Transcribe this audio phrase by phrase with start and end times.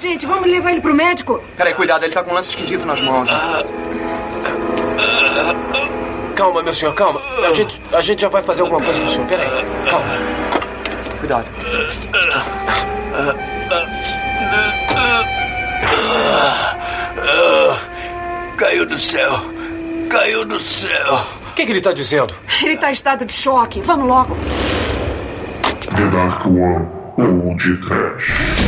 [0.00, 1.42] Gente, vamos levar ele pro médico.
[1.56, 3.28] Peraí, cuidado, ele tá com um lance esquisito nas mãos.
[6.36, 7.20] Calma, meu senhor, calma.
[7.48, 9.26] A gente, a gente já vai fazer alguma coisa pro senhor.
[9.26, 9.48] Peraí,
[9.90, 10.06] calma.
[11.18, 11.46] Cuidado.
[18.56, 19.32] Caiu do céu.
[20.08, 21.26] Caiu do céu.
[21.50, 22.32] O que, que ele tá dizendo?
[22.62, 23.80] Ele tá em estado de choque.
[23.82, 24.36] Vamos logo.
[25.96, 28.67] The Dark One ou de Trash.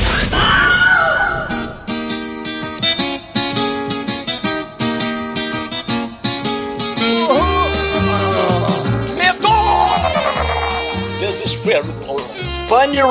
[12.70, 13.09] Pânico.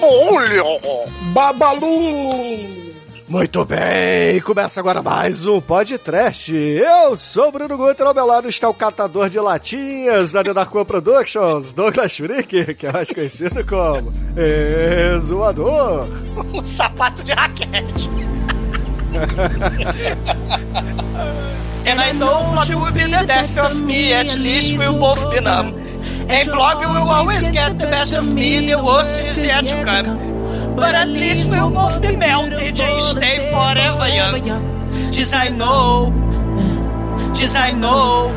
[0.00, 0.64] Olho.
[1.32, 2.78] Babalu!
[3.26, 6.54] Muito bem, começa agora mais um podcast.
[6.54, 10.54] Eu sou o Bruno Guter, ao meu lado está o catador de latinhas da The
[10.54, 14.12] Dark One Productions, Douglas Freak, que é mais conhecido como
[15.16, 16.06] Exuador.
[16.54, 18.08] Um sapato de raquete.
[21.86, 25.40] And I know what will be the death of me, at least we'll both be
[25.40, 25.87] numb.
[26.30, 30.76] And love will always get the best of me, the worst is yet to come.
[30.76, 35.10] But at least we'll both be melted and stay forever young.
[35.10, 36.12] Just I know,
[37.34, 38.28] just I know.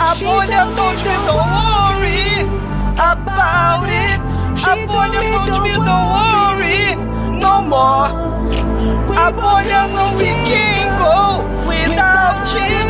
[0.00, 2.44] A bolha don't you don't worry
[3.10, 4.20] about it.
[4.60, 6.94] A bolha don't me don't worry
[7.40, 8.08] no more.
[9.16, 11.16] A bolha não we can go
[11.66, 12.88] without it.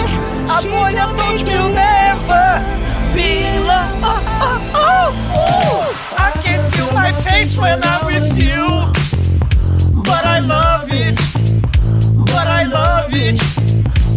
[0.51, 4.01] A bolha don't you never loved.
[4.03, 6.17] Oh, oh, oh.
[6.19, 8.67] I can feel my face when I'm with you.
[10.03, 11.17] But I love it.
[12.27, 13.41] But I love it.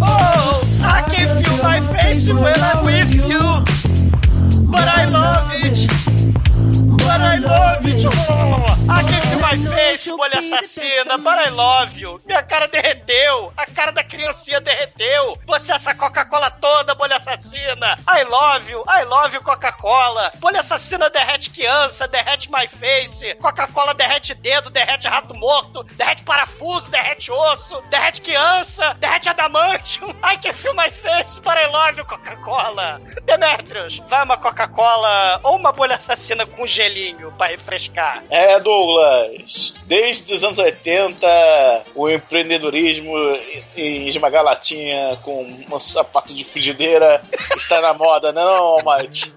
[0.02, 3.44] Oh, I can feel my face when I'm with you.
[4.72, 5.88] But I love it.
[6.98, 8.06] But I love it.
[8.06, 11.18] Oh, I can feel my face, bolha assassina.
[11.24, 12.20] But I love you.
[12.26, 13.54] Minha cara derreteu.
[13.56, 15.38] A cara da criancinha derreteu.
[15.48, 17.98] Você essa Coca-Cola toda, bolha assassina.
[18.08, 18.84] I love you.
[18.88, 20.32] I love you, Coca-Cola.
[20.40, 23.34] Bolha assassina derrete criança, derrete my face.
[23.36, 30.10] Coca-Cola derrete dedo, derrete rato morto, derrete parafuso, derrete osso, derrete criança, derrete adamantium.
[30.24, 33.00] I can feel my face, but I love you, Coca-Cola.
[33.24, 38.22] Demetrius, vai uma Coca-Cola ou uma bolha assassina com gelinho pra refrescar.
[38.30, 39.74] É, Douglas.
[39.86, 41.28] Desde os anos 80,
[41.94, 43.14] o empreendedorismo
[43.78, 47.22] em esmagar latinha com um sapato de frigideira
[47.56, 49.32] está na moda, não, Mike?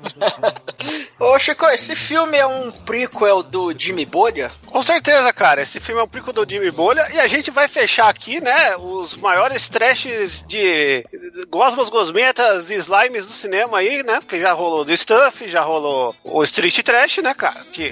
[1.21, 4.51] Ô, Chico, esse filme é um prequel do Jimmy Bolha?
[4.67, 5.63] Com certeza, cara.
[5.63, 8.77] Esse filme é um prequel do Jimmy Bolha e a gente vai fechar aqui, né,
[8.77, 11.05] os maiores trashes de
[11.49, 14.21] gosmas, gosmentas e slimes do cinema aí, né?
[14.21, 17.65] Porque já rolou The Stuff, já rolou o Street Trash, né, cara?
[17.73, 17.91] Que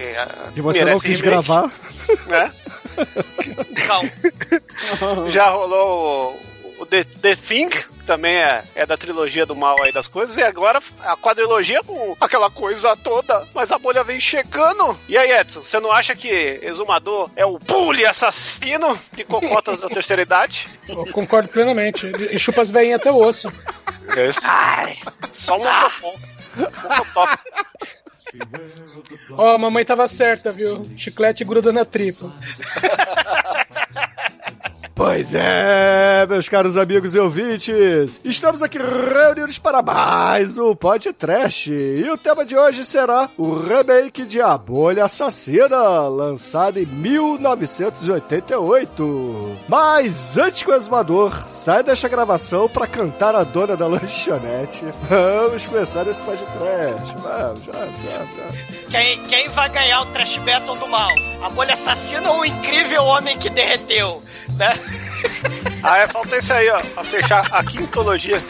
[0.54, 1.33] E você não quis gravar?
[2.26, 2.52] Né?
[5.28, 6.38] Já rolou
[6.78, 10.06] o, o The, The Thing, que também é, é da trilogia do mal aí das
[10.06, 14.96] coisas, e agora a quadrilogia com aquela coisa toda, mas a bolha vem chegando.
[15.08, 16.28] E aí, Edson, você não acha que
[16.62, 20.68] Exumador é o bully assassino de cocotas da terceira idade?
[20.88, 22.06] Eu concordo plenamente.
[22.30, 23.52] E chupa as veinhas até o osso.
[24.16, 24.46] Esse.
[25.32, 26.14] Só um mocotó.
[26.56, 27.38] Mocotó.
[29.30, 30.82] Ó, a mamãe tava certa, viu?
[30.96, 32.32] Chiclete gruda na tripa.
[34.94, 42.08] Pois é, meus caros amigos e ouvintes, estamos aqui reunidos para mais um podcast e
[42.08, 49.56] o tema de hoje será o remake de A Bolha Assassina, lançado em 1988.
[49.68, 55.66] Mas antes que o exumador saia desta gravação para cantar a dona da lanchonete, vamos
[55.66, 57.16] começar esse podcast.
[57.18, 58.24] Vamos, já, já.
[58.92, 61.10] Quem, quem vai ganhar o Trash Battle do mal?
[61.42, 64.22] A bolha assassina ou o incrível homem que derreteu?
[64.56, 64.78] Né?
[65.86, 68.42] Ah, é, falta isso aí, ó, pra fechar a quintologia.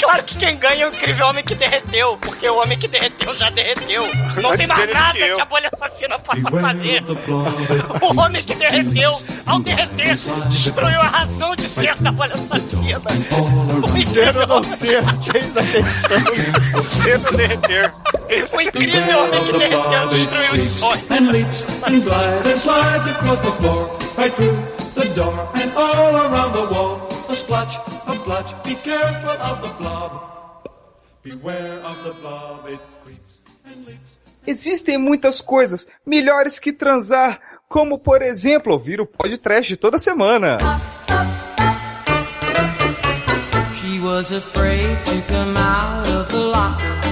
[0.00, 3.34] Claro que quem ganha é o incrível homem que derreteu, porque o homem que derreteu
[3.34, 4.02] já derreteu.
[4.40, 7.04] Não Antes tem mais nada que que, a bolha assassina possa fazer.
[8.00, 9.12] O homem que derreteu,
[9.44, 10.16] ao derreter,
[10.48, 13.02] destruiu a razão de ser da bolha assassina.
[13.82, 15.02] O Ser ou não ser,
[15.34, 16.82] eis a questão.
[16.82, 17.92] Ser ou derreter.
[18.54, 21.04] O incrível homem que derreteu destruiu os sonhos.
[25.08, 27.08] The door and all around the wall.
[27.28, 30.68] A splotch, a blotch, be careful of the blob.
[31.22, 34.18] Beware of the blob, it creeps and leaps.
[34.46, 40.58] Existem muitas coisas melhores que transar, como por exemplo ouvir o podcast toda semana.
[43.74, 47.03] She was afraid to come out of the locker.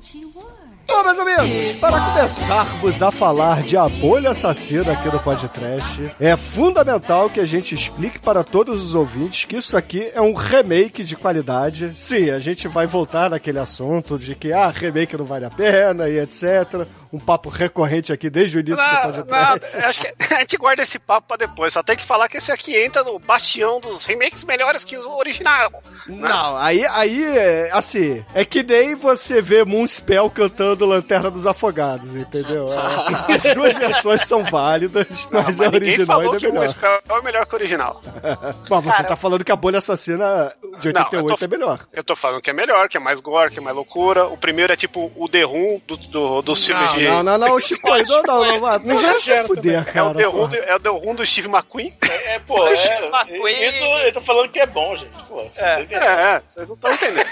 [0.00, 0.87] She wore.
[0.98, 6.36] Bom, meus amigos, para começarmos a falar de A Bolha Assassina aqui no podcast, é
[6.36, 11.04] fundamental que a gente explique para todos os ouvintes que isso aqui é um remake
[11.04, 11.92] de qualidade.
[11.94, 16.08] Sim, a gente vai voltar naquele assunto de que, ah, remake não vale a pena
[16.08, 16.84] e etc.
[17.10, 19.76] Um papo recorrente aqui desde o início do Não, podcast.
[19.78, 21.72] não, acho que a gente guarda esse papo pra depois.
[21.72, 25.16] Só tem que falar que esse aqui entra no bastião dos remakes melhores que o
[25.16, 25.70] original.
[26.06, 32.16] Não, aí, aí, é, assim, é que nem você vê Moonspell cantando Lanterna dos Afogados,
[32.16, 32.68] entendeu?
[32.72, 36.46] É, as duas versões são válidas, Não, mas, a ninguém original falou ainda é que
[36.46, 37.18] o melhor.
[37.18, 38.02] É melhor que o original.
[38.68, 41.78] Bom, você tá falando que a Bolha Assassina de Não, 88 eu tô- é melhor.
[41.92, 44.26] Eu tô falando que é melhor, que é mais gore, que é mais loucura.
[44.26, 47.04] O primeiro é tipo o The Room do, do- dos filmes de.
[47.08, 50.06] Não, não, não, Chico, não, não, não, não, não vai se fuder, É cara.
[50.06, 50.48] o, The Room, porra.
[50.48, 51.94] do- é o The Room do Steve McQueen.
[52.02, 55.18] É, pô, é, isso eu tô falando que é bom, gente.
[55.28, 57.26] Pô, É, é, vocês não estão entendendo.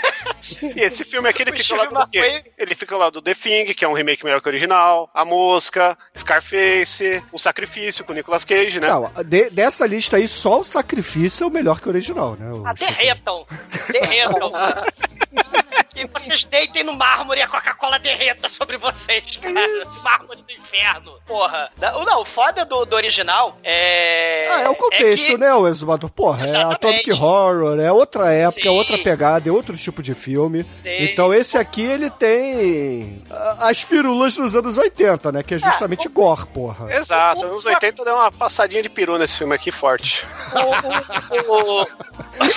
[0.76, 2.18] E esse filme aqui, ele O fica Steve lá do quê?
[2.18, 5.08] McQueen- Ele fica lá do The Thing, que é um remake melhor que o original,
[5.14, 8.88] A Mosca, Scarface, O Sacrifício com o Nicolas Cage, né?
[8.88, 12.50] Não, de- dessa lista aí, só o sacrifício é o melhor que o original, né?
[12.52, 13.46] O- Ah, derretam.
[13.92, 14.50] Derretam.
[15.84, 19.60] que vocês deitem no mármore e a Coca-Cola derreta sobre vocês, cara.
[19.88, 21.12] Esse mármore do inferno.
[21.26, 21.70] Porra.
[21.80, 24.48] Não, não, o foda do, do original é.
[24.50, 26.10] Ah, é o contexto, que- né, o exumador?
[26.10, 26.74] Porra, é Exatamente.
[26.74, 30.64] Atomic Horror, é outra época, é outra pegada, é outro tipo de filme.
[30.82, 30.96] Sim.
[31.04, 35.42] Então esse aqui, ele tem ah, as firulas dos anos 80, né?
[35.42, 36.94] Que é justamente gore, porra.
[36.94, 40.24] Exato, anos 80 deu uma passadinha de peru nesse filme aqui forte.
[40.54, 41.86] O, o,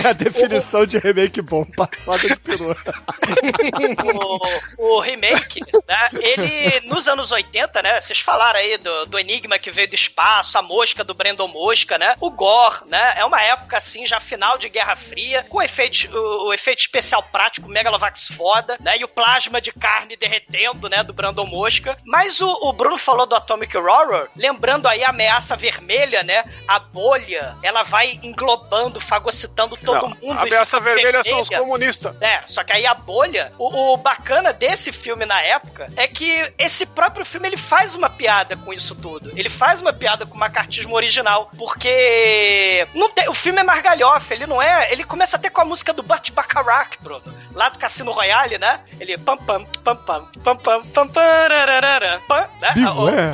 [0.04, 2.76] É a definição de remake bom, passada de peru.
[4.80, 6.10] o, o remake, né?
[6.20, 8.02] Ele, nos anos 80, né?
[8.02, 11.98] Vocês falaram aí do, do Enigma que veio do espaço, a mosca do Brandon Mosca,
[11.98, 12.16] né?
[12.20, 13.14] O Gore, né?
[13.18, 17.24] É uma época assim, já final de Guerra Fria, com efeito, o, o efeito especial
[17.24, 18.98] prático Megalovax foda, né?
[18.98, 21.04] E o plasma de carne derretendo, né?
[21.04, 21.98] Do Brandon Mosca.
[22.06, 26.44] Mas o, o Bruno falou do Atomic Horror, lembrando aí a ameaça vermelha, né?
[26.68, 30.40] A bolha, ela vai englobando, fagocitando todo Não, mundo.
[30.40, 31.68] a ameaça fica vermelha são os vermelha.
[31.68, 32.16] comunistas.
[32.22, 36.54] É, só que aí a bolha, o, o bacana desse filme na época é que
[36.58, 39.32] esse próprio filme ele faz uma piada com isso tudo.
[39.36, 43.82] Ele faz uma piada com o macartismo original, porque não tem, o filme é mais
[43.82, 47.24] galhofa, ele não é, ele começa até com a música do Burt Bacharach, Bruno,
[47.54, 48.82] lá do Cassino Royale, né?
[49.00, 51.08] Ele pam pam pam pam pam pam pam
[52.28, 52.74] pam, né?
[52.96, 53.32] Beware.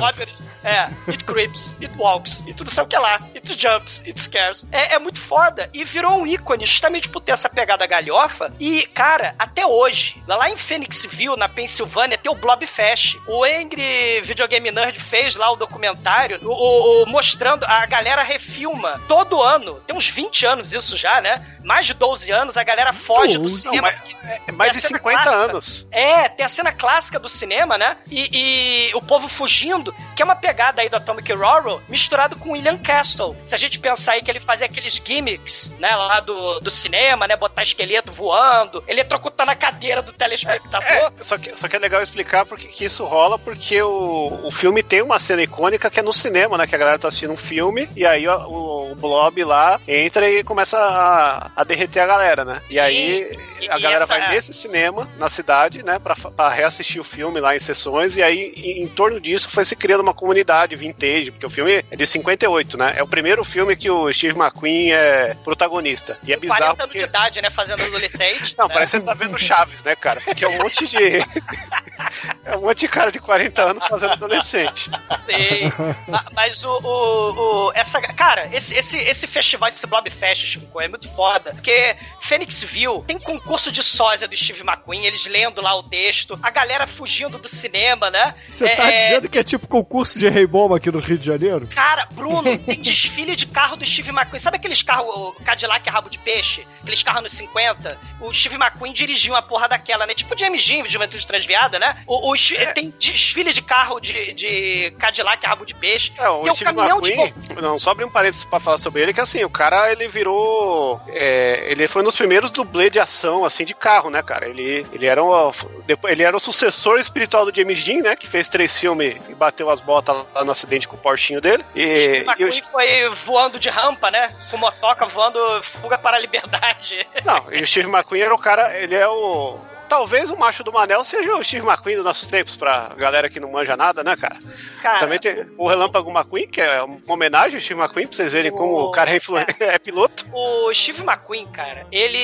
[0.66, 4.20] é, it creeps, it walks, e tudo sabe o que é lá, it jumps, it
[4.20, 4.64] scares.
[4.72, 5.70] É, é muito foda.
[5.72, 8.52] E virou um ícone justamente por ter essa pegada galhofa.
[8.58, 13.16] E, cara, até hoje, lá em Phoenixville, na Pensilvânia, tem o Blobfest.
[13.26, 19.00] O Angry Videogame Nerd fez lá o documentário o, o- o- mostrando, a galera refilma
[19.06, 21.44] todo ano, tem uns 20 anos isso já, né?
[21.64, 23.92] Mais de 12 anos, a galera foge do cinema.
[23.92, 25.44] Não, é mais de cena 50 clássica.
[25.44, 25.88] anos.
[25.90, 27.96] É, tem a cena clássica do cinema, né?
[28.10, 32.52] E, e o povo fugindo, que é uma pegada aí do Atomic Horror misturado com
[32.52, 33.36] William Castle.
[33.44, 37.26] Se a gente pensar aí que ele fazia aqueles gimmicks, né, lá do, do cinema,
[37.26, 37.36] né?
[37.36, 40.86] Botar esqueleto voando, eletrocutando a cadeira do telespectador.
[40.86, 44.50] É, só que, só que é legal explicar porque que isso rola, porque o, o
[44.50, 46.66] filme tem uma cena icônica que é no cinema, né?
[46.66, 50.28] Que a galera tá assistindo um filme e aí ó, o, o Blob lá entra
[50.30, 52.62] e começa a, a derreter a galera, né?
[52.70, 55.98] E aí e- a e galera essa- vai nesse cinema, na cidade, né?
[55.98, 59.64] Pra, pra reassistir o filme lá em sessões e aí em, em torno disso foi
[59.64, 60.45] se criando uma comunidade
[60.76, 62.94] vintage, porque o filme é de 58, né?
[62.96, 66.18] É o primeiro filme que o Steve McQueen é protagonista.
[66.24, 66.98] E é bizarro 40 anos porque...
[66.98, 67.50] de idade, né?
[67.50, 68.54] Fazendo adolescente.
[68.58, 68.74] Não, né?
[68.74, 70.20] parece que você tá vendo Chaves, né, cara?
[70.20, 70.96] Porque é um monte de.
[72.44, 74.90] é um monte de cara de 40 anos fazendo adolescente.
[75.24, 75.72] Sim.
[76.08, 80.88] Ma- Mas o, o, o- essa, cara, esse, esse, esse festival, esse Blobfest, Chico, é
[80.88, 81.52] muito foda.
[81.52, 86.50] Porque Phoenixville tem concurso de sósia do Steve McQueen, eles lendo lá o texto, a
[86.50, 88.34] galera fugindo do cinema, né?
[88.48, 91.18] Você É, tá é, dizendo que é tipo concurso de Rei Bomba aqui no Rio
[91.18, 91.66] de Janeiro?
[91.68, 94.38] Cara, Bruno, tem desfile de carro do Steve McQueen.
[94.40, 96.66] Sabe aqueles carros, o Cadillac rabo de peixe?
[96.82, 97.98] Aqueles carros nos 50?
[98.20, 100.14] O Steve McQueen dirigiu uma porra daquela, né?
[100.14, 102.02] Tipo James Dean, de Juventude Transviada, né?
[102.06, 106.12] O, o Sti- Tem desfile de carro de, de Cadillac rabo de peixe.
[106.18, 109.02] É, o tem Steve caminhão de McQueen, não, só abrir um parênteses pra falar sobre
[109.02, 112.98] ele, que assim, o cara, ele virou, é, ele foi um dos primeiros dublê de
[112.98, 115.52] ação, assim, de carro, né, cara, ele, ele era o,
[115.86, 119.34] depois, ele era o sucessor espiritual do James Dean, né, que fez três filmes e
[119.34, 123.08] bateu as botas lá no acidente com o Porschinho dele, e, Steve o- McQueen foi
[123.24, 124.32] voando de rampa, né?
[124.50, 127.06] Com motoca voando fuga para a liberdade.
[127.24, 129.58] não, e o Steve McQueen era o cara, ele é o
[129.88, 133.40] talvez o macho do Manel seja o Steve McQueen dos nossos tempos, pra galera que
[133.40, 134.36] não manja nada, né, cara?
[134.82, 138.32] Cara, Também tem o Relâmpago McQueen, que é uma homenagem ao Steve McQueen, pra vocês
[138.32, 139.38] verem como o cara é, influ...
[139.60, 140.26] é piloto.
[140.32, 142.16] O Steve McQueen, cara, ele.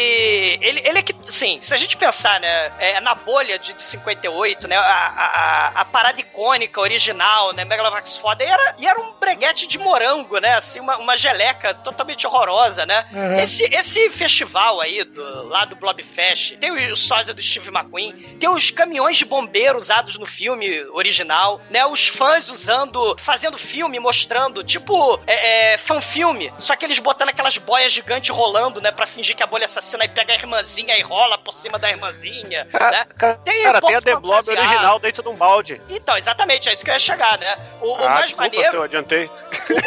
[0.61, 3.83] Ele, ele é que, sim, se a gente pensar, né, é, na bolha de, de
[3.83, 9.01] 58, né, a, a, a parada icônica, original, né, Megalovax foda, e era, e era
[9.01, 13.07] um breguete de morango, né, assim, uma, uma geleca totalmente horrorosa, né.
[13.13, 13.41] Uhum.
[13.41, 18.13] Esse, esse festival aí, do, lá do Blobfest, tem o, o sósia do Steve McQueen,
[18.39, 23.99] tem os caminhões de bombeiro usados no filme original, né, os fãs usando, fazendo filme,
[23.99, 29.07] mostrando, tipo, é, é, fanfilme, só que eles botando aquelas boias gigantes rolando, né, pra
[29.07, 32.67] fingir que a bolha assassina e pega a irmãzinha e rola por cima da irmãzinha,
[32.73, 33.07] né?
[33.45, 35.81] Tem, Cara, tem a The Blob original dentro de um balde.
[35.89, 37.57] Então, exatamente, é isso que eu ia chegar, né?
[37.81, 38.83] O, o ah, mais desculpa se eu maneiro.
[38.83, 39.31] adiantei.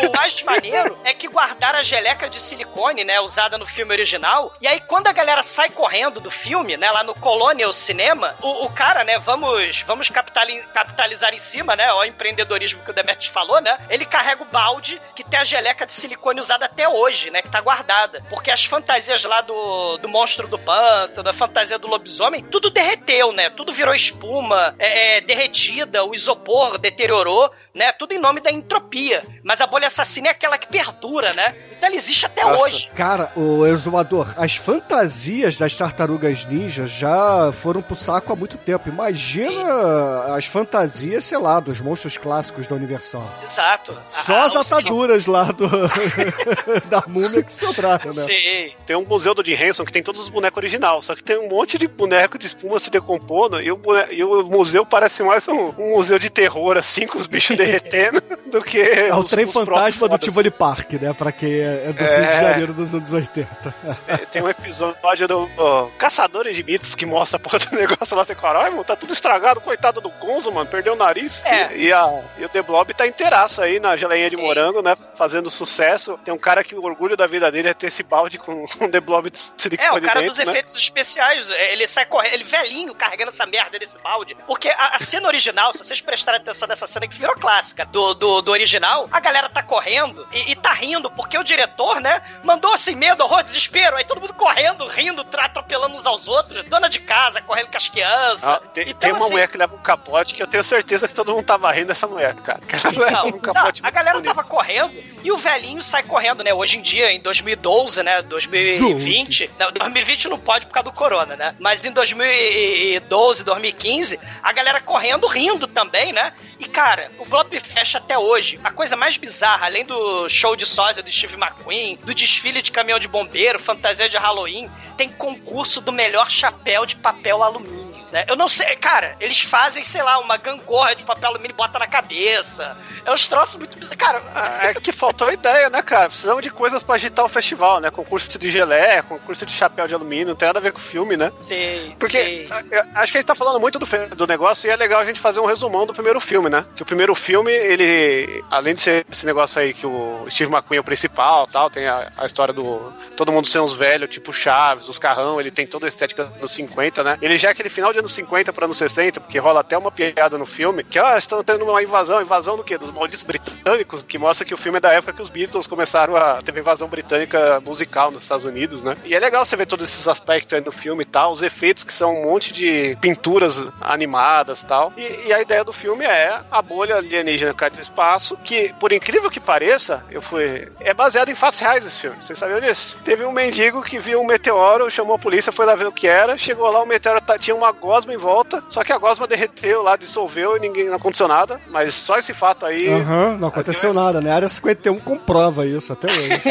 [0.03, 3.91] O, o mais maneiro é que guardaram a geleca de silicone, né, usada no filme
[3.91, 7.13] original, e aí quando a galera sai correndo do filme, né, lá no
[7.55, 12.83] Colonial Cinema, o, o cara, né, vamos, vamos capitali- capitalizar em cima, né, o empreendedorismo
[12.83, 16.41] que o Demetrius falou, né, ele carrega o balde que tem a geleca de silicone
[16.41, 20.59] usada até hoje, né, que tá guardada, porque as fantasias lá do, do monstro do
[20.59, 26.13] pântano, a fantasia do lobisomem, tudo derreteu, né, tudo virou espuma, é, é, derretida, o
[26.13, 30.67] isopor deteriorou, né, tudo em nome da entropia, mas a bolha assassina é aquela que
[30.67, 32.89] perdura, né, então ela existe até hoje.
[32.95, 38.87] Cara, o exumador, as fantasias das tartarugas ninjas já foram pro saco há muito tempo.
[38.89, 43.29] Imagina as fantasias, sei lá, dos monstros clássicos da Universal.
[43.43, 43.97] Exato.
[44.09, 45.67] Só Ah, as ataduras lá do
[46.89, 48.11] da múmia que sobraram, né?
[48.11, 48.73] Sim.
[48.85, 51.37] Tem um museu do Jim Henson que tem todos os bonecos original, só que tem
[51.37, 55.23] um monte de boneco de espuma se decompondo e o, bone- e o museu parece
[55.23, 58.79] mais um, um museu de terror, assim, com os bichos derretendo, do que.
[58.81, 60.17] É o os- trem os fantasma do.
[60.17, 61.13] Tivoli Park, né?
[61.13, 62.17] Pra quem é é do É.
[62.21, 63.75] Rio de Janeiro dos anos 80.
[64.07, 68.15] É, Tem um episódio do ó, Caçadores de Mitos que mostra a porra do negócio
[68.15, 71.43] lá, você caralho, mano, tá tudo estragado, coitado do Gonzo, mano, perdeu o nariz.
[71.45, 71.75] É.
[71.75, 74.41] E, e a, e o The Blob tá inteiraço aí na geleinha de Sim.
[74.41, 76.17] morango, né, fazendo sucesso.
[76.23, 78.89] Tem um cara que o orgulho da vida dele é ter esse balde com, com
[78.89, 80.51] The Blob de silicone É, o cara dentro, dos né?
[80.51, 84.35] efeitos especiais, é, ele sai correndo, ele velhinho carregando essa merda desse balde.
[84.47, 87.54] Porque a, a cena original, se vocês prestarem atenção nessa cena que virou clássica
[87.91, 91.99] do, do, do original, a galera tá correndo e, e tá rindo, porque o diretor,
[91.99, 96.63] né, mandou assim, medo, horror, desespero, aí todo mundo correndo, rindo, atropelando uns aos outros,
[96.63, 98.43] dona de casa correndo com as crianças.
[98.43, 101.07] Ah, tem, Então, tem uma assim, mulher que leva um capote que eu tenho certeza
[101.07, 102.59] que todo mundo tava rindo dessa mulher, cara.
[102.59, 104.93] Que ela leva Então, um não, capote a galera tava correndo
[105.23, 106.53] e o velhinho sai correndo, né?
[106.53, 108.21] Hoje em dia, em 2012, né?
[108.23, 109.51] 2020.
[109.59, 111.55] Não, 2020 não pode por causa do corona, né?
[111.59, 116.31] Mas em 2012, 2015, a galera correndo, rindo também, né?
[116.59, 121.01] E, cara, o Blobfest até hoje, a coisa mais bizarra, além do show de sósia
[121.01, 125.91] do Steve McQueen, do desfile de caminhão de bombeiro, fantasia de Halloween, tem concurso do
[125.91, 127.94] melhor chapéu de papel alumínio.
[128.15, 128.23] Né?
[128.29, 131.77] Eu não sei, cara, eles fazem, sei lá, uma gangorra de papel alumínio e bota
[131.77, 132.77] na cabeça.
[133.03, 133.97] É uns troços muito bizarros.
[134.01, 134.21] Cara,
[134.69, 136.07] É que faltou ideia, né, cara?
[136.07, 137.91] Precisamos de coisas pra agitar o festival, né?
[137.91, 140.81] Concurso de gelé, concurso de chapéu de alumínio, não tem nada a ver com o
[140.81, 141.29] filme, né?
[141.41, 144.77] Sim, Porque a- acho que a gente tá falando muito do, do negócio e é
[144.77, 146.65] legal a gente fazer um resumão do primeiro filme, né?
[146.73, 150.77] Que o primeiro filme, ele, além de ser esse negócio aí que o Steve McQueen
[150.77, 154.31] é o principal tal, tem a, a história do todo mundo ser uns velhos, tipo
[154.31, 157.17] Chaves, os carrão, ele tem toda a estética dos 50, né?
[157.21, 159.91] Ele já é aquele final de anos 50 para anos 60, porque rola até uma
[159.91, 162.77] piada no filme, que ó, estão tendo uma invasão, invasão do quê?
[162.77, 166.15] Dos malditos britânicos, que mostra que o filme é da época que os Beatles começaram
[166.15, 168.95] a ter invasão britânica musical nos Estados Unidos, né?
[169.03, 171.83] E é legal você ver todos esses aspectos aí no filme e tal, os efeitos
[171.83, 174.93] que são um monte de pinturas animadas e tal.
[174.95, 179.29] E, a ideia do filme é a bolha alienígena cai do espaço, que, por incrível
[179.29, 180.71] que pareça, eu fui.
[180.79, 182.17] É baseado em fatos reais esse filme.
[182.21, 182.97] Vocês sabiam disso?
[183.03, 186.07] Teve um mendigo que viu um meteoro, chamou a polícia, foi lá ver o que
[186.07, 189.25] era, chegou lá, o meteoro tá- tinha uma gosma em volta, só que a gosma
[189.25, 191.61] derreteu lá, dissolveu e ninguém não aconteceu nada.
[191.69, 192.89] Mas só esse fato aí.
[192.89, 194.31] Aham, não aconteceu nada, né?
[194.31, 196.41] A área 51 comprova isso até hoje.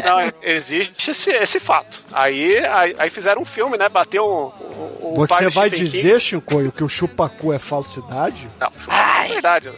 [0.04, 2.00] Não, existe esse, esse fato.
[2.12, 3.88] Aí, aí, aí fizeram um filme, né?
[3.88, 4.52] Bateu o,
[5.00, 8.50] o, o pai Você vai dizer, Chicoio, que o chupacu é falsidade?
[8.58, 9.70] Não, chupar é verdade.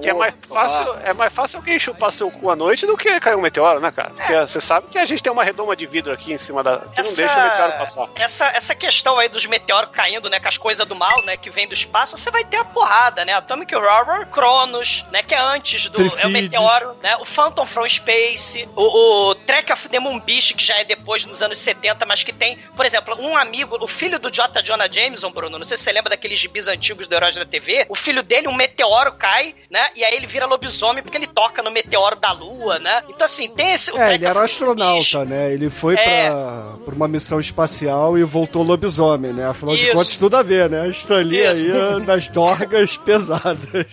[0.00, 3.20] Que é mais fácil, é mais fácil alguém chupar seu cu à noite do que
[3.20, 4.10] cair um meteoro, né, cara?
[4.10, 6.78] Porque você sabe que a gente tem uma redoma de vidro aqui em cima da.
[6.78, 8.08] que não deixa o meteoro passar.
[8.16, 11.50] Essa, essa questão aí dos meteoros caindo, né, com as coisas do mal, né, que
[11.50, 13.32] vem do espaço, você vai ter a porrada, né?
[13.32, 16.00] Atomic Horror, Cronos, né, que é antes do...
[16.18, 17.16] É o meteoro, né?
[17.16, 21.24] O Phantom from Space, o, o Trek of the Moon Beast, que já é depois,
[21.24, 24.62] nos anos 70, mas que tem, por exemplo, um amigo, o filho do J.
[24.62, 27.86] Jonah Jameson, Bruno, não sei se você lembra daqueles gibis antigos do Heróis da TV,
[27.88, 29.88] o filho dele, um meteoro cai né?
[29.94, 33.02] E aí ele vira lobisomem porque ele toca no meteoro da lua, né?
[33.08, 33.90] Então, assim, tem esse.
[33.92, 35.52] o É, ele era um of astronauta, né?
[35.52, 36.28] Ele foi É.
[36.30, 39.46] pra, pra uma missão espacial e voltou lobisomem, né?
[39.46, 39.92] Afinal de Isso.
[39.92, 40.88] contas, tudo a ver, né?
[40.88, 43.86] Stan Lee aí é das dorgas pesadas.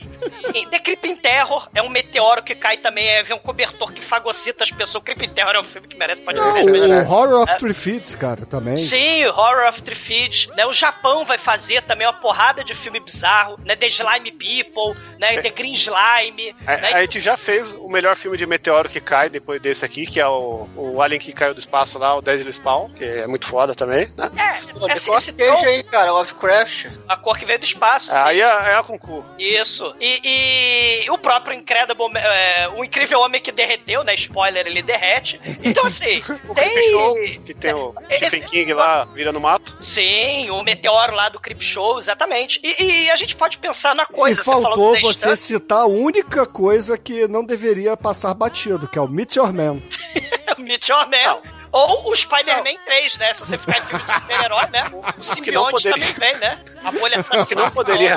[0.54, 4.64] Sim, The Creeping Terror é um meteoro que cai também, é um cobertor que fagocita
[4.64, 5.04] as pessoas.
[5.04, 7.56] Creeping Terror é um filme que merece pode Não, o Horror of É.
[7.56, 8.78] Three Feet, cara, também.
[8.78, 10.66] Sim, Horror of Three Feet, né?
[10.66, 13.76] O Japão vai fazer também uma porrada de filme bizarro, né?
[13.76, 15.42] The Slime People, né?
[15.42, 16.94] The Green Slime, A, né?
[16.94, 20.20] a gente já fez o melhor filme de meteoro que cai depois desse aqui, que
[20.20, 23.48] é o, o Alien que caiu do espaço lá, o Deadly Spawn, que é muito
[23.48, 24.30] foda também, né?
[24.38, 26.86] É, esse, Nicolas esse Cage tom- aí, cara, Lovecraft.
[27.08, 28.12] a cor que veio do espaço.
[28.14, 28.42] Aí sim.
[28.44, 29.34] é, é a concurso.
[29.40, 29.96] Isso.
[30.00, 34.14] E, e o próprio Incredible, é, o incrível homem que derreteu, né?
[34.16, 35.40] Spoiler, ele derrete.
[35.64, 37.42] Então, assim, O Creep Show, tem.
[37.42, 39.76] que tem o Esse- Stephen King lá, vira no mato.
[39.82, 42.60] Sim, o meteoro lá do Creep Show, exatamente.
[42.64, 44.42] E, e a gente pode pensar na coisa.
[44.42, 48.88] e faltou falou do The você citar a única coisa que não deveria passar batido,
[48.88, 49.80] que é o Meteor Man.
[50.60, 51.40] Meteor Man.
[51.72, 53.34] Ou o Spider-Man 3, né?
[53.34, 54.92] Se você ficar em filme de super-herói, né?
[55.18, 56.58] O simbionte poderia- também vem, né?
[56.86, 57.46] A bolha assassina.
[57.46, 58.16] que não poderia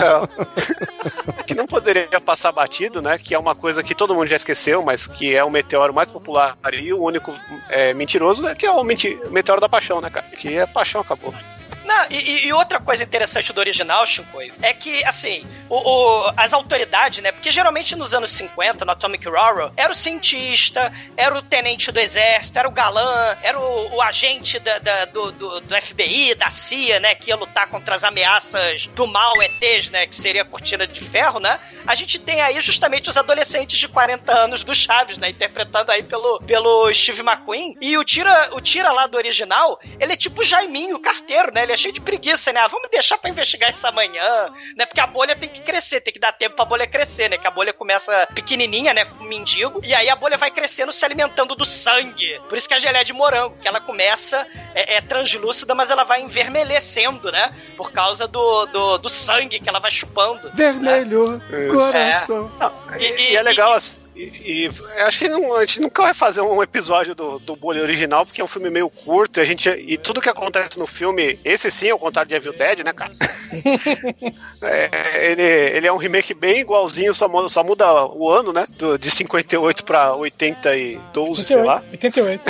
[1.47, 3.19] que não poderia passar batido, né?
[3.19, 6.09] Que é uma coisa que todo mundo já esqueceu, mas que é o meteoro mais
[6.11, 7.35] popular e o único
[7.69, 10.27] é, mentiroso, é que é o menti- meteoro da paixão, né, cara?
[10.37, 11.35] Que é paixão, acabou.
[11.99, 16.53] Não, e, e- outra coisa interessante do original, Shinkoio, é que, assim, o, o- as
[16.53, 17.33] autoridades, né?
[17.33, 21.99] Porque geralmente nos anos 50, no Atomic Horror, era o cientista, era o tenente do
[21.99, 26.51] exército, era o galã, era o, o agente da- da- do, do- do FBI, da
[26.51, 27.15] CIA, né?
[27.15, 30.07] Que ia lutar contra as ameaças do mal ETs, né?
[30.07, 31.59] Que seria a cortina de ferro, né?
[31.87, 35.31] A gente tem aí justamente os adolescentes de 40 anos do Chaves, né?
[35.31, 37.77] Interpretando aí pelo, pelo Steve McQueen.
[37.81, 41.63] E o Tira, o Tira lá do original, ele é tipo Jaiminho, o carteiro, né?
[41.63, 42.61] Ele é cheio de preguiça, né?
[42.61, 44.85] Ah, vamos deixar pra investigar isso amanhã, né?
[44.87, 47.39] Porque a bolha tem que crescer, tem que dar tempo pra bolha crescer, né?
[47.39, 49.05] Que a bolha começa pequenininha, né?
[49.05, 49.81] Com um mendigo.
[49.83, 52.39] E aí a bolha vai crescendo, se alimentando do sangue.
[52.49, 55.91] Por isso que a gelé é de morango, que ela começa, é, é translúcida, mas
[55.91, 57.53] ela vai envermelhecendo, né?
[57.77, 60.51] Por causa do, do, do sangue que ela vai chupando.
[60.53, 61.69] Vermelho, É.
[61.69, 62.51] coração.
[62.99, 63.97] E, e é legal assim.
[64.19, 67.55] E, e eu acho que não- a gente nunca vai fazer um episódio do, do
[67.55, 69.69] Bolha original, porque é um filme meio curto, e a gente.
[69.71, 73.13] E tudo que acontece no filme, esse sim, ao contrário de Evil Dead, né, cara?
[74.61, 78.67] É, ele, ele é um remake bem igualzinho, só, muda- só muda o ano, né?
[78.77, 81.83] Do, de 58 pra 82, sei lá.
[81.91, 82.43] 88.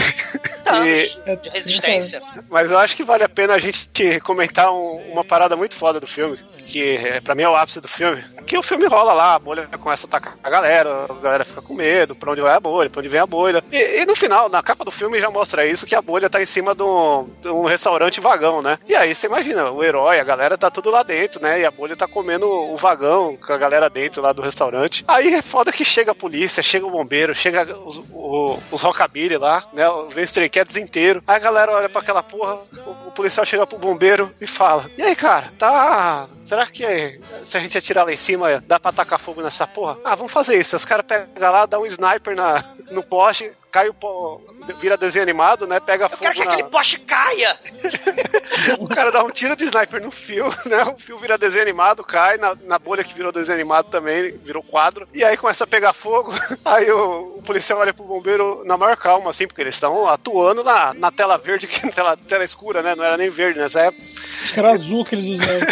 [0.87, 2.20] E- de resistência.
[2.48, 3.88] Mas eu acho que vale a pena a gente
[4.22, 7.81] comentar um- uma parada muito foda do filme, que é, pra mim é o ápice
[7.81, 8.22] do filme.
[8.46, 11.62] Que o filme rola lá, a bolha começa a atacar a galera, a galera fica
[11.62, 13.62] com medo, pra onde vai a bolha, pra onde vem a bolha.
[13.72, 16.40] E, e no final, na capa do filme já mostra isso, que a bolha tá
[16.40, 18.78] em cima de um, de um restaurante vagão, né?
[18.87, 21.61] E aí você imagina, o herói, a galera tá tudo lá dentro, né?
[21.61, 25.04] E a bolha tá comendo o vagão com a galera dentro lá do restaurante.
[25.09, 29.37] Aí é foda que chega a polícia, chega o bombeiro, chega os, o- os rockabilly
[29.38, 29.85] lá, né?
[30.11, 30.50] Vem Stray
[30.81, 31.22] inteiro.
[31.26, 34.85] Aí a galera olha pra aquela porra, o, o policial chega pro bombeiro e fala:
[34.96, 36.26] E aí, cara, tá.
[36.40, 39.98] Será que se a gente atirar lá em cima, dá pra tacar fogo nessa porra?
[40.04, 40.76] Ah, vamos fazer isso.
[40.76, 44.40] Os caras pegam lá, dá um sniper na, no poste, cai o pó,
[44.81, 45.81] vira desenho animado, né?
[45.81, 46.52] Pega Eu fogo quero que na...
[46.52, 47.59] aquele poste caia!
[48.78, 50.83] O cara dá um tiro de sniper no fio, né?
[50.85, 54.62] O fio vira desenho animado, cai na, na bolha que virou desenho animado também, virou
[54.62, 55.09] quadro.
[55.14, 56.33] E aí começa a pegar fogo.
[56.64, 60.62] Aí o, o policial olha pro bombeiro na maior calma, assim, porque eles estão atuando
[60.62, 62.94] na, na tela verde, que é tela, tela escura, né?
[62.94, 64.02] Não era nem verde nessa época.
[64.02, 65.66] Acho que era azul que eles usaram.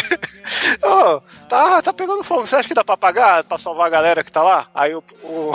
[0.83, 2.47] Ô, tá, tá pegando fogo.
[2.47, 4.67] Você acha que dá pra apagar, pra salvar a galera que tá lá?
[4.73, 5.51] Aí o, o,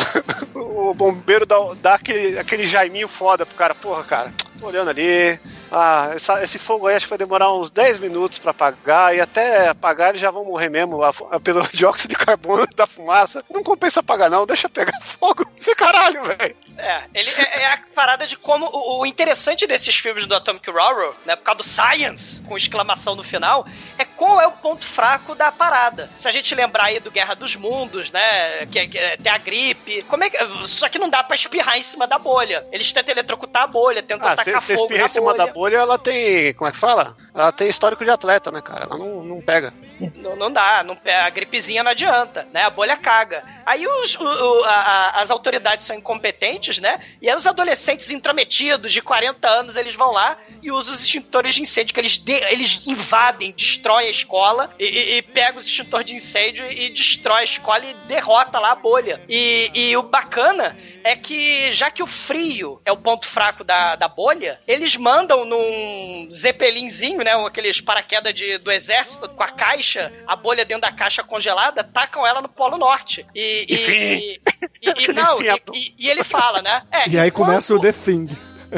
[0.90, 3.74] o bombeiro dá, dá aquele, aquele jaiminho foda pro cara.
[3.74, 4.34] Porra, cara,
[4.66, 5.38] olhando ali.
[5.70, 9.14] Ah, essa- esse fogo aí acho que vai demorar uns 10 minutos pra apagar.
[9.14, 12.86] E até apagar eles já vão morrer mesmo a fu- pelo dióxido de carbono da
[12.86, 13.44] fumaça.
[13.50, 14.46] Não compensa apagar, não.
[14.46, 15.44] Deixa pegar fogo.
[15.56, 16.56] Você caralho, velho.
[16.78, 20.68] É, ele é, é a parada de como o, o interessante desses filmes do Atomic
[20.70, 23.66] Horror, né, por causa do science, com exclamação no final,
[23.98, 26.08] é qual é o ponto fraco da parada.
[26.18, 29.36] Se a gente lembrar aí do Guerra dos Mundos, né, que, que é- tem a
[29.38, 32.64] gripe, como é que, só que não dá pra espirrar em cima da bolha.
[32.72, 35.46] Eles tentam eletrocutar a bolha, tentam Ah, se fogo espirra em cima bolha.
[35.46, 36.52] da bolha, ela tem.
[36.54, 37.16] Como é que fala?
[37.34, 38.84] Ela tem histórico de atleta, né, cara?
[38.84, 39.72] Ela não, não pega.
[40.16, 42.64] Não, não dá, não, a gripezinha não adianta, né?
[42.64, 43.42] A bolha caga.
[43.66, 47.00] Aí os, o- o- a- as autoridades são incompetentes, né?
[47.20, 51.54] E aí os adolescentes intrometidos de 40 anos, eles vão lá e usam os extintores
[51.54, 55.66] de incêndio, que eles, de- eles invadem, destroem a escola e, e, e pegam os
[55.66, 59.20] extintores de incêndio e destrói a escola e derrota lá a bolha.
[59.28, 63.96] E, e o bacana é que, já que o frio é o ponto fraco da,
[63.96, 67.32] da bolha, eles mandam num zeppelinzinho, né?
[67.44, 72.24] Aqueles paraquedas de, do exército, com a caixa, a bolha dentro da caixa congelada, tacam
[72.26, 73.26] ela no Polo Norte.
[73.34, 74.40] E, E,
[74.82, 76.82] e, e, não, e, e- e ele fala, né?
[76.90, 78.28] É, E aí enquanto- começa o The Thing.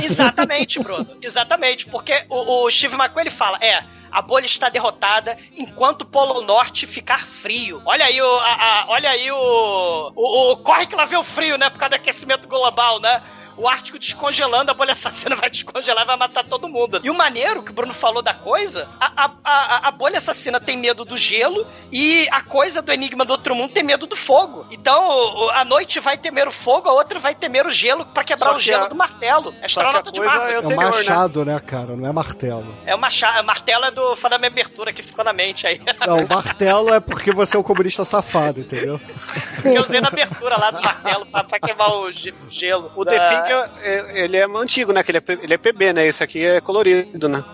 [0.02, 1.06] Exatamente, Bruno.
[1.22, 1.86] Exatamente.
[1.86, 3.82] Porque o, o Steve McQueen ele fala: é.
[4.10, 7.82] A bolha está derrotada enquanto o Polo Norte ficar frio.
[7.84, 8.38] Olha aí o.
[8.40, 11.68] a- a- olha aí o, o, o- Corre que lá vê o frio, né?
[11.68, 13.20] Por causa do aquecimento global, né?
[13.56, 17.00] O Ártico descongelando, a bolha assassina vai descongelar e vai matar todo mundo.
[17.04, 20.58] E o maneiro que o Bruno falou da coisa, a, a, a, a bolha assassina
[20.60, 24.16] tem medo do gelo e a coisa do Enigma do Outro Mundo tem medo do
[24.16, 24.66] fogo.
[24.70, 28.04] Então, o- o- a noite vai temer o fogo, a outra vai temer o gelo
[28.06, 29.50] pra quebrar Só o que gelo a- do martelo.
[29.56, 30.48] É que astronauta de Marvel.
[30.48, 31.96] é É um machado, né, cara?
[31.96, 32.74] Não é martelo.
[32.84, 35.66] É o macha- o martelo é do fã da minha abertura que ficou na mente
[35.66, 35.80] aí.
[36.06, 39.00] Não, o martelo é porque você é um comunista safado, entendeu?
[39.64, 42.90] eu usei na abertura lá do martelo pra, pra queimar o ge- gelo.
[42.96, 43.43] O da- The Thing,
[43.82, 45.02] é- ele é antigo, né?
[45.06, 46.06] Ele é, ele é PB, né?
[46.06, 47.44] Esse aqui é colorido, né?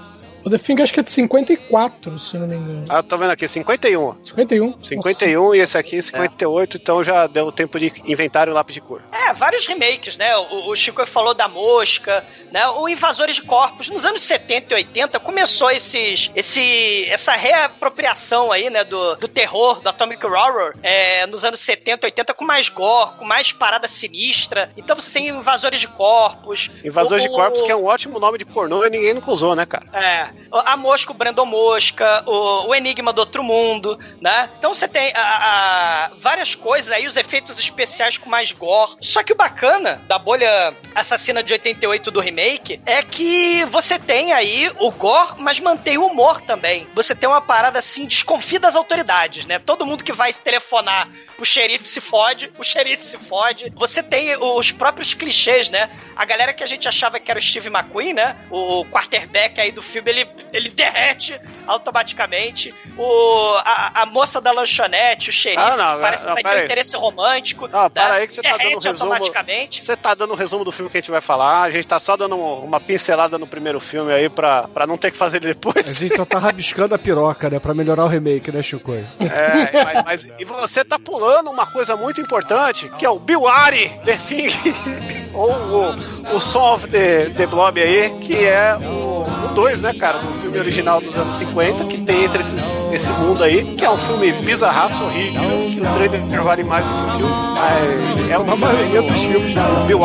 [0.45, 2.87] O The Thing acho que é de 54, se não me engano.
[2.89, 4.17] Ah, tô vendo aqui, 51.
[4.25, 4.83] 51?
[4.83, 9.03] 51 e esse aqui 58, então já deu tempo de inventar o lápis de cor.
[9.13, 10.37] É, vários remakes, né?
[10.37, 12.67] O, o Chico falou da Mosca, né?
[12.69, 13.89] O Invasores de Corpos.
[13.91, 18.85] Nos anos 70 e 80 começou esses, esse, essa reapropriação aí, né?
[18.85, 23.13] Do, do terror, do Atomic Horror, é, nos anos 70 e 80 com mais gore,
[23.19, 24.71] com mais parada sinistra.
[24.77, 26.71] Então você tem Invasores de Corpos.
[26.85, 29.55] Invasores o- de Corpos, que é um ótimo nome de pornô e ninguém nunca usou,
[29.55, 29.85] né, cara?
[29.93, 34.49] É, a Mosca, o Brandon Mosca, o, o Enigma do Outro Mundo, né?
[34.59, 38.93] Então você tem a- a- várias coisas aí, os efeitos especiais com mais gore.
[39.01, 44.33] Só que o bacana da bolha assassina de 88 do remake é que você tem
[44.33, 46.87] aí o gore, mas mantém o humor também.
[46.95, 49.59] Você tem uma parada assim, desconfia das autoridades, né?
[49.59, 53.73] Todo mundo que vai se telefonar pro xerife se fode, o xerife se fode.
[53.77, 55.91] Você tem os próprios clichês, né?
[56.17, 58.37] A galera que a gente achava que era o Steve McQueen, né?
[58.51, 60.20] O quarterback aí do filme, ele,
[60.53, 62.75] ele derrete automaticamente.
[62.97, 66.55] O, a, a moça da lanchonete, o xerife, Ah, não, que parece não, que vai
[66.55, 67.69] ter um interesse romântico.
[67.73, 68.15] Ah, para né?
[68.21, 69.13] aí que você tá dando derrete resumo.
[69.13, 69.83] automaticamente.
[69.83, 71.63] Você tá dando um resumo do filme que a gente vai falar.
[71.63, 75.11] A gente tá só dando uma pincelada no primeiro filme aí pra, pra não ter
[75.11, 75.99] que fazer ele A depois.
[75.99, 77.59] gente só tá rabiscando a piroca, né?
[77.59, 78.93] Pra melhorar o remake, né, Chico?
[78.95, 83.47] É, mas, mas- e você tá pulando uma coisa muito importante, que é o Bill
[83.49, 84.49] Ari, The Thing,
[85.35, 90.10] ou o, o Song of the, the Blob aí, que é o 2, né, cara,
[90.19, 93.91] do filme original dos anos 50, que tem entre esses, esse mundo aí, que é
[93.91, 98.37] um filme bizarraço, horrível, que o trailer vale mais do que o filme, mas é
[98.37, 100.01] Como a maioria dos filmes da Bill.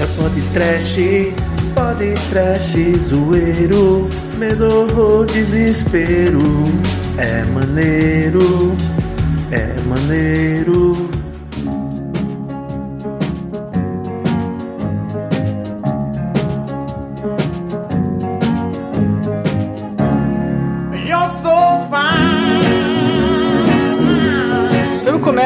[0.00, 0.96] É pode trash,
[1.74, 2.72] pode trash,
[3.06, 6.40] zoeiro, medo ou desespero.
[7.18, 8.74] É maneiro,
[9.50, 11.19] é maneiro.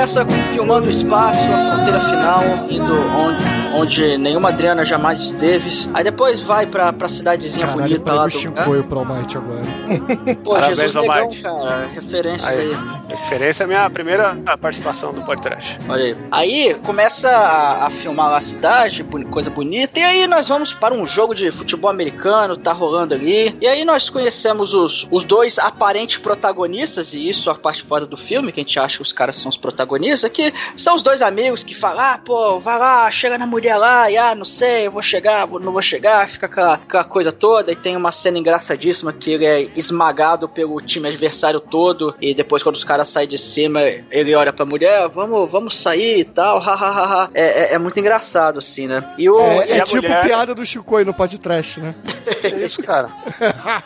[0.05, 5.71] Começa filmando o espaço, a fronteira final, indo onde, onde nenhuma Adriana jamais esteve.
[5.93, 8.39] Aí depois vai pra, pra cidadezinha Caralho, bonita lá pra o do.
[8.39, 9.63] Chicoio pro Almighty agora.
[10.45, 11.87] Pô, Parabéns, Jesus Negão, cara.
[11.95, 12.77] Referência Aí, aí.
[13.09, 15.79] referência é a minha primeira participação do podcast.
[15.89, 16.17] Olha aí.
[16.31, 20.95] Aí começa a, a filmar lá a cidade, coisa bonita, e aí nós vamos para
[20.95, 23.57] um jogo de futebol americano, tá rolando ali.
[23.61, 28.17] E aí nós conhecemos os, os dois aparentes protagonistas, e isso a parte fora do
[28.17, 31.23] filme, que a gente acha que os caras são os protagonistas, que são os dois
[31.23, 34.87] amigos que falam, ah, pô, vai lá, chega na mulher lá, e ah, não sei,
[34.87, 38.13] eu vou chegar, vou- não vou chegar, fica aquela, aquela coisa toda, e tem uma
[38.13, 43.09] cena engraçadíssima que ele é esmagado pelo time adversário todo, e depois quando os caras
[43.09, 47.31] saem de cima, ele olha pra mulher, vamos, vamos sair e tal, hahaha.
[47.33, 49.03] É, é, é muito engraçado, assim, né?
[49.17, 49.39] E o.
[49.39, 51.95] É, e é a tipo mulher- piada do Chicoio no podcast, né?
[52.41, 53.09] Que isso, cara?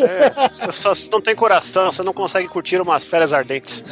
[0.00, 3.82] É, você você não tem coração, você não consegue curtir umas férias ardentes.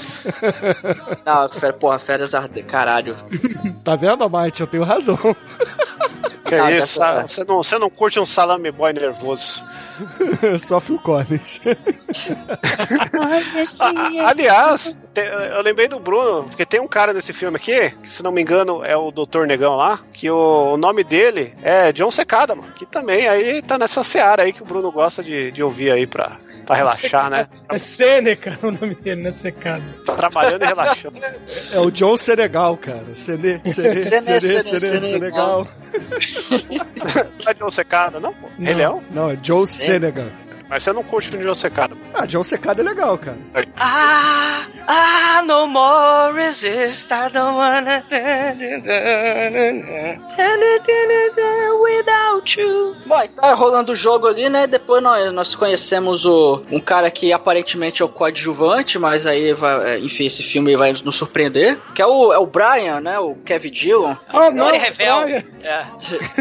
[1.25, 2.63] Não, fé- porra, férias arde...
[2.63, 3.17] caralho.
[3.85, 4.61] Tá vendo, Almighty?
[4.61, 5.19] Eu tenho razão.
[6.49, 9.63] Que Ah, isso, dessa- você não, você não curte um salame boy nervoso.
[10.59, 11.61] Só Phil Collins.
[13.81, 18.09] A- aliás, te- eu lembrei do Bruno, porque tem um cara nesse filme aqui, que
[18.09, 19.45] se não me engano é o Dr.
[19.47, 22.73] Negão lá, que o, o nome dele é John Secada, mano.
[22.75, 26.07] Que também aí tá nessa seara aí que o Bruno gosta de, de ouvir aí
[26.07, 27.49] pra, pra relaxar, né?
[27.71, 29.83] É Sêneca o nome dele, não é secado.
[30.05, 31.17] Tá trabalhando e relaxando.
[31.73, 33.07] É o John Senegal, cara.
[33.15, 35.67] Sene, Sene, Sene- Sene, Sene- Sene, Senegal.
[37.45, 38.49] Não é John Secada, não, pô?
[38.59, 39.03] Rei Leão?
[39.11, 40.27] Não, é Joe Senegal.
[40.69, 41.97] Mas você não curte o John Secada.
[42.15, 43.39] Ah, John Secada é legal, cara.
[43.77, 48.05] Ah, ah, no more resist, I don't wanna
[51.81, 52.97] without want you.
[53.07, 54.67] Bom, tá rolando o jogo ali, né?
[54.67, 59.95] Depois nós, nós conhecemos o, um cara que aparentemente é o coadjuvante, mas aí, vai,
[59.95, 61.79] é, enfim, esse filme vai nos surpreender.
[61.95, 63.19] Que é o, é o Brian, né?
[63.19, 64.15] O Kevin Dillon.
[64.29, 65.19] Ah, não, Body Revel.
[65.63, 65.87] É.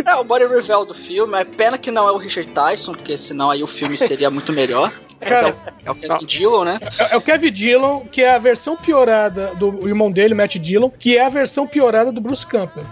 [0.05, 1.37] É, o body reveal do filme.
[1.37, 4.51] É pena que não é o Richard Tyson, porque senão aí o filme seria muito
[4.53, 4.91] melhor.
[5.19, 6.79] Cara, É o Kevin Dillon, né?
[6.99, 10.91] É, é o Kevin Dillon, que é a versão piorada do irmão dele, Matt Dillon,
[10.91, 12.85] que é a versão piorada do Bruce Campbell.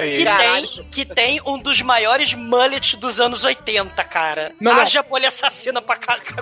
[0.00, 4.52] Que tem, que tem um dos maiores mullets dos anos 80, cara.
[4.60, 4.80] Não, não.
[4.80, 5.96] Haja bolha assassina pra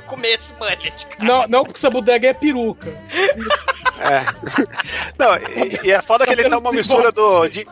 [0.07, 1.23] comer esse mullet, cara.
[1.25, 2.89] Não, não porque essa bodega é peruca.
[4.01, 4.25] É.
[5.19, 7.47] Não, e, e é foda que ele tá uma mistura do.
[7.49, 7.67] de-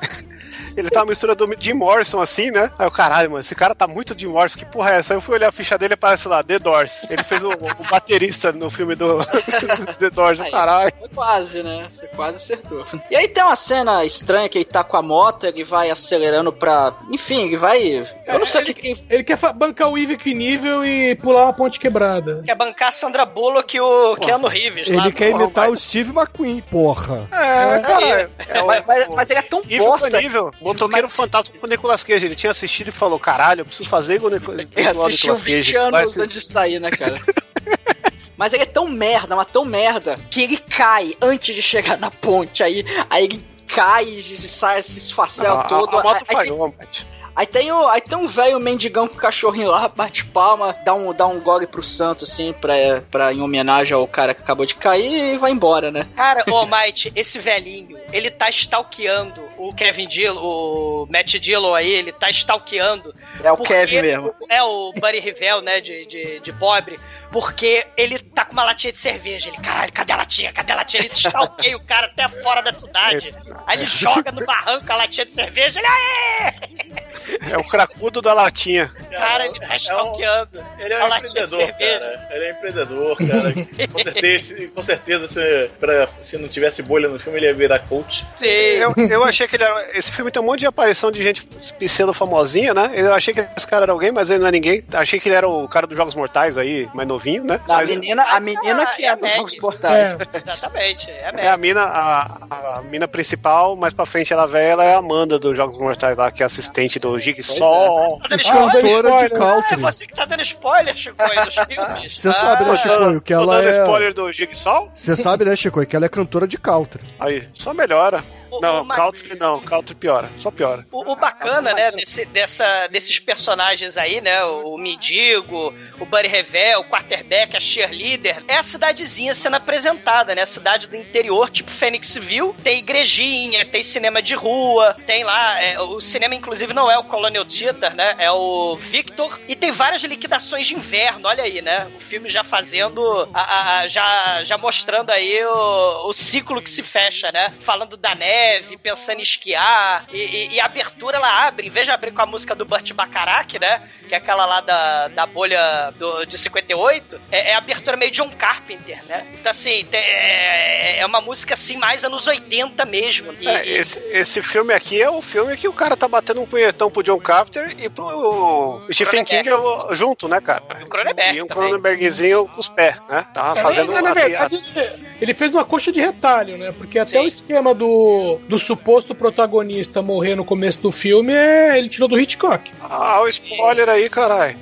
[0.80, 2.70] ele tá uma mistura do Jim Morrison, assim, né?
[2.78, 5.14] Aí o caralho, mano, esse cara tá muito Jim Morrison, que porra é essa?
[5.14, 7.04] Aí eu fui olhar a ficha dele e parece lá, The Doors.
[7.10, 9.18] Ele fez o, o baterista no filme do
[9.98, 10.92] The Doors, Aí, caralho.
[10.98, 11.86] Foi quase, né?
[11.90, 12.84] Você quase acertou.
[13.10, 16.52] E aí tem uma cena estranha que ele tá com a moto, ele vai acelerando
[16.52, 16.92] pra.
[17.10, 18.06] Enfim, ele vai.
[18.26, 18.74] Eu não sei o que.
[18.74, 22.42] que- Ele quer bancar o Ivy nível e pular uma ponte quebrada.
[22.44, 25.04] Quer bancar a Sandra Bullock e o Keanu Reeves lá.
[25.04, 27.26] Ele quer Porra, imitar o Steve McQueen, porra.
[27.32, 28.30] É, cara.
[28.48, 30.20] É, mas, mas- mas ele é tão Nível bosta.
[30.20, 30.52] nível.
[30.72, 32.26] Motoqueiro fantasma com o Nicolas Cage.
[32.26, 35.32] Ele tinha assistido e falou: caralho, eu preciso fazer igual o Nico- igual Ele assistiu
[35.34, 35.90] Nicolas 20 Cage.
[35.90, 37.14] Vai anos antes de sair, né, cara?
[38.36, 42.08] Mas ele é tão merda, mas tão merda, que ele cai antes de chegar na
[42.08, 42.62] ponte.
[42.62, 45.98] Aí, aí ele cai e sai esse esfacel Ah, a- todo.
[45.98, 47.04] A, moto aí, aí falhou, mate.
[47.38, 50.92] Aí tem o, aí tem um velho mendigão com o cachorrinho lá, bate palma, dá
[50.92, 52.74] um, dá um gole pro santo, assim, pra,
[53.08, 56.08] pra, em homenagem ao cara que acabou de cair e vai embora, né?
[56.16, 61.92] Cara, ô Might, esse velhinho, ele tá stalkeando o Kevin Dillon, o Matt Dillon aí,
[61.92, 63.14] ele tá stalkeando.
[63.42, 64.34] É o Kevin mesmo.
[64.48, 66.98] É o Buddy Rivel, né, de, de, de pobre.
[67.30, 69.48] Porque ele tá com uma latinha de cerveja.
[69.48, 70.52] Ele, caralho, cadê a latinha?
[70.52, 71.02] Cadê a latinha?
[71.04, 73.34] Ele stalkeia o cara até fora da cidade.
[73.66, 75.78] Aí ele joga no barranco a latinha de cerveja.
[75.78, 77.50] Ele, aê!
[77.50, 78.90] É o cracudo da latinha.
[79.10, 80.64] Cara, ele tá stalkeando.
[80.78, 82.00] Ele é um latinha de empreendedor, cerveja.
[82.00, 82.28] cara.
[82.30, 83.52] Ele é empreendedor, cara.
[83.92, 87.80] com certeza, com certeza se, pra, se não tivesse bolha no filme, ele ia virar
[87.80, 88.24] coach.
[88.36, 88.46] Sim.
[88.46, 89.96] Eu, eu achei que ele era.
[89.96, 91.46] Esse filme tem um monte de aparição de gente
[91.78, 92.92] pseudo famosinha, né?
[92.94, 94.82] Eu achei que esse cara era alguém, mas ele não é ninguém.
[94.94, 97.60] Achei que ele era o cara dos Jogos Mortais aí, mais novinho, né?
[97.68, 100.16] A Mas menina, a menina que é nos Jogos Mortais.
[100.32, 104.84] Exatamente, é é a mina, a, a mina principal, mais pra frente ela velha, ela
[104.84, 108.18] é a Amanda dos Jogos Mortais lá, que é assistente do Jigsaw.
[108.20, 109.28] Tá dando Cantora spoiler?
[109.28, 109.74] de Ah, country.
[109.74, 112.20] é você que tá dando spoiler, Chico, aí dos filmes.
[112.20, 113.70] Você sabe, né, Chico, que Tô ela dando é...
[113.82, 114.90] spoiler do Jigsaw?
[114.94, 117.04] Você sabe, né, Chico, que ela é cantora de country.
[117.18, 118.22] Aí, só melhora.
[118.50, 120.86] O- não, o Ma- country não, country piora, só piora.
[120.90, 126.80] O, o bacana, né, desse, dessa, desses personagens aí, né, o Mendigo, o Buddy Revel,
[126.80, 131.70] o Quarterback, a Cheerleader, é a cidadezinha sendo apresentada, né, a cidade do interior, tipo
[131.70, 136.98] Phoenixville, tem igrejinha, tem cinema de rua, tem lá, é, o cinema inclusive não é
[136.98, 141.60] o Colonial Theater, né, é o Victor, e tem várias liquidações de inverno, olha aí,
[141.62, 146.70] né, o filme já fazendo, a- a- já, já mostrando aí o, o ciclo que
[146.70, 148.38] se fecha, né, falando da neve,
[148.82, 152.22] pensando em esquiar, e, e- e a abertura ela abre, em vez de abrir com
[152.22, 156.36] a música do Burt Bacharach, né, que é aquela lá da, da bolha do, de
[156.38, 161.20] 58, é, é a abertura meio John Carpenter, né, então assim, tem- é, é uma
[161.20, 165.20] música assim mais anos 80 mesmo, e, É, e- esse, esse filme aqui é o
[165.22, 169.48] filme que o cara tá batendo um punhetão pro John Carpenter e pro Stephen King
[169.92, 170.62] junto, né, cara?
[170.82, 171.46] o Cronenberg E um.
[171.46, 173.26] Cronenbergzinho com os pés, né?
[173.32, 176.72] Tava É, fazendo na a- verdade, ele- ele fez uma coxa de retalho, né?
[176.72, 181.88] Porque até o esquema do, do suposto protagonista morrer no começo do filme, é, ele
[181.88, 182.70] tirou do Hitchcock.
[182.80, 184.58] Ah, o spoiler aí, caralho.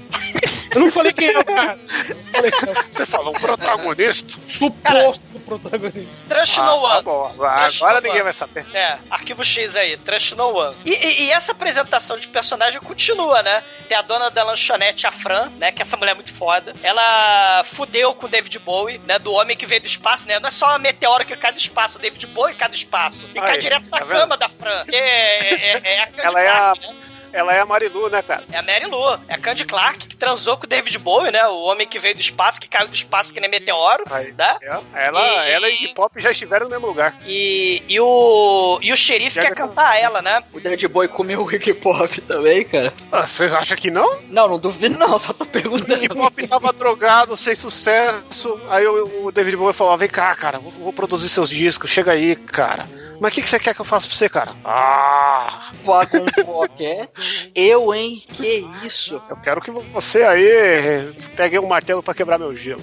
[0.74, 1.79] Eu não falei quem é o cara.
[2.07, 4.38] Não falei quem é o Você falou um protagonista?
[4.46, 6.24] suposto protagonista.
[6.29, 7.02] Trust Ah, No tá One.
[7.05, 7.35] bom.
[7.37, 8.22] Trust Agora No ninguém One.
[8.24, 8.66] vai saber.
[8.74, 10.76] É, arquivo X aí, Trust No One.
[10.85, 13.62] E, e- e essa apresentação de personagem continua, né?
[13.88, 15.72] Tem a dona da lanchonete, a Fran, né?
[15.72, 16.74] Que essa mulher é muito foda.
[16.83, 19.18] Ela fudeu com o David Bowie, né?
[19.18, 20.38] Do homem que veio do espaço, né?
[20.40, 23.26] Não é só a meteoro que cai do espaço, o David Bowie cai do espaço.
[23.35, 24.85] E cai Direto na tá cama da Fran.
[24.85, 26.97] Que é, é- é a Candy Ela é a, né?
[27.37, 28.44] Ela é a Marilu, né, cara?
[28.51, 31.46] É a Mary Lou, é a Candy Clark que transou com o David Bowie, né?
[31.46, 34.33] O homem que veio do espaço, que caiu do espaço que nem meteoro, Aí.
[34.37, 34.57] né?
[34.94, 37.18] Ela, E- ela e Iggy Pop já estiveram no mesmo lugar.
[37.27, 40.42] E, e o e o xerife quer cantar ela, né?
[40.53, 42.92] O David Boy comeu o Iggy Pop também, cara.
[43.12, 44.18] Ah, vocês acham que não?
[44.29, 45.92] Não, não duvido não, só tô perguntando.
[45.94, 48.61] Iggy Pop tava drogado, sem sucesso.
[48.68, 52.12] Aí o, o David Bowie falou: vem cá, cara, vou, vou produzir seus discos, chega
[52.12, 52.88] aí, cara.
[53.18, 54.53] Mas o que, que você quer que eu faça pra você, cara?
[54.62, 55.59] Ah!
[55.85, 57.09] Paga um qualquer.
[57.54, 58.22] Eu, hein?
[58.32, 59.20] Que isso?
[59.28, 62.82] Eu quero que você aí pegue um martelo pra quebrar meu gelo.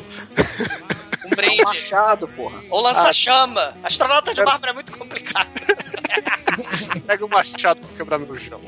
[1.25, 1.61] Um brinde.
[1.61, 2.61] É um machado, porra.
[2.69, 3.13] Ou lança Ah.
[3.13, 3.75] chama.
[3.83, 5.49] Astronauta de Bárbara é muito complicado.
[7.07, 8.61] Pega o machado pra quebrar meu gelo.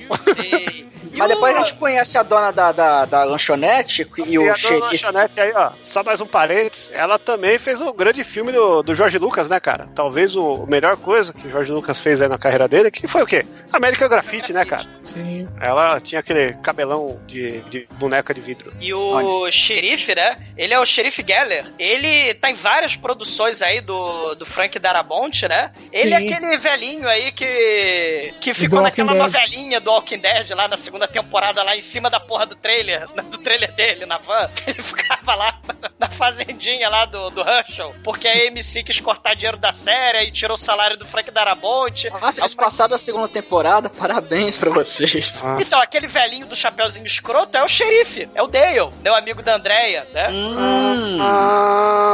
[0.43, 0.85] E,
[1.17, 4.55] Mas depois a gente conhece a dona da, da, da lanchonete e E o a
[4.55, 8.83] dona lanchonete aí, ó, só mais um parênteses, ela também fez o grande filme do,
[8.83, 9.87] do Jorge Lucas, né, cara?
[9.95, 13.07] Talvez o, o melhor coisa que o Jorge Lucas fez aí na carreira dele, que
[13.07, 13.45] foi o quê?
[13.71, 14.85] American Graffiti, né, cara?
[15.03, 15.47] Sim.
[15.61, 18.73] Ela tinha aquele cabelão de, de boneca de vidro.
[18.79, 20.37] E o xerife, né?
[20.57, 21.65] Ele é o xerife Geller.
[21.77, 25.71] Ele tá em várias produções aí do, do Frank Darabont, né?
[25.91, 26.33] Ele é Sim.
[26.33, 28.33] aquele velhinho aí que.
[28.39, 29.23] que ficou Walking naquela Dead.
[29.23, 33.03] novelinha do Walking Dead lá na segunda temporada, lá em cima da porra do trailer,
[33.31, 34.49] do trailer dele, na van.
[34.67, 35.57] Ele ficava lá
[35.99, 40.31] na fazendinha lá do, do Herschel, porque a MC quis cortar dinheiro da série e
[40.31, 42.09] tirou o salário do Frank Darabont.
[42.21, 45.33] Nossa, eles passaram a segunda temporada, parabéns pra vocês.
[45.59, 49.55] Então, aquele velhinho do chapeuzinho escroto é o xerife, é o Dale, meu amigo da
[49.55, 50.29] Andrea, né?
[50.29, 51.17] Hum.
[51.21, 52.05] Ah.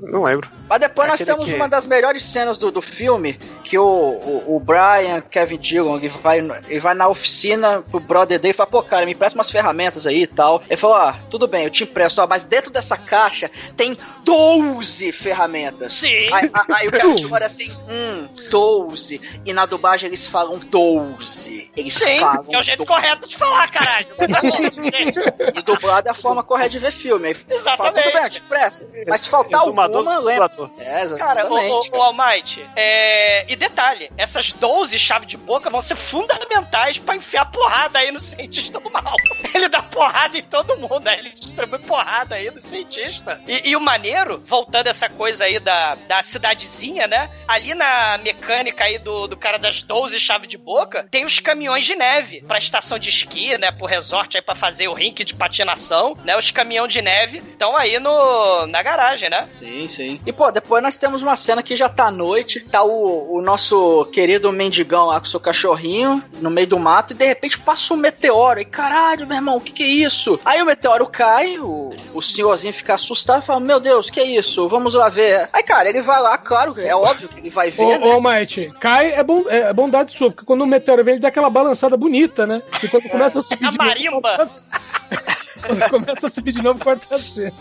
[0.00, 0.48] Não lembro.
[0.68, 3.84] Mas depois nós Aquele temos que- uma das melhores cenas do, do filme, que o,
[3.84, 8.56] o, o Brian, Kevin Dillon, ele vai, ele vai na oficina pro brother dele e
[8.56, 10.62] fala, pô, cara, me empresta umas ferramentas aí e tal.
[10.68, 15.12] Ele falou, ah, tudo bem, eu te empresto, ó, mas dentro dessa caixa tem 12
[15.12, 15.94] ferramentas.
[15.94, 16.08] Sim.
[16.32, 19.20] Aí, aí- aí o Kevin Dillon olha assim, hum, 12.
[19.44, 21.70] E na dublagem eles falam 12.
[21.76, 22.88] Eles Sim, falam é o jeito 12.
[22.88, 24.06] correto de falar, caralho.
[25.54, 27.28] E dublado é a forma correta de ver filme.
[27.28, 28.02] Aí fala, Exatamente.
[28.02, 28.86] tudo bem, eu te empresto.
[29.08, 30.48] Mas se faltar Exumador alguma, lembra.
[30.78, 31.90] É, Cara, o, exatamente.
[31.92, 33.44] o, o Almighty, é...
[33.50, 38.20] e detalhe, essas 12 chaves de boca vão ser fundamentais pra enfiar porrada aí no
[38.20, 39.14] cientista do mal.
[39.54, 43.40] Ele dá porrada em todo mundo, aí ele distribui porrada aí no cientista.
[43.46, 47.30] E, e o maneiro, voltando essa coisa aí da, da cidadezinha, né?
[47.48, 51.86] Ali na mecânica aí do, do cara das 12 chaves de boca, tem os caminhões
[51.86, 53.70] de neve pra estação de esqui, né?
[53.70, 56.36] Pro resort aí pra fazer o rink de patinação, né?
[56.36, 59.48] Os caminhões de neve estão aí no, na garagem, né?
[59.58, 60.20] Sim, sim.
[60.26, 63.42] E, pô, depois nós temos uma cena que já tá à noite, tá o, o
[63.42, 67.94] nosso querido mendigão lá com seu cachorrinho no meio do mato e de repente passa
[67.94, 68.60] um meteoro.
[68.60, 70.38] E caralho, meu irmão, o que que é isso?
[70.44, 74.24] Aí o meteoro cai, o, o senhorzinho fica assustado e fala: Meu Deus, que é
[74.24, 74.68] isso?
[74.68, 75.48] Vamos lá ver.
[75.52, 78.36] Aí, cara, ele vai lá, claro, é óbvio que ele vai ver, Ô, né?
[78.68, 81.50] ô cai é, bom, é bondade sua, porque quando o meteoro vem, ele dá aquela
[81.50, 82.62] balançada bonita, né?
[82.82, 84.36] E quando começa a subir A de marimba.
[84.36, 84.50] Quando
[85.90, 87.52] começa a subir de novo, corta a cena.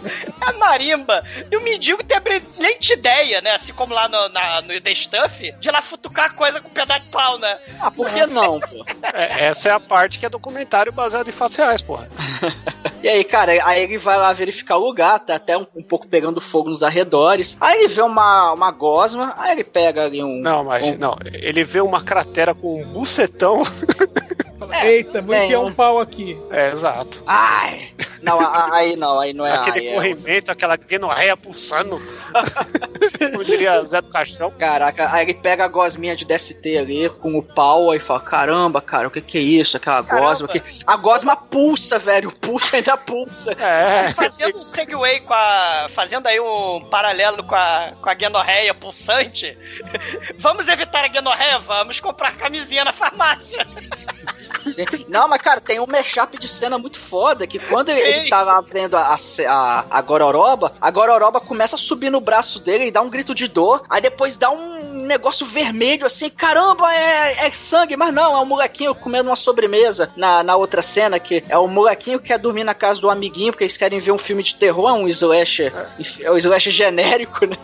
[0.42, 1.24] a marimba.
[1.52, 3.52] E o mendigo tem a brilhante ideia, né?
[3.52, 6.70] Assim como lá no, na, no The Stuff, de ir lá futucar a coisa com
[6.70, 7.58] um pedaço de pau, né?
[7.80, 8.86] Ah, por que não, pô?
[9.14, 12.08] É, essa é a parte que é documentário baseado em fatos reais, porra.
[13.04, 16.08] E aí, cara, aí ele vai lá verificar o lugar, tá até um, um pouco
[16.08, 17.56] pegando fogo nos arredores.
[17.62, 20.42] Aí ele vê uma, uma gosma, aí ele pega ali um.
[20.42, 21.16] Não, mas um- não.
[21.24, 23.62] Ele vê uma cratera com um bucetão.
[24.74, 26.38] Eita, vou enfiar um- um pau aqui.
[26.52, 27.22] É, exato.
[27.26, 27.90] Ai!
[28.22, 28.40] Não,
[28.74, 29.54] aí não, aí não é.
[29.54, 32.02] Aquele aí é- corrimento, aquela guenorreia pulsando.
[33.20, 34.50] Como diria Zé do Caixão.
[34.52, 38.82] Caraca, aí ele pega a gosminha de DST ali com o pau aí fala: caramba,
[38.82, 39.78] cara, o que que é isso?
[39.78, 40.62] Aquela gosma que.
[40.88, 42.32] A gosma pulsa, velho.
[42.32, 43.52] Pulsa ainda pulsa.
[43.54, 44.12] É.
[44.12, 45.88] Fazendo um segue com a.
[45.90, 49.56] Fazendo aí um paralelo com a, com a guenorreia pulsante.
[50.40, 51.60] Vamos evitar a guenorreia?
[51.60, 53.66] Vamos comprar camisinha na farmácia.
[55.08, 58.20] Não, mas cara, tem um mashup de cena muito foda que quando ele, Sim.
[58.20, 59.16] ele tá lá vendo a,
[59.48, 63.34] a, a Gororoba, a Gororoba começa a subir no braço dele e dá um grito
[63.36, 68.36] de dor, aí depois dá um negócio vermelho assim, caramba, é, é sangue, mas não,
[68.36, 72.28] é um molequinho comendo uma sobremesa na, na outra cena, que é o molequinho que
[72.28, 75.08] quer dormir na casa do amiguinho, porque eles querem ver um filme de terror, um
[75.08, 75.74] slasher,
[76.22, 77.58] é um slasher genérico, né?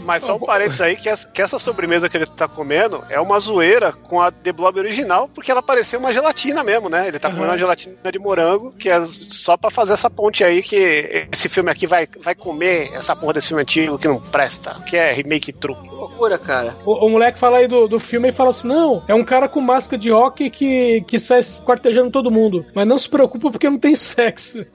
[0.00, 3.18] Mas só um parênteses aí, que essa, que essa sobremesa que ele tá comendo é
[3.18, 7.08] uma zoeira com a The Blob original, porque ela parecia uma gelatina mesmo, né?
[7.08, 10.62] Ele tá comendo uma gelatina de morango, que é só pra fazer essa ponte aí
[10.62, 14.76] que esse filme aqui vai, vai comer essa porra desse filme antigo que não presta,
[14.86, 15.76] que é remake true.
[15.90, 16.76] Loucura, cara.
[16.84, 19.48] O, o moleque fala aí do, do filme e fala assim: não, é um cara
[19.48, 22.66] com máscara de rock que, que sai quartejando todo mundo.
[22.74, 24.64] Mas não se preocupa porque não tem sexo.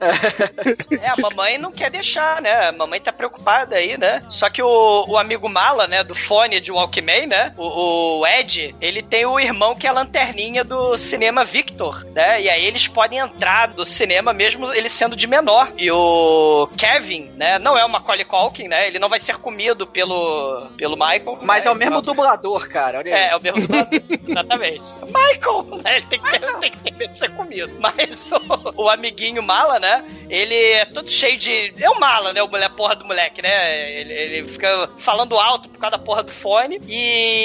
[1.00, 2.68] É, a mamãe não quer deixar, né?
[2.68, 4.22] A mamãe tá preocupada aí, né?
[4.28, 7.54] Só que o, o amigo Mala, né, do fone de Walkman, né?
[7.56, 12.40] O, o Ed, ele tem o irmão que é a lanterninha do cinema Victor, né?
[12.40, 15.70] E aí eles podem entrar do cinema mesmo ele sendo de menor.
[15.76, 18.86] E o Kevin, né, não é o Macaulay Culkin, né?
[18.86, 21.38] Ele não vai ser comido pelo, pelo Michael.
[21.42, 21.70] Mas né?
[21.70, 22.98] é o mesmo Então- dublador, cara.
[22.98, 23.20] Olha aí.
[23.22, 24.94] É, é o mesmo dublador, exatamente.
[25.06, 25.96] Michael, né?
[25.98, 27.70] Ele tem que, ter, tem que ter medo de ser comido.
[27.78, 30.02] Mas o, o amiguinho mala, né?
[30.30, 31.74] Ele é todo cheio de.
[31.78, 32.42] É o mala, né?
[32.42, 33.90] O mulher porra do moleque, né?
[34.00, 36.80] Ele, ele fica falando alto por causa da porra do fone.
[36.88, 36.96] E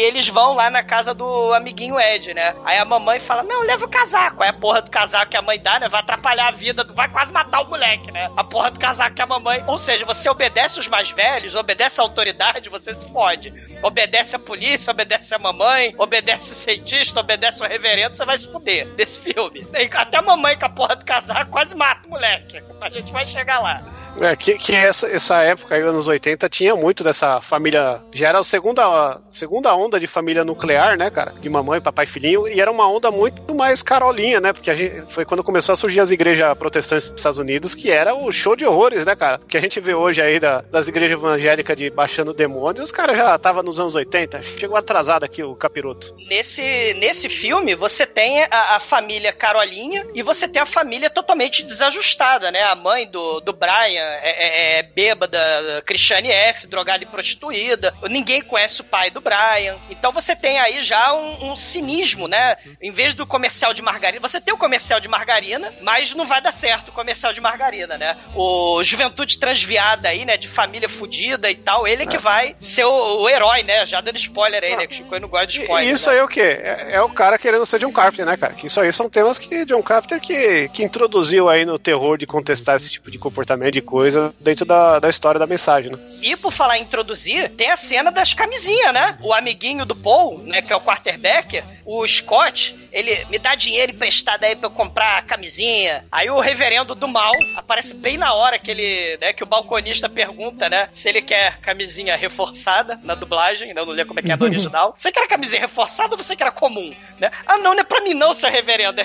[0.05, 2.55] eles vão lá na casa do amiguinho Ed, né?
[2.63, 4.43] Aí a mamãe fala: Não, leva o casaco casaco.
[4.43, 5.89] Aí a porra do casaco que a mãe dá, né?
[5.89, 8.32] Vai atrapalhar a vida, vai quase matar o moleque, né?
[8.38, 9.64] A porra do casaco que a mamãe.
[9.68, 13.53] Ou seja, você obedece os mais velhos, obedece a autoridade, você se fode.
[13.82, 18.47] Obedece a polícia, obedece a mamãe, obedece o cientista, obedece o reverendo, você vai se
[18.51, 19.68] fuder desse filme.
[19.91, 22.64] Até a mamãe com a porra do casaco quase mata o moleque.
[22.80, 23.84] A gente vai chegar lá.
[24.22, 28.01] É, que, que essa, essa época aí, anos 80, tinha muito dessa família.
[28.13, 31.34] Já era a segunda, segunda onda de família nuclear, né, cara?
[31.39, 32.47] De mamãe, papai e filhinho.
[32.47, 34.53] E era uma onda muito mais carolinha, né?
[34.53, 38.16] Porque gente, foi quando começou a surgir as igrejas protestantes dos Estados Unidos, que era
[38.16, 39.39] o show de horrores, né, cara?
[39.47, 43.18] Que a gente vê hoje aí da- das igrejas evangélicas de baixando demônios, os caras
[43.18, 44.41] já estavam nos anos 80.
[44.43, 46.16] Chegou atrasado aqui o capiroto.
[46.30, 51.63] Nesse, nesse filme, você tem a, a família Carolinha e você tem a família totalmente
[51.63, 52.63] desajustada, né?
[52.63, 57.93] A mãe do, do Brian é, é, é bêbada, Cristiane F., drogada e prostituída.
[58.10, 59.78] Ninguém conhece o pai do Brian.
[59.89, 62.58] Então você tem aí já um, um cinismo, né?
[62.82, 66.41] Em vez do comercial de margarina, você tem o comercial de margarina, mas não vai
[66.41, 68.18] dar certo o comercial de margarina, né?
[68.34, 70.38] O Juventude Transviada aí, né?
[70.38, 73.86] De família fudida e tal, ele é que vai ser o, o herói, né?
[73.86, 74.88] Já dando spoiler aí, né?
[74.88, 75.89] Que o Chico não gosta de spoiler.
[75.89, 76.14] E isso né?
[76.14, 76.41] aí é o quê?
[76.41, 78.53] É, é o cara querendo ser John Carpenter, né, cara?
[78.53, 82.26] Que isso aí são temas que John Carpenter que, que introduziu aí no terror de
[82.26, 85.98] contestar esse tipo de comportamento de coisa dentro da, da história da mensagem, né?
[86.22, 89.18] E por falar em introduzir, tem a cena das camisinhas, né?
[89.22, 93.93] O amiguinho do Paul, né, que é o quarterback, o Scott, ele me dá dinheiro
[93.93, 96.04] emprestado aí pra eu comprar a camisinha.
[96.12, 100.10] Aí o reverendo do mal aparece bem na hora que ele, né, que o balconista
[100.10, 104.24] pergunta, né, se ele quer camisinha reforçada na dublagem, né, eu não lembro como é
[104.24, 104.93] que é no original.
[104.98, 107.32] Você quer camisinha reforçada ou você quer a comum, né?
[107.48, 109.02] Ah, não, não é pra mim não, seu reverendo.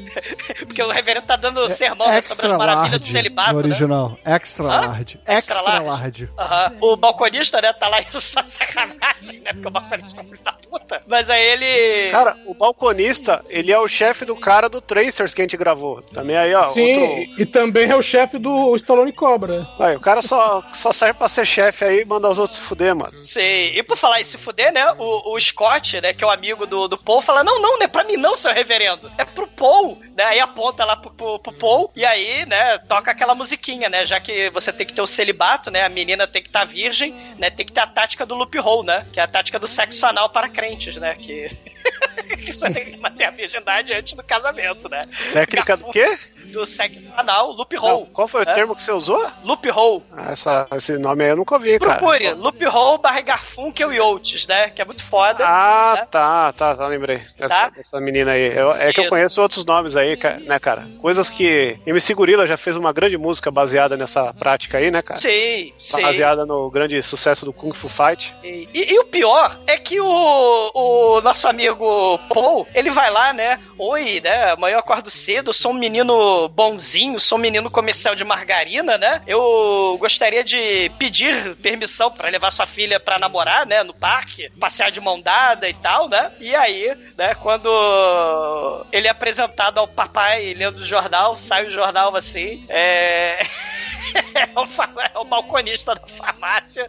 [0.66, 3.74] Porque o reverendo tá dando sermão né, sobre as Extra maravilhas do celibato, no né?
[4.24, 4.80] Extra Hã?
[4.86, 5.20] large.
[5.26, 5.86] Extra Extra large?
[5.86, 6.28] large.
[6.38, 6.76] Aham.
[6.80, 9.52] O balconista, né, tá lá indo só sacanagem, né?
[9.52, 11.02] Porque o balconista é da puta.
[11.06, 12.10] Mas aí ele.
[12.10, 16.02] Cara, o balconista, ele é o chefe do cara do Tracers que a gente gravou.
[16.02, 16.62] Também aí, ó.
[16.62, 19.66] Sim, outro- e também é o chefe do Stallone Cobra.
[19.78, 22.62] Aí, o cara só, só serve pra ser chefe aí e mandar os outros se
[22.64, 23.24] fuder, mano.
[23.24, 23.76] Sei.
[23.76, 24.84] E por falar em se fuder, né?
[24.98, 27.82] O, o Scott, né, que é o amigo do, do Paul, fala: Não, não, não
[27.84, 29.10] é pra mim, não, seu reverendo.
[29.18, 30.24] É pro Paul, né?
[30.24, 34.01] Aí aponta lá pro, pro, pro Paul e aí, né, toca aquela musiquinha, né?
[34.06, 35.84] Já que você tem que ter o celibato, né?
[35.84, 37.50] A menina tem que estar virgem, né?
[37.50, 39.06] Tem que ter a tática do loophole, né?
[39.12, 41.16] Que é a tática do sexo anal para crentes, né?
[41.22, 42.52] Que.
[42.52, 45.02] você tem que manter a virgindade antes do casamento, né?
[45.32, 46.18] Técnica do quê?
[46.52, 47.82] Do sexo anal, loophole.
[47.82, 48.52] Não, qual foi o É?
[48.52, 49.24] termo que você usou?
[49.42, 50.02] Loophole.
[50.12, 51.94] Ah, essa, esse nome aí eu nunca ouvi, cara.
[51.98, 54.70] Procure, Loophole barra Garfunkel e Oates, né?
[54.70, 55.44] Que é muito foda.
[55.46, 56.06] Ah, né?
[56.10, 57.22] tá, tá, tá, lembrei.
[57.38, 57.68] Dessa, Tá?
[57.70, 58.54] dessa menina aí.
[58.56, 59.10] Eu- é que eu Isso.
[59.10, 60.86] conheço outros nomes aí, né, cara?
[61.00, 61.78] Coisas que.
[61.86, 65.18] MC Gorila já fez uma grande música baseada nessa prática aí, né, cara?
[65.18, 66.02] Sim, sim.
[66.02, 68.34] Baseada no grande sucesso do Kung Fu Fight.
[68.42, 73.32] E, e- e o pior é que o, o nosso amigo Paul, ele vai lá,
[73.32, 73.58] né?
[73.78, 74.52] Oi, né?
[74.52, 78.98] Amanhã eu acordo cedo, eu sou um menino bonzinho, sou um menino comercial de margarina,
[78.98, 79.22] né?
[79.26, 83.82] Eu gostaria de pedir permissão pra levar sua filha pra namorar, né?
[83.82, 86.30] No parque, passear de mão dada e tal, né?
[86.40, 87.34] E aí, né?
[87.34, 93.46] Quando ele é apresentado ao papai lendo o jornal, sai o jornal assim, é.
[94.34, 94.66] É o,
[95.00, 96.86] é o balconista da farmácia.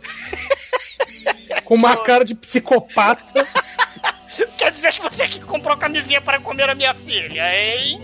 [1.64, 3.48] Com uma cara de psicopata.
[4.58, 8.02] Quer dizer que você que comprou camisinha para comer a minha filha, hein?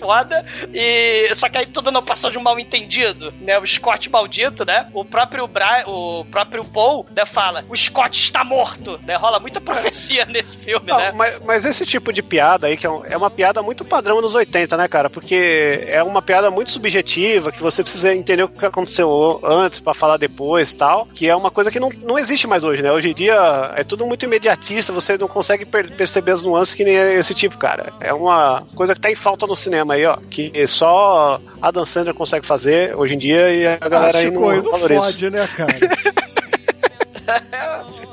[0.00, 0.44] Foda.
[0.74, 3.58] E só que aí tudo não passou de um mal entendido, né?
[3.58, 4.88] O Scott maldito, né?
[4.94, 5.84] O próprio Bra...
[5.86, 9.16] o próprio Paul, né, fala: "O Scott está morto", né?
[9.16, 11.12] Rola muita profecia nesse filme, Não, né?
[11.14, 14.20] mas, mas esse tipo de piada aí, que é, um- é uma piada muito padrão
[14.20, 15.10] nos 80, né, cara?
[15.10, 19.92] Porque é uma piada muito subjetiva, que você precisa entender o que aconteceu antes pra
[19.94, 21.06] falar depois tal.
[21.06, 22.90] Que é uma coisa que não, não existe mais hoje, né?
[22.90, 26.84] Hoje em dia é tudo muito imediatista, você não consegue per- perceber as nuances que
[26.84, 27.92] nem esse tipo, cara.
[28.00, 30.18] É uma coisa que tá em falta no cinema aí, ó.
[30.30, 34.30] Que só a Dan Sandler consegue fazer hoje em dia e a galera ah, aí
[34.30, 35.00] não, não valoriza.
[35.00, 35.72] fode, né, cara?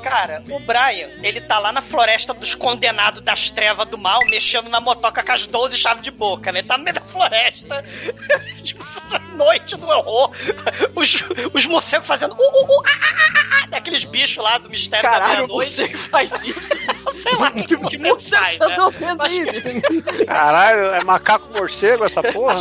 [0.08, 4.68] Cara, o Brian, ele tá lá na floresta dos condenados das trevas do mal, mexendo
[4.68, 6.60] na motoca com as 12 chaves de boca, né?
[6.60, 7.84] Ele tá no meio da floresta,
[8.62, 8.84] tipo,
[9.34, 10.32] noite do horror,
[10.94, 11.16] os,
[11.52, 15.08] os morcegos fazendo uh, uh, uh, ah, ah, ah, ah, daqueles bichos lá do mistério
[15.08, 15.80] da Caralho, o meia-noite.
[15.80, 16.68] morcego faz isso.
[17.22, 18.76] Sei lá que, que morcego faz, Eu né?
[18.76, 20.26] tô vendo Mas- aí.
[20.26, 22.56] Caralho, é macaco morcego essa porra?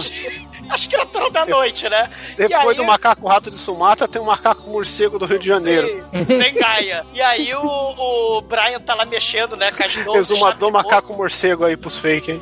[0.70, 2.10] Acho que é toda da noite, né?
[2.36, 6.06] Depois aí- do macaco rato de Sumatra, tem o macaco morcego do Rio de Janeiro.
[6.26, 7.06] Sem gaia.
[7.14, 10.60] E aí o, o Brian tá lá mexendo, né, com as 12 Exumador chaves de
[10.60, 10.72] boca.
[10.84, 12.42] macaco morcego aí pros fake, hein?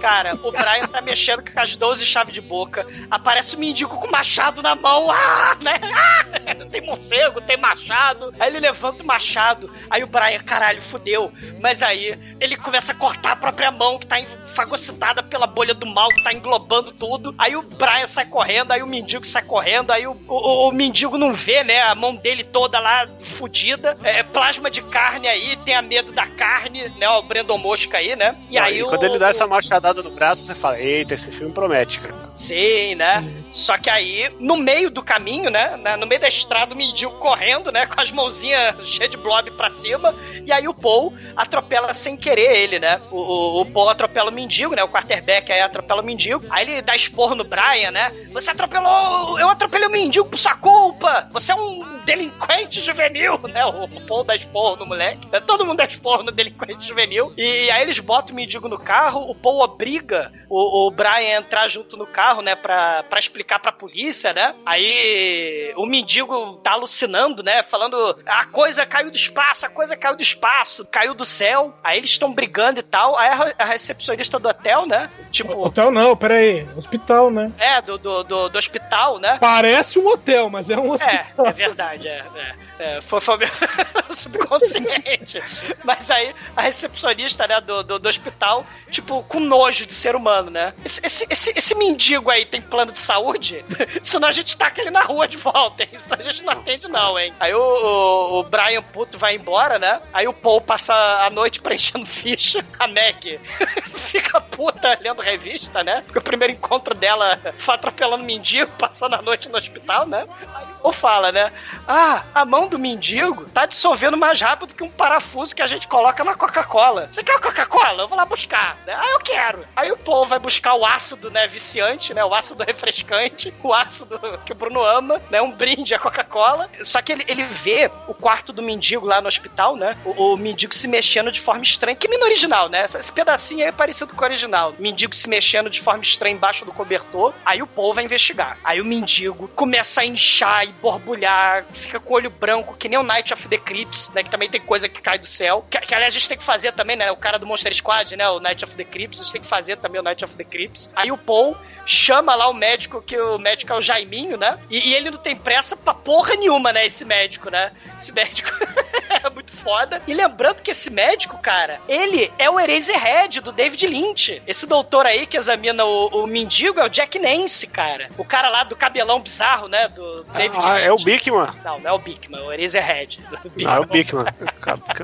[0.00, 2.86] Cara, o Brian tá mexendo com as 12 chaves de boca.
[3.10, 5.10] Aparece o mendigo com o machado na mão.
[5.10, 5.80] Ah, né?
[5.94, 8.32] Ah, tem morcego, tem machado.
[8.38, 9.72] Aí ele levanta o machado.
[9.88, 11.32] Aí o Brian, caralho, fudeu.
[11.60, 14.16] Mas aí ele começa a cortar a própria mão que tá
[14.54, 17.34] fagocitada pela bolha do mal que tá englobando tudo.
[17.36, 21.18] Aí o Brian sai correndo, aí o mendigo sai correndo, aí o, o, o mendigo
[21.18, 21.82] não vê, né?
[21.82, 23.96] A mão dele toda lá fudida.
[24.02, 27.08] É plasma de carne aí, tem a medo da carne, né?
[27.08, 28.36] O Brandon Mosca aí, né?
[28.48, 31.52] E aí o, quando ele dá essa machadada no braço, você fala: Eita, esse filme
[31.52, 32.14] promete, cara.
[32.36, 33.22] Sim, né?
[33.52, 35.76] Só que aí, no meio do caminho, né?
[35.76, 37.86] na- No meio da estrada, o mendigo correndo, né?
[37.86, 40.14] Com as mãozinhas cheias de blob pra cima.
[40.44, 43.00] E aí o Paul atropela sem querer ele, né?
[43.10, 44.82] O, o, o Paul atropela o mendigo, né?
[44.84, 46.44] O quarterback aí atropela o mendigo.
[46.50, 48.12] Aí ele dá esporro no Brian, né?
[48.32, 49.38] Você atropelou.
[49.38, 51.28] Eu atropelei o mendigo por sua culpa.
[51.32, 53.64] Você é um delinquente juvenil, né?
[53.66, 55.26] O, o Paul dá esporro no moleque.
[55.32, 55.40] né?
[55.40, 57.32] Todo mundo dá esporro no delinquente juvenil.
[57.36, 59.30] E, aí eles botam o mendigo no carro.
[59.30, 62.54] O Paul obriga o, o Brian a entrar junto no carro, né?
[62.54, 64.54] Pra, pra explicar pra polícia, né?
[64.64, 67.62] Aí o mendigo tá alucinando, né?
[67.62, 71.74] Falando a coisa caiu do espaço, a coisa caiu do espaço, caiu do céu.
[71.84, 73.18] Aí eles estão brigando e tal.
[73.18, 75.10] Aí a, a recepcionista do hotel, né?
[75.30, 76.66] Tipo, Hotel não, peraí.
[76.74, 77.52] Hospital, né?
[77.58, 79.36] é, do, do, do, do hospital, né?
[79.38, 81.46] Parece um hotel, mas é um hospital.
[81.46, 82.24] É, é verdade, é.
[82.34, 82.74] é.
[82.76, 83.48] É, foi, foi meu
[84.10, 85.40] subconsciente.
[85.84, 90.48] Mas aí, a recepcionista, né, do, do, do hospital, tipo, com nojo de ser humano,
[90.48, 90.72] né?
[90.84, 93.64] Esse, esse, esse, esse mendigo aí tem plano de saúde?
[94.00, 95.88] Senão a gente taca ele na rua de volta, hein?
[95.96, 97.34] Senão a gente não atende, não, hein?
[97.40, 100.00] Aí o, o, o Brian Puto vai embora, né?
[100.12, 102.64] Aí o Paul passa a noite preenchendo ficha.
[102.78, 103.40] A Meg
[103.96, 106.02] fica puta lendo revista, né?
[106.02, 110.28] Porque o primeiro encontro dela foi atropelando mendigo, passando a noite no hospital, né?
[110.54, 111.52] Aí o Paul fala, né?
[111.88, 115.88] Ah, a mão do mendigo tá dissolvendo mais rápido que um parafuso que a gente
[115.88, 117.08] coloca na Coca-Cola.
[117.08, 118.02] Você quer Coca-Cola?
[118.02, 118.76] Eu vou lá buscar.
[118.86, 118.94] né?
[118.96, 119.66] Ah, eu quero.
[119.74, 124.20] Aí o Paul vai buscar o ácido, né, viciante, né, o ácido refrescante, o ácido
[124.44, 126.70] que o Bruno ama, né, um brinde à Coca-Cola.
[126.82, 130.36] Só que ele, ele vê o quarto do mendigo lá no hospital, né, o, o
[130.36, 133.72] mendigo se mexendo de forma estranha, que nem no original, né, esse pedacinho aí é
[133.72, 134.74] parecido com o original.
[134.78, 138.58] Mendigo se mexendo de forma estranha embaixo do cobertor, aí o Paul vai investigar.
[138.62, 142.98] Aí o mendigo começa a inchar e borbulhar, fica com o olho branco, que nem
[142.98, 144.22] o Night of the Crips, né?
[144.22, 145.64] Que também tem coisa que cai do céu.
[145.70, 147.10] Que, que, aliás a gente tem que fazer também, né?
[147.10, 148.28] O cara do Monster Squad, né?
[148.28, 150.44] O Night of the Crips, a gente tem que fazer também o Night of the
[150.44, 150.90] Crips.
[150.94, 151.56] Aí o Paul
[151.86, 154.58] chama lá o médico, que o médico é o Jaiminho, né?
[154.70, 156.86] E, e ele não tem pressa pra porra nenhuma, né?
[156.86, 157.72] Esse médico, né?
[157.98, 158.50] Esse médico
[159.22, 159.30] é
[159.64, 160.00] foda.
[160.06, 164.42] E lembrando que esse médico, cara, ele é o Eraserhead do David Lynch.
[164.46, 168.10] Esse doutor aí que examina o, o mendigo é o Jack Nance, cara.
[168.18, 169.88] O cara lá do cabelão bizarro, né?
[169.88, 170.86] Do David Ah, Lynch.
[170.86, 171.48] é o Bickman.
[171.64, 173.18] Não, não é o Bickman, é o Eraserhead.
[173.56, 174.26] Não, é o Bickman.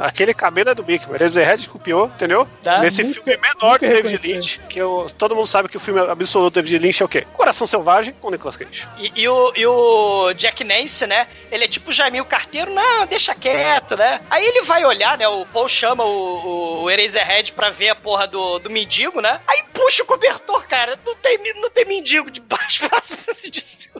[0.02, 1.14] Aquele cabelo é do Bickman.
[1.16, 2.46] Eraserhead copiou, entendeu?
[2.62, 2.78] Tá.
[2.80, 4.32] Nesse Nunca- filme menor que nunca David.
[4.32, 7.08] Lynch, que eu- todo mundo sabe que o filme absoluto do David Lynch é o
[7.08, 7.26] quê?
[7.32, 8.86] Coração Selvagem com Nicolas Cage.
[8.98, 11.26] E, e o, e o Jack Nance, né?
[11.50, 14.20] Ele é tipo o Jaiminho Carteiro, não, deixa quieto, né?
[14.30, 15.26] Aí ele vai olhar, né?
[15.28, 19.40] O Paul chama o, o, Eraserhead pra ver a porra do, do mendigo, né?
[19.46, 20.98] Aí puxa o cobertor, cara.
[21.04, 23.00] Não tem, não tem mendigo de baixo pra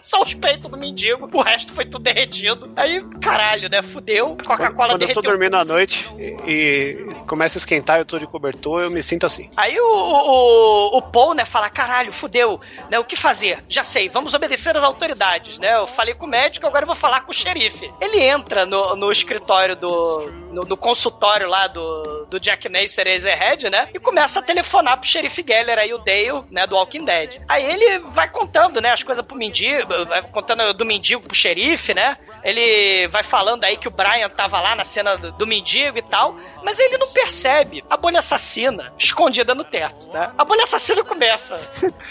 [0.03, 1.29] só os peitos do mendigo.
[1.33, 2.71] O resto foi tudo derretido.
[2.77, 3.83] Aí, caralho, né?
[3.83, 4.37] Fudeu.
[4.45, 5.23] Coca-Cola Quando eu tô derreteu.
[5.23, 9.27] dormindo à noite e, e começa a esquentar eu tô de cobertor, eu me sinto
[9.27, 9.49] assim.
[9.57, 13.63] Aí o, o, o Paul, né, fala, caralho, fudeu, né, o que fazer?
[13.69, 16.97] Já sei, vamos obedecer às autoridades, né, eu falei com o médico, agora eu vou
[16.97, 17.93] falar com o xerife.
[18.01, 23.69] Ele entra no, no escritório do, no, no consultório lá do, do Jack Nacer Ezerhead,
[23.69, 27.43] né, e começa a telefonar pro xerife Geller aí, o Dale, né, do Walking Dead.
[27.49, 31.93] Aí ele vai contando, né, as coisas pro mendigo, vai contando do mendigo pro xerife,
[31.93, 35.99] né, ele vai falando aí que o Brian tava lá na cena do, do mendigo
[35.99, 40.33] e tal, mas ele não percebe a bolha assassina escondida no teto, né?
[40.37, 41.57] A bolha assassina começa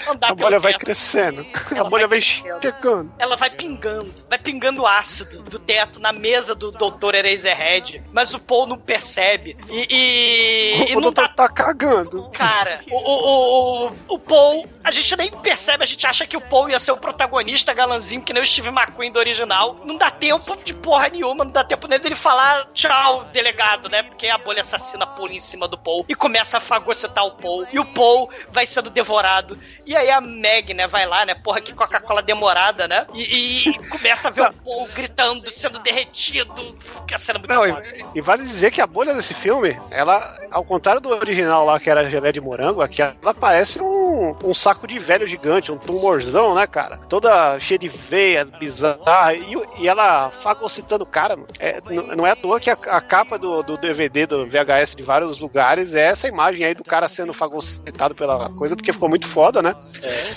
[0.08, 2.62] a andar A bolha vai crescendo, a Ela bolha vai crescendo.
[2.62, 3.12] chegando.
[3.18, 7.16] Ela vai pingando, vai pingando ácido do teto na mesa do Dr.
[7.16, 9.58] Eraserhead, mas o Paul não percebe.
[9.70, 12.30] E, e, e O não doutor tá cagando.
[12.30, 16.42] Cara, o, o, o, o Paul, a gente nem percebe, a gente acha que o
[16.42, 19.80] Paul ia ser o protagonista galanzinho, que nem o Steve McQueen do original.
[19.86, 24.04] Não dá tempo de porra nenhuma, não dá tempo nem dele falar tchau, delegado, né?
[24.04, 27.66] Porque a bolha assassina pula em cima do Paul e começa a fagocitar o Paul.
[27.72, 29.58] E o Paul vai sendo devorado.
[29.86, 31.34] E aí a Meg, né, vai lá, né?
[31.34, 33.06] Porra, que Coca-Cola demorada, né?
[33.14, 36.78] E, e começa a ver o Paul gritando, sendo derretido.
[37.08, 39.80] Que a cena é muito Não, e, e vale dizer que a bolha desse filme,
[40.00, 44.36] ela, ao contrário do original lá, que era gelé de morango, aqui ela parece um,
[44.44, 46.98] um, saco de velho gigante, um tumorzão, né, cara?
[47.10, 49.34] Toda cheia de veia, bizarra.
[49.34, 51.50] E, e ela fagocitando o cara, mano.
[51.60, 51.82] É,
[52.16, 55.42] não é à toa que a, a capa do, do DVD, do VHS de vários
[55.42, 59.62] lugares é essa imagem aí do cara sendo fagocitado pela coisa, porque ficou muito foda,
[59.62, 59.76] né?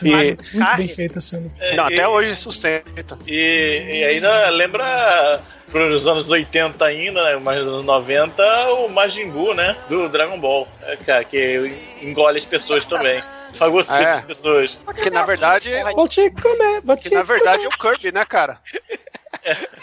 [0.02, 1.50] E, Muito bem feita cena.
[1.76, 3.16] não, até e- hoje sustenta.
[3.26, 5.40] E, e ainda lembra
[5.72, 7.36] pros anos 80 ainda, né?
[7.36, 9.76] Mais anos 90, o Majin Buu, né?
[9.88, 10.68] Do Dragon Ball.
[10.82, 13.20] É, cara, que engole as pessoas também.
[13.54, 14.12] Fagocita É.
[14.18, 14.78] as pessoas.
[15.02, 15.70] Que na verdade.
[15.94, 18.58] Vou te comer, vou te Que na verdade é o Kirby, né, cara?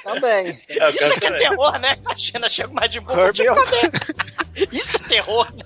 [0.04, 0.60] Também.
[0.70, 1.40] É, Isso é que é também.
[1.50, 1.98] terror, né?
[2.00, 3.32] Imagina, chega mais de boa.
[3.34, 5.64] Kirby é o- Isso é terror, né?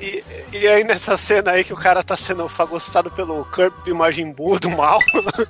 [0.00, 4.32] E, e aí nessa cena aí que o cara tá sendo fagocitado pelo Kirby Majin
[4.32, 4.98] Buu do mal,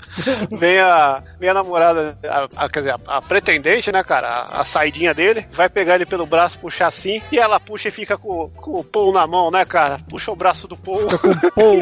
[0.58, 4.60] vem a, vem a namorada, a, a- quer dizer, a, a pretendente, né, cara, a,
[4.60, 8.16] a saidinha dele, vai pegar ele pelo braço, puxar assim, e ela puxa e fica
[8.18, 9.98] com, com o Paul na mão, né, cara?
[10.08, 11.06] Puxa o braço do Paul.
[11.54, 11.72] Pô,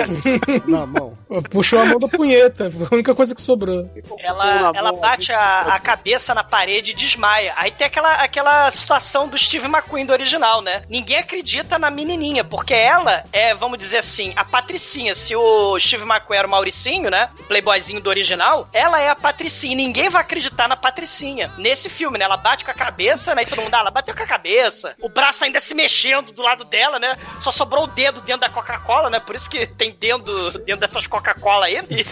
[0.70, 1.16] na mão.
[1.50, 3.90] Puxou a mão da punheta, foi a única coisa que sobrou.
[4.18, 7.52] Ela, ela bate a, a cabeça na parede e desmaia.
[7.56, 10.82] Aí tem aquela, aquela situação do Steve McQueen do original, né?
[10.88, 15.14] Ninguém acredita na menininha, porque ela é, vamos dizer assim, a patricinha.
[15.14, 17.30] Se o Steve McQueen era o Mauricinho, né?
[17.46, 19.72] Playboyzinho do original, ela é a patricinha.
[19.72, 21.50] E ninguém vai acreditar na patricinha.
[21.58, 22.24] Nesse filme, né?
[22.24, 23.42] Ela bate com a cabeça, né?
[23.42, 24.94] E todo mundo, ah, ela bateu com a cabeça.
[25.00, 27.16] O braço ainda se mexendo do lado dela, né?
[27.40, 29.20] Só sobrou o dedo dentro da Coca-Cola, né?
[29.20, 31.76] Por isso que tem dedo dentro dessas Coca-Cola aí.
[31.90, 32.04] E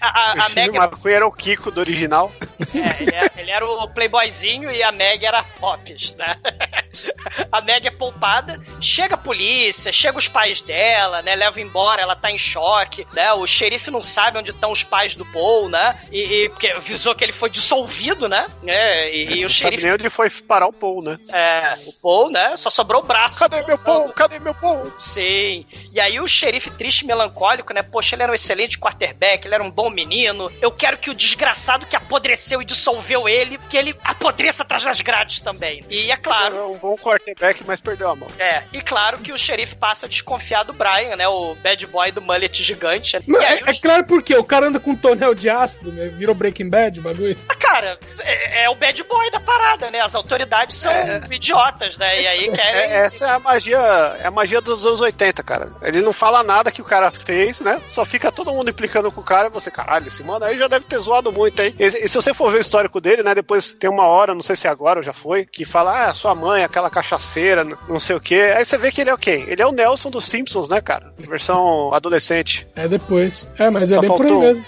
[0.00, 2.32] a, a, o a Steve Meg McQueen era o Kiko do original.
[2.74, 6.36] é, ele, era, ele era o playboyzinho e a Meg era a Pops, né?
[7.50, 11.34] A Meg é poupada, chega polícia, chega os pais dela, né?
[11.34, 13.32] Leva embora, ela tá em choque, né?
[13.32, 15.98] O xerife não sabe onde estão os pais do Paul, né?
[16.12, 18.46] E, e porque avisou que ele foi dissolvido, né?
[18.66, 19.92] É, e, e o Não sabe xerife.
[19.92, 21.18] onde foi parar o Paul, né?
[21.32, 22.56] É, o Paul, né?
[22.56, 23.38] Só sobrou o braço.
[23.38, 24.12] Cadê meu Paul?
[24.12, 24.92] Cadê meu Paul?
[25.00, 25.66] Sim.
[25.92, 27.82] E aí o xerife triste e melancólico, né?
[27.82, 30.52] Poxa, ele era um excelente quarterback, ele era um bom menino.
[30.60, 35.00] Eu quero que o desgraçado que apodreceu e dissolveu ele, que ele apodreça atrás das
[35.00, 35.82] grades também.
[35.88, 36.72] E é claro.
[36.72, 38.28] Um bom quarterback, mas perdeu a mão.
[38.38, 41.26] É, e claro que o xerife passa a desconfiar do Brian, né?
[41.28, 43.18] O bad boy do mullet gigante.
[43.26, 46.08] Não, e é, é claro porque o cara anda com um tonel de ácido, né?
[46.08, 47.36] Virou Breaking Bad, o bagulho.
[47.48, 50.00] Ah, cara, é, é o bad boy da parada, né?
[50.00, 50.92] As autoridades são
[51.30, 52.22] idiotas, né?
[52.22, 52.80] E aí querem.
[52.80, 53.78] É, essa é a magia,
[54.18, 55.72] é a magia dos anos 80, cara.
[55.82, 57.80] Ele não fala nada que o cara fez, né?
[57.88, 60.68] Só fica todo mundo implicando com o cara e você, caralho, esse mano aí já
[60.68, 61.74] deve ter zoado muito, hein?
[61.78, 63.34] E, e se você for ver o histórico dele, né?
[63.34, 66.14] Depois tem uma hora, não sei se é agora ou já foi, que fala, ah,
[66.14, 68.52] sua mãe, aquela cachaceira, não sei o quê.
[68.56, 69.44] Aí você vê que ele é o quê?
[69.46, 71.12] Ele é o Nelson dos Simpsons, né, cara?
[71.18, 72.66] Versão adolescente.
[72.74, 73.50] É depois.
[73.58, 74.64] É, mas é Só bem por faltou- aí mesmo.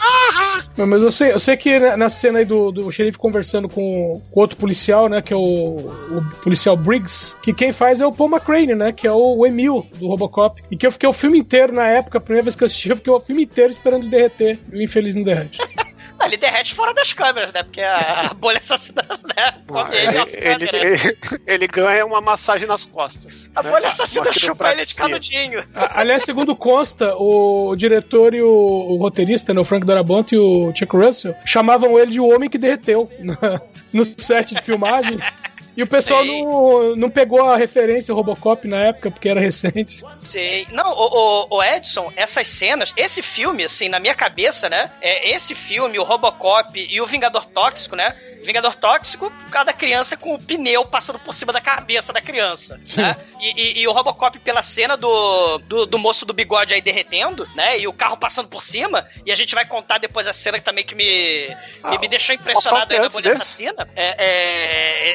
[0.76, 3.68] Mas, mas eu sei, eu sei que na- na cena aí do, do xerife conversando
[3.68, 5.22] com, com outro policial, né?
[5.22, 8.92] Que é o, o policial Briggs, que quem faz é o Paul McCrane, né?
[8.92, 10.62] Que é o, o Emil do Robocop.
[10.70, 12.90] E que eu fiquei o filme inteiro na época, a primeira vez que eu assisti,
[12.90, 14.58] eu fiquei o filme inteiro esperando derreter.
[14.72, 15.58] E o infeliz não derrete.
[16.26, 17.62] Ah, ele derrete fora das câmeras, né?
[17.62, 19.54] Porque a, bolha assassina, né?
[19.66, 23.50] Come ele, Ele, ele- ele ganha uma massagem nas costas.
[23.54, 23.70] A né?
[23.70, 25.64] bolha assassina chupa ele de canudinho.
[25.74, 30.72] Aliás, segundo consta, o diretor e o, o roteirista, né, o Frank Darabont e o
[30.74, 33.08] Chuck Russell, chamavam ele de o homem que derreteu
[33.92, 35.18] no set de filmagem.
[35.76, 40.02] E o pessoal não, não pegou a referência Robocop na época, porque era recente.
[40.20, 40.66] Sim.
[40.72, 44.90] Não, o, o- o Edson, essas cenas, esse filme, assim, na minha cabeça, né?
[45.02, 48.14] É esse filme, o Robocop e o Vingador Tóxico, né?
[48.42, 53.16] Vingador Tóxico, cada criança com o pneu passando por cima da cabeça da criança, né?
[53.40, 57.46] E, e- e o Robocop pela cena do, do, do moço do bigode aí derretendo,
[57.56, 57.78] né?
[57.78, 59.06] E o carro passando por cima.
[59.26, 61.48] E a gente vai contar depois a cena que também que me,
[61.90, 63.42] me, me deixou impressionado aí na antes bolha desse?
[63.42, 63.88] assassina.
[63.96, 64.14] É,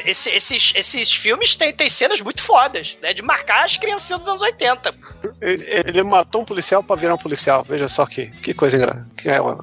[0.06, 3.12] é, esse- esses, esses filmes têm, têm cenas muito fodas, né?
[3.12, 4.94] De marcar as crianças dos anos 80.
[5.40, 7.64] Ele, ele matou um policial pra virar um policial.
[7.68, 9.06] Veja só que, que coisa engraçada.
[9.16, 9.56] Que é o,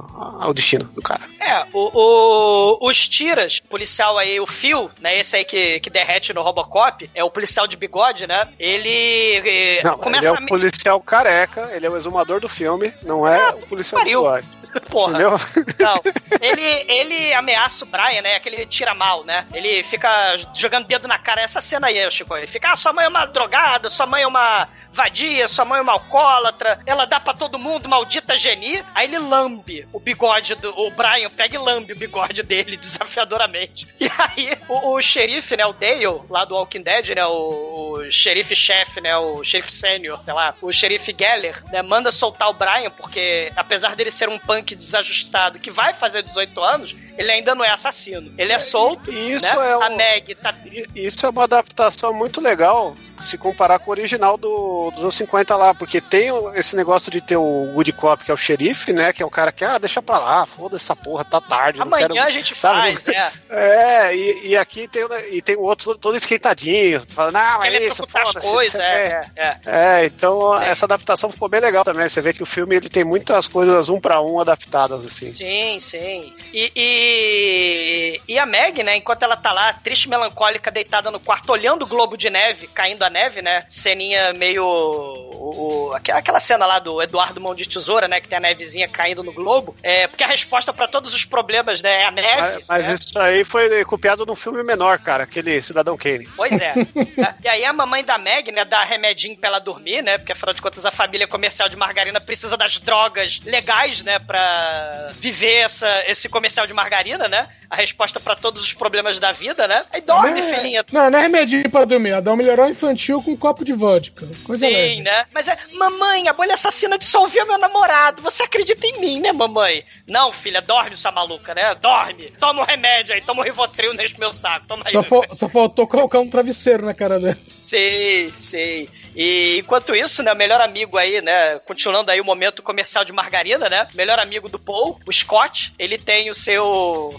[0.49, 1.21] o destino do cara.
[1.39, 6.33] É, o, o- os tiras, policial aí, o Phil, né, esse aí que, que derrete
[6.33, 10.45] no Robocop, é o policial de bigode, né, ele eh, Não, começa ele é o
[10.47, 14.21] policial careca, ele é o exumador do filme, não é o policial do pariu.
[14.21, 14.47] bigode.
[14.91, 15.13] Porra.
[15.13, 15.31] Entendeu?
[15.79, 15.95] Não,
[16.39, 18.35] ele, ele ameaça o Brian, né?
[18.35, 19.47] Aquele tira mal, né?
[19.51, 20.07] Ele fica
[20.53, 21.41] jogando dedo na cara.
[21.41, 22.35] Essa cena aí, Chico.
[22.35, 25.77] Ele fica, ah, sua mãe é uma drogada, sua mãe é uma vadia, sua mãe
[25.77, 28.83] é uma alcoólatra, ela dá pra todo mundo, maldita geni.
[28.95, 30.69] Aí ele lambe o bigode do.
[30.79, 33.87] O Brian pega e lambe o bigode dele desafiadoramente.
[33.99, 35.65] E aí o, o xerife, né?
[35.65, 37.25] O Dale, lá do Walking Dead, né?
[37.25, 39.15] O, o xerife-chefe, né?
[39.17, 40.55] O xerife sênior, sei lá.
[40.61, 41.81] O xerife Geller, né?
[41.81, 46.61] Manda soltar o Brian, porque apesar dele ser um punk desajustado que vai fazer 18
[46.63, 48.33] anos, ele ainda não é assassino.
[48.37, 49.51] Ele é solto, Isso né?
[49.69, 50.51] é o- A Meg tá
[50.95, 52.95] isso é uma adaptação muito legal
[53.27, 57.21] se comparar com o original do, dos anos 50 lá, porque tem esse negócio de
[57.21, 59.11] ter o Woody Cop, que é o xerife, né?
[59.13, 61.81] Que é o cara que, ah, deixa pra lá, foda essa porra, tá tarde.
[61.81, 62.79] Amanhã quero- a gente sabe?
[62.95, 63.31] faz, né?
[63.49, 67.85] É, e, e aqui tem, o- e tem o outro todo esquentadinho, falando, não, é
[67.85, 69.31] isso, foda-se, coisas, é, quê.
[69.35, 69.57] é.
[69.65, 72.07] É, então essa adaptação ficou bem legal também.
[72.07, 75.33] Você vê que o filme ele tem muitas coisas um pra um adaptadas, assim.
[75.33, 76.33] Sim, sim.
[76.53, 80.09] E, e, e a Meg, né, enquanto ela tá lá, triste e
[80.49, 83.63] melancólica, deitada no quarto, olhando o globo de neve, caindo a neve, né?
[83.69, 84.63] Ceninha meio.
[84.65, 88.19] O, o- aqu- aquela cena lá do Eduardo Mão de Tesoura, né?
[88.19, 89.75] Que tem a nevezinha caindo no globo.
[89.81, 92.63] É, porque a resposta pra todos os problemas, né, é a neve.
[92.67, 96.27] Mas, mas isso aí foi copiado num filme menor, cara, aquele Cidadão Kane.
[96.35, 96.73] Pois é.
[97.43, 100.17] e aí a mamãe da Meg, né, dá remedinho pra ela dormir, né?
[100.17, 105.11] Porque afinal de contas a família comercial de margarina precisa das drogas legais, né, pra
[105.19, 107.47] viver essa, esse comercial de margarina, né?
[107.69, 109.85] A resposta pra todos os problemas da vida, né?
[109.91, 110.85] Aí dorme, Não é- filhinha.
[110.91, 113.73] Não, não é remedinho para dormir, ela dá um melhorão infantil com um copo de
[113.73, 114.27] vodka.
[114.43, 115.01] Coisa Sim, leve.
[115.01, 115.25] né?
[115.33, 118.21] Mas é, mamãe, a bolha assassina dissolveu meu namorado.
[118.23, 119.83] Você acredita em mim, né, mamãe?
[120.07, 121.75] Não, filha, dorme, sua maluca, né?
[121.75, 122.31] Dorme.
[122.39, 124.65] Toma um remédio aí, toma um Rivotril nesse meu saco.
[124.67, 124.91] Toma aí.
[124.91, 127.37] Só, fal- só faltou colocar um travesseiro na cara dela.
[127.65, 128.87] Sim, sim.
[129.15, 133.11] E enquanto isso, né, o melhor amigo aí, né, continuando aí o momento comercial de
[133.11, 136.65] margarina, né, melhor amigo do Paul, o Scott, ele tem o seu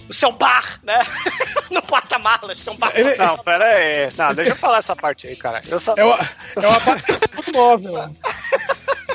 [0.08, 0.98] o seu bar, né,
[1.70, 2.92] no porta-malas, tem um bar.
[3.18, 4.10] Não, pera aí.
[4.16, 5.60] Não, deixa eu falar essa parte aí, cara.
[5.68, 5.94] Eu só...
[5.96, 6.18] É uma,
[6.56, 8.14] é uma parte móvel.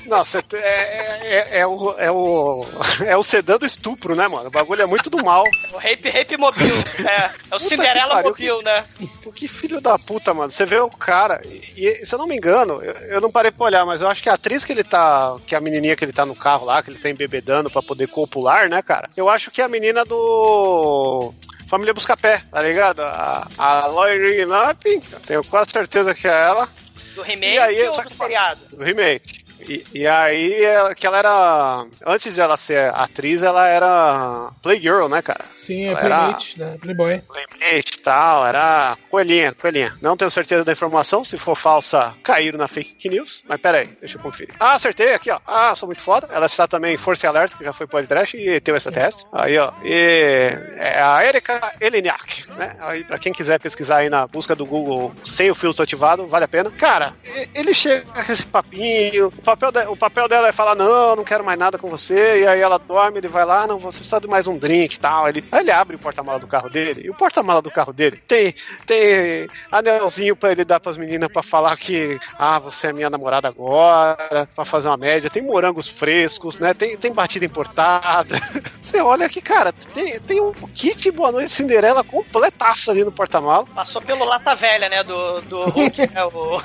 [0.05, 2.65] Não, você te- é, é, é o, é, o,
[3.05, 4.47] é o sedã do estupro, né, mano?
[4.47, 5.43] O bagulho é muito do mal.
[5.73, 6.71] O Rape Rape Mobile,
[7.07, 8.83] é, é o Cinderela que Mobile, né?
[9.23, 10.51] Pô, que filho da puta, mano.
[10.51, 13.51] Você vê o cara, e, e, se eu não me engano, eu, eu não parei
[13.51, 16.05] pra olhar, mas eu acho que a atriz que ele tá, que a menininha que
[16.05, 19.09] ele tá no carro lá, que ele tá embebedando pra poder copular, né, cara?
[19.17, 21.33] Eu acho que é a menina do.
[21.67, 23.01] Família Buscapé, tá ligado?
[23.01, 26.69] A, a Lappin, tenho quase certeza que é ela.
[27.15, 28.59] Do remake E aí, ou do que- seriado?
[28.71, 29.44] do remake.
[29.67, 31.85] E, e aí, ela- que ela era.
[32.05, 35.43] Antes de ela ser atriz, ela era Playgirl, né, cara?
[35.53, 36.77] Sim, é Ela era- Playmate, né?
[36.81, 37.19] Playboy.
[37.21, 39.93] Playmate e tal, era coelhinha, coelhinha.
[40.01, 43.43] Não tenho certeza da informação, se for falsa, caíram na fake news.
[43.47, 44.53] Mas pera aí, deixa eu conferir.
[44.59, 45.39] Ah, acertei aqui, ó.
[45.45, 46.27] Ah, sou muito foda.
[46.31, 49.25] Ela está também em Força e Alerta, que já foi podcast, e teve extraterrestre.
[49.31, 49.71] Aí, ó.
[49.83, 52.75] E é a Erika Eleniak, né?
[52.81, 56.45] Aí, pra quem quiser pesquisar aí na busca do Google sem o filtro ativado, vale
[56.45, 56.69] a pena.
[56.71, 57.13] Cara,
[57.53, 61.23] ele chega com esse papinho, o papel, de- o papel dela é falar, não, não
[61.23, 64.19] quero mais nada com você, e aí ela dorme, ele vai lá, não, você precisa
[64.19, 65.27] de mais um drink e tal.
[65.27, 68.17] Ele, aí ele abre o porta-mala do carro dele, e o porta-mala do carro dele
[68.17, 68.53] tem,
[68.85, 73.47] tem anelzinho pra ele dar pras meninas pra falar que, ah, você é minha namorada
[73.47, 78.35] agora, pra fazer uma média, tem morangos frescos, né, tem, tem batida importada.
[78.85, 83.65] Você olha aqui, cara, tem, tem um kit Boa Noite Cinderela completaço ali no porta-mala.
[83.73, 86.61] Passou pelo Lata Velha, né, do, do Hulk, né, o...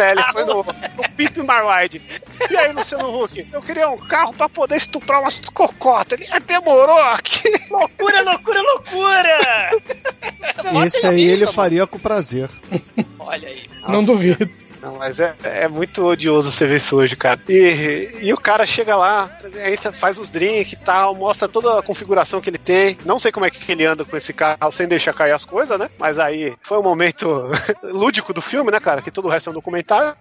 [0.00, 2.02] É, ele foi no, no Pip Marwide.
[2.50, 3.46] E aí, Luciano Huck?
[3.52, 6.18] Eu queria um carro pra poder estuprar umas cocotas.
[6.20, 7.48] Ele "Ah, demorou aqui.
[7.70, 9.82] Loucura, loucura, loucura!
[10.86, 12.48] Esse aí ele faria com prazer.
[13.18, 13.62] Olha aí.
[13.88, 14.48] Não duvido.
[14.82, 17.38] Não, mas é, é muito odioso você ver isso hoje, cara.
[17.48, 19.30] E, e o cara chega lá,
[19.66, 22.96] entra, faz os drinks e tal, mostra toda a configuração que ele tem.
[23.04, 25.78] Não sei como é que ele anda com esse carro sem deixar cair as coisas,
[25.78, 25.88] né?
[25.98, 27.50] Mas aí foi um momento
[27.82, 29.02] lúdico do filme, né, cara?
[29.02, 30.14] Que todo o resto é um documentário.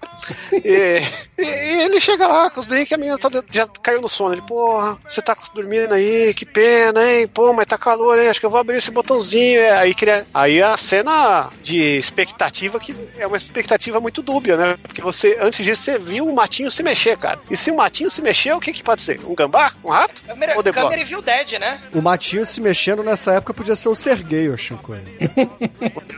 [0.51, 1.01] E,
[1.37, 4.33] e- e ele chega lá com os drinks a menina tá- já caiu no sono.
[4.33, 7.27] Ele, porra, você tá dormindo aí, que pena, hein?
[7.27, 8.27] Pô, mas tá calor, hein?
[8.27, 9.59] Acho que eu vou abrir esse botãozinho.
[9.59, 14.77] É, Aí, cria- aí a cena de expectativa que é uma expectativa muito dúbia, né?
[14.81, 17.39] Porque você, antes disso, você viu o matinho se mexer, cara.
[17.49, 19.19] E se o matinho se mexer, o que que pode ser?
[19.25, 19.71] Um gambá?
[19.83, 20.21] Um rato?
[20.23, 21.81] Câmera, Ou câmera e Viu Dead, né?
[21.93, 24.95] O Matinho se mexendo nessa época podia ser o Serguei, ô Chico.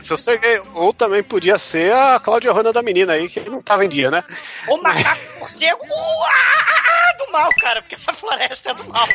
[0.02, 0.38] Se eu sei,
[0.74, 4.10] ou também podia ser a Cláudia Hanna da menina aí, que não tava em dia,
[4.10, 4.22] né?
[4.68, 9.06] O macaco morcego uá, do mal, cara, porque essa floresta é do mal.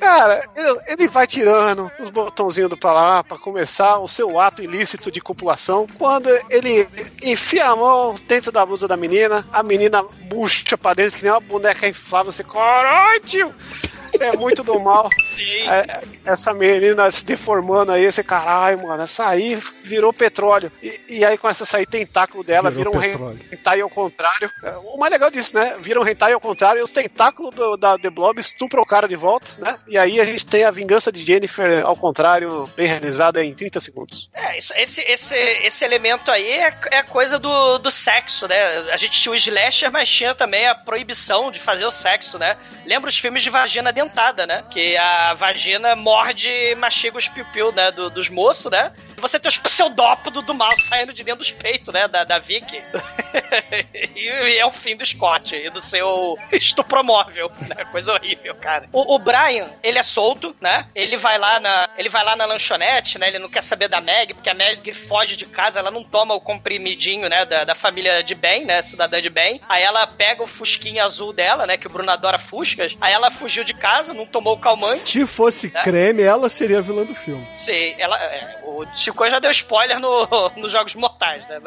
[0.00, 4.62] Cara, ele- ele vai tirando os botãozinhos do pra lá pra começar o seu ato
[4.62, 5.86] ilícito de copulação.
[5.98, 6.88] Quando ele
[7.22, 11.32] enfia a mão dentro da blusa da menina, a menina murcha pra dentro que nem
[11.32, 12.32] uma boneca inflável.
[12.44, 13.54] Caralho, tio!
[14.20, 15.08] É muito do mal.
[15.24, 15.68] Sim.
[15.68, 19.02] É, essa menina se deformando aí, esse caralho, mano.
[19.02, 20.70] Essa aí virou petróleo.
[20.82, 23.40] E, e aí começa a sair tentáculo dela, Virou vira um petróleo.
[23.52, 24.50] hentai ao contrário.
[24.62, 25.76] É, O mais legal disso, né?
[25.80, 29.06] Vira um hentai ao contrário e os tentáculos do- da The Blob estupram o cara
[29.08, 29.78] de volta, né?
[29.88, 33.80] E aí a gente tem a vingança de Jennifer ao contrário, bem realizada em 30
[33.80, 34.30] segundos.
[34.34, 38.56] É, isso, esse, esse, esse elemento aí é, é coisa do, do sexo, né?
[38.92, 42.56] A gente tinha o slasher, mas tinha também a proibição de fazer o sexo, né?
[42.86, 44.64] Lembra os filmes de vagina dentada, né?
[44.70, 47.90] Que a vagina morde e mastiga os piu-piu, né?
[47.90, 48.92] do- dos moços, né?
[49.16, 52.06] Você tem os pseudópodos do mal saindo de dentro dos peitos, né?
[52.06, 52.80] Da, da Vicky.
[54.14, 57.84] e é o fim do Scott e do seu estupromóvel, né?
[57.86, 58.88] Coisa horrível, cara.
[58.92, 60.86] O, o Brian, ele é solto, né?
[60.94, 61.88] Ele vai lá na.
[61.98, 63.28] Ele vai lá na lanchonete, né?
[63.28, 66.34] Ele não quer saber da Meg, porque a Meg foge de casa, ela não toma
[66.34, 67.44] o comprimidinho, né?
[67.44, 68.80] Da, da família de bem, né?
[68.82, 69.60] Cidadã de bem.
[69.68, 71.76] Aí ela pega o fusquinha azul dela, né?
[71.76, 72.96] Que o Bruno adora fuscas.
[73.00, 74.98] Aí ela fugiu de casa, não tomou o calmante.
[74.98, 75.82] Se fosse né?
[75.82, 77.46] creme, ela seria a vilã do filme.
[77.56, 78.16] Sim, ela.
[78.22, 80.26] é, o Chico já deu spoiler no,
[80.56, 81.58] nos Jogos Mortais, né?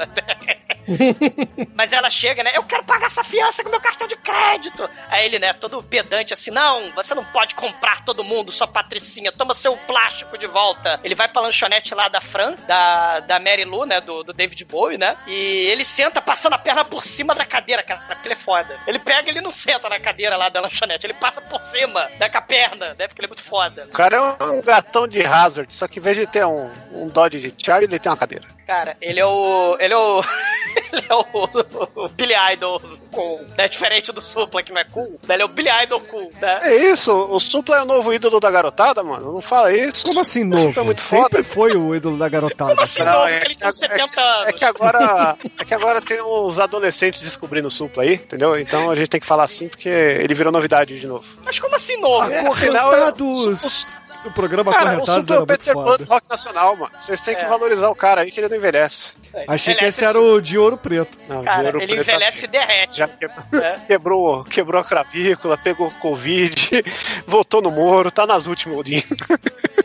[1.76, 2.52] Mas ela chega, né?
[2.56, 4.90] Eu quero pagar essa fiança com meu cartão de crédito.
[5.10, 9.32] Aí ele, né, todo pedante assim: não, você não pode comprar todo mundo, sua patricinha,
[9.32, 11.00] toma seu plástico de volta.
[11.04, 14.64] Ele vai pra lanchonete lá da Fran, da, da Mary Lou, né, do, do David
[14.66, 15.16] Bowie, né?
[15.28, 18.76] E ele senta passando a perna por cima da cadeira, cara, porque ele é foda.
[18.88, 22.30] Ele pega ele não senta na cadeira lá da lanchonete, ele passa por cima, né,
[22.30, 23.86] com a perna, né, porque ele é muito foda.
[23.86, 27.08] O cara é um gatão de Hazard, só que em vez de ter um, um
[27.08, 28.46] Dodge de Charlie, ele tem uma cadeira.
[28.68, 29.76] Cara, ele é o.
[29.80, 30.22] Ele é o.
[30.94, 32.82] ele é o, o Billy Idol
[33.12, 33.42] cool.
[33.58, 33.68] Né?
[33.68, 35.20] Diferente do Supla, que não é cool.
[35.28, 35.36] né?
[35.36, 36.60] Ele é o Billy Idol cool, né?
[36.64, 39.34] É isso, o Supla é o novo ídolo da garotada, mano.
[39.34, 40.06] Não fala isso.
[40.06, 40.80] Como assim O novo?
[40.80, 41.44] É muito Sempre foda.
[41.44, 42.72] foi o ídolo da garotada.
[42.72, 43.28] Como assim Não, novo?
[43.28, 44.48] é que ele tem 70 anos.
[44.48, 48.58] É que agora, é que agora tem uns adolescentes descobrindo o Supla aí, entendeu?
[48.58, 51.26] Então a gente tem que falar assim porque ele virou novidade de novo.
[51.44, 52.32] Mas como assim novo?
[52.32, 53.88] É, afinal, Acorrentados!
[54.24, 56.76] O programa Cara, o Acorrentados Supla é era o muito Peter Pan do rock nacional,
[56.76, 56.92] mano.
[56.96, 57.48] Vocês têm que É.
[57.48, 59.14] valorizar o cara aí que ele não envelhece.
[59.48, 61.18] Achei que Envelhece esse era o de ouro preto.
[61.28, 62.98] Não, de Cara, ouro ele preto envelhece e derrete.
[62.98, 63.80] Já quebrou, É.
[63.88, 66.84] quebrou, quebrou a cravícula, pegou Covid,
[67.26, 69.04] voltou no Moro, tá nas últimas, Odin.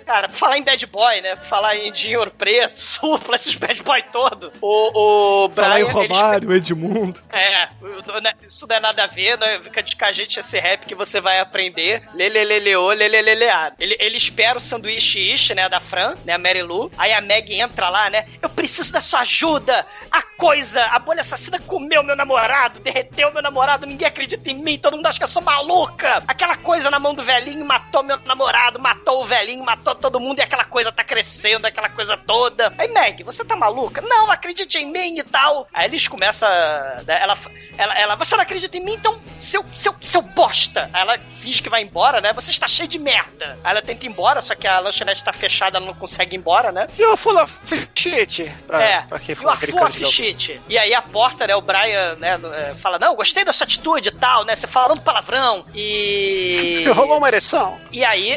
[0.05, 1.35] Cara, pra falar em bad boy, né?
[1.37, 4.53] Pra falar em dinheiro preto, supla, esses bad boy todo.
[4.61, 5.65] O, o Brian.
[5.67, 7.21] Falar em Romário, Edmundo.
[7.33, 7.69] É,
[8.21, 9.61] né, isso não é nada a ver, né?
[9.63, 12.03] Fica de a gente esse rap que você vai aprender.
[12.15, 13.73] Leleleleô, leleleleá.
[13.81, 16.91] Ele, ele espera o sanduíche ish, né, da Fran, né, a Mary Lou.
[16.97, 18.27] Aí a Meg entra lá, né?
[18.41, 19.87] Eu preciso da sua ajuda.
[20.11, 24.79] A coisa, a bolha assassina comeu meu namorado, derreteu meu namorado, ninguém acredita em mim,
[24.79, 26.23] todo mundo acha que eu sou maluca.
[26.27, 30.39] Aquela coisa na mão do velhinho matou meu namorado, matou o velhinho, matou todo mundo
[30.39, 32.73] e aquela coisa tá crescendo, aquela coisa toda.
[32.79, 34.01] Aí, Meg, você tá maluca?
[34.01, 35.69] Não, acredite em mim e tal.
[35.73, 36.49] Aí eles começam.
[37.07, 37.39] né, Ela,
[37.77, 38.95] ela, ela, você não acredita em mim?
[38.95, 40.89] Então, seu, seu, seu bosta.
[40.93, 42.33] Aí ela finge que vai embora, né?
[42.33, 43.59] Você está cheio de merda.
[43.63, 46.39] Aí ela tenta ir embora, só que a lanchonete tá fechada, ela não consegue ir
[46.39, 46.87] embora, né?
[46.99, 47.59] E o Full of
[48.67, 49.91] Pra, é, pra quem for americano.
[50.69, 54.09] E aí a porta, né, o Brian, né, é, fala, não, gostei da sua atitude
[54.09, 56.85] e tal, né, você falando palavrão e...
[56.95, 57.79] Rolou uma ereção.
[57.91, 58.37] E aí,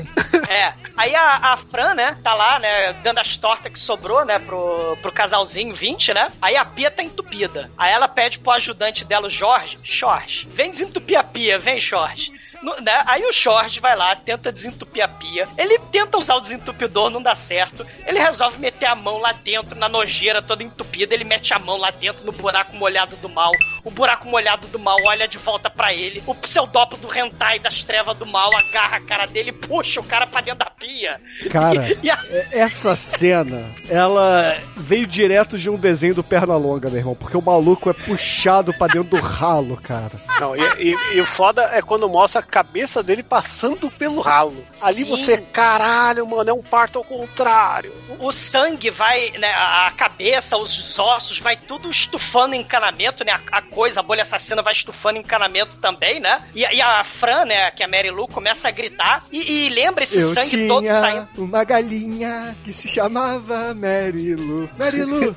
[0.48, 4.38] é, aí a, a Fran, né, tá lá, né, dando as tortas que sobrou, né,
[4.38, 7.70] pro, pro casalzinho 20, né, aí a pia tá entupida.
[7.76, 12.39] Aí ela pede pro ajudante dela, o Jorge, Jorge, vem desentupir a pia, vem, Jorge.
[12.62, 15.48] No- né, Aí o Jorge vai lá, tenta desentupir a pia.
[15.56, 17.86] Ele tenta usar o desentupidor, não dá certo.
[18.06, 21.14] Ele resolve meter a mão lá dentro, na nojeira toda entupida.
[21.14, 23.52] Ele mete a mão lá dentro, no buraco molhado do mal.
[23.84, 26.22] O buraco molhado do mal olha de volta pra ele.
[26.26, 30.04] O pseudopo do hentai das trevas do mal agarra a cara dele e puxa o
[30.04, 31.20] cara pra dentro da pia.
[31.50, 36.88] Cara, E- e a- é- essa cena, ela veio direto de um desenho do Pernalonga,
[36.88, 40.12] meu irmão, porque o maluco é puxado pra dentro do ralo, cara.
[40.40, 44.64] Não, e, e- e o foda é quando mostra a cabeça dele passando pelo ralo.
[44.80, 45.04] Ali Sim.
[45.10, 47.92] você, caralho, mano, é um parto ao contrário.
[48.18, 53.32] o sangue vai, né, a a cabeça, os ossos, vai tudo estufando em encanamento, né,
[53.32, 57.44] a, a coisa, a bolha assassina vai estufando encanamento também, né, e, e a Fran,
[57.44, 60.68] né, que é a Mary Lou, começa a gritar, e, e lembra esse Eu sangue
[60.68, 64.68] todo saindo, uma galinha que se chamava Mary Lou.
[64.78, 65.34] Mary Lou.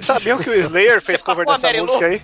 [0.00, 2.22] Sabiam que o Slayer fez Você cover dessa música aí?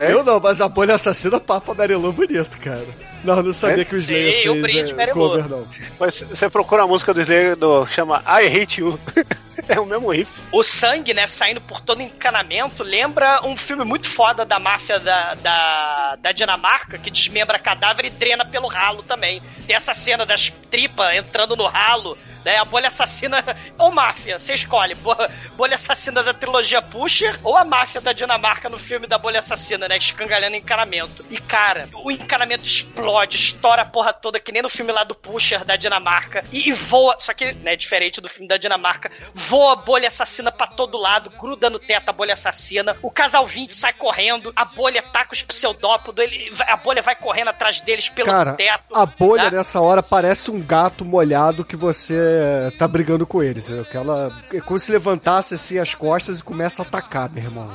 [0.00, 2.84] Eu não, mas a bolha assassina papa Mary Lou bonito, cara.
[3.24, 3.84] Não, não sabia É?
[3.84, 5.60] que o Slayer Sim, o fez é, Mary cover, Lou.
[5.60, 5.66] não.
[5.98, 8.98] Mas você procura a música do Slayer do chama I Hate You.
[9.68, 10.30] é o mesmo riff.
[10.50, 15.34] O sangue, né, saindo por todo encanamento, lembra um filme muito foda da máfia da,
[15.34, 19.40] da, da Dinamarca, que desmembra cadáver e drena pelo ralo também.
[19.66, 23.42] Tem essa cena das tripas entrando no ralo, né, a bolha assassina
[23.78, 25.16] ou máfia, você escolhe, bo-
[25.56, 29.88] bolha assassina da trilogia Pusher ou a máfia da Dinamarca no filme da bolha assassina,
[29.88, 31.24] né, escangalhando encanamento.
[31.30, 35.14] E cara, o encanamento explode, estoura a porra toda, que nem no filme lá do
[35.14, 39.72] Pusher da Dinamarca, e, e voa, só que, né, diferente do filme da Dinamarca, voa
[39.72, 43.74] a bolha assassina pra todo lado, gruda no teto a bolha assassina, o casal 20
[43.74, 48.28] sai correndo, a bolha taca os pseudópodos, ele, a bolha vai correndo atrás deles pelo
[48.28, 48.96] Cara, teto.
[48.96, 49.58] a bolha né?
[49.58, 53.84] nessa hora parece um gato molhado que você é, tá brigando com ele, entendeu?
[53.84, 57.68] Que ela é como se levantasse assim as costas e começa a atacar, meu irmão.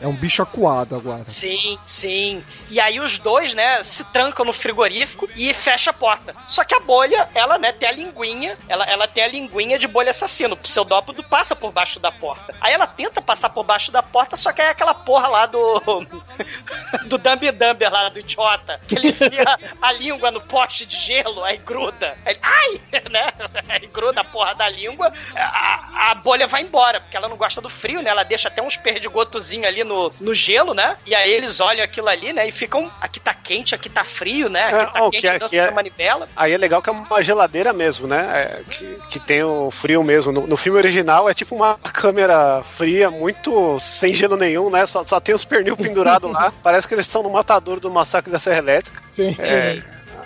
[0.00, 1.24] É, é um bicho acuado agora.
[1.26, 2.42] Sim, sim.
[2.70, 6.34] E aí os dois, né, se trancam no frigorífico e fecha a porta.
[6.46, 9.88] Só que a bolha, ela, né, tem a linguinha, ela, ela tem a linguinha de
[9.88, 10.54] bolha assassino.
[10.54, 12.54] O pseudópodo passa por baixo da porta.
[12.60, 15.80] Aí ela tenta passar por baixo da porta, só que é aquela porra lá do.
[17.06, 18.80] do Dumb Dumber lá, do idiota.
[18.86, 19.44] Que ele enfia
[19.80, 22.16] a língua no poste de gelo, aí gruda.
[22.24, 22.80] Aí, ai!
[23.08, 23.32] Né?
[23.80, 27.60] Aí gruda a porra da língua, a, a bolha vai embora, porque ela não gosta
[27.60, 28.10] do frio, né?
[28.10, 30.96] Ela deixa até uns perdigotozinhos ali no, no gelo, né?
[31.06, 32.46] E aí eles olham aquilo ali, né?
[32.48, 32.90] E ficam.
[33.00, 34.64] Aqui tá quente, aqui tá frio, né?
[34.64, 36.28] Aqui tá É, oh, quente, que é- dança é- manivela.
[36.36, 38.26] Aí é legal que é uma geladeira mesmo, né?
[38.32, 40.32] É, que, que tem o frio mesmo.
[40.32, 44.86] No, no filme original é tipo uma câmera fria, muito sem gelo nenhum, né?
[44.86, 46.52] Só, só tem os pernil pendurados lá.
[46.62, 49.02] Parece que eles estão no matador do massacre da Serra Elétrica.
[49.08, 49.36] Sim.
[49.38, 49.82] É,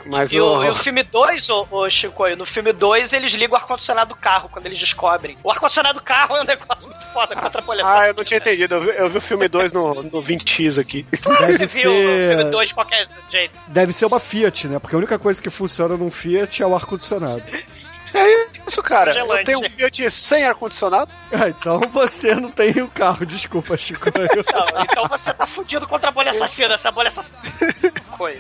[0.07, 3.55] mas E o, e o filme 2, ô, ô Chico, no filme 2 eles ligam
[3.55, 5.37] o ar-condicionado do carro quando eles descobrem.
[5.43, 8.25] O ar-condicionado do carro é um negócio muito foda contra a polha Ah, eu não
[8.25, 8.75] tinha entendido.
[8.75, 11.07] Eu vi, eu vi o filme 2 no, no 20x aqui.
[11.11, 12.51] Deve Você viu o filme ser.
[12.51, 13.61] 2 de qualquer jeito.
[13.69, 14.79] Deve ser uma Fiat, né?
[14.79, 17.43] Porque a única coisa que funciona num Fiat é o ar-condicionado.
[18.15, 19.17] É isso, cara.
[19.17, 21.11] Eu tenho um Fiat sem ar-condicionado.
[21.35, 24.11] Ah, então você não tem o carro, desculpa, Chico.
[24.15, 26.75] Não, então você tá fudido contra a bolha assassina.
[26.75, 27.43] Essa bolha assassina.
[28.19, 28.39] Coi.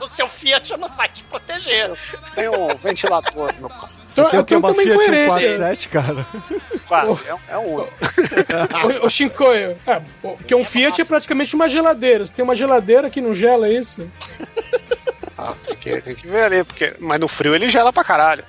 [0.00, 1.92] o seu Fiat não vai te proteger.
[2.34, 3.88] Tem um ventilador no carro.
[4.06, 4.48] Você tem o que?
[4.56, 5.48] tenho Uma Fiat incoerência.
[5.48, 6.26] 147, cara?
[6.88, 7.20] Quase.
[7.28, 7.76] É, um- é um.
[9.02, 12.24] Ô, ô Shinkoio, é, porque um Fiat é praticamente uma geladeira.
[12.24, 14.10] Você tem uma geladeira que não gela isso?
[15.38, 16.96] Ah, tem que, tem que ver ali, porque.
[16.98, 18.44] Mas no frio ele gela pra caralho.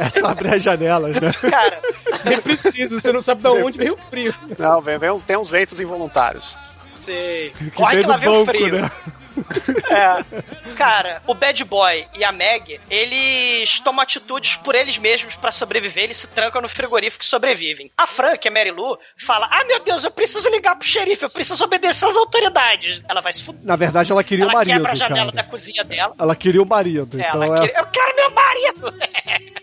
[0.00, 1.30] É só abrir as janelas, né?
[1.48, 1.80] Cara,
[2.24, 4.34] Nem precisa, você não sabe de onde vem o frio.
[4.58, 6.58] Não, vem, vem uns, tem uns ventos involuntários.
[7.02, 7.50] Sei.
[7.50, 8.80] Que Corre que lá vem o frio.
[8.82, 8.90] né?
[9.90, 10.42] É.
[10.76, 16.04] Cara, o Bad Boy e a Meg, eles tomam atitudes por eles mesmos pra sobreviver,
[16.04, 17.90] eles se trancam no frigorífico e sobrevivem.
[17.96, 21.22] A Fran, que é Mary Lou, fala: Ah, meu Deus, eu preciso ligar pro xerife,
[21.22, 23.00] eu preciso obedecer às autoridades.
[23.08, 23.62] Ela vai se fuder.
[23.64, 25.42] Na verdade, ela queria o Ela marido, quebra a janela cara.
[25.44, 26.14] da cozinha dela.
[26.18, 27.60] Ela queria o marido, É, então ela é...
[27.60, 28.94] queria- Eu quero meu marido!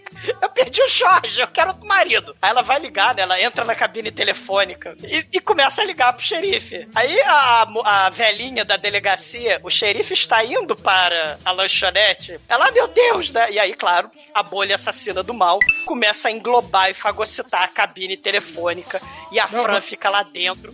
[0.41, 2.35] Eu perdi o Jorge, eu quero outro marido.
[2.41, 3.21] Aí ela vai ligar, né?
[3.21, 6.87] Ela entra na cabine telefônica e, e começa a ligar pro xerife.
[6.93, 12.39] Aí a, a velhinha da delegacia, o xerife está indo para a lanchonete.
[12.47, 13.51] Ela, "Ah, meu Deus, né?
[13.51, 18.17] E aí, claro, a bolha assassina do mal começa a englobar e fagocitar a cabine
[18.17, 19.01] telefônica.
[19.31, 20.73] E a Fran fica lá dentro.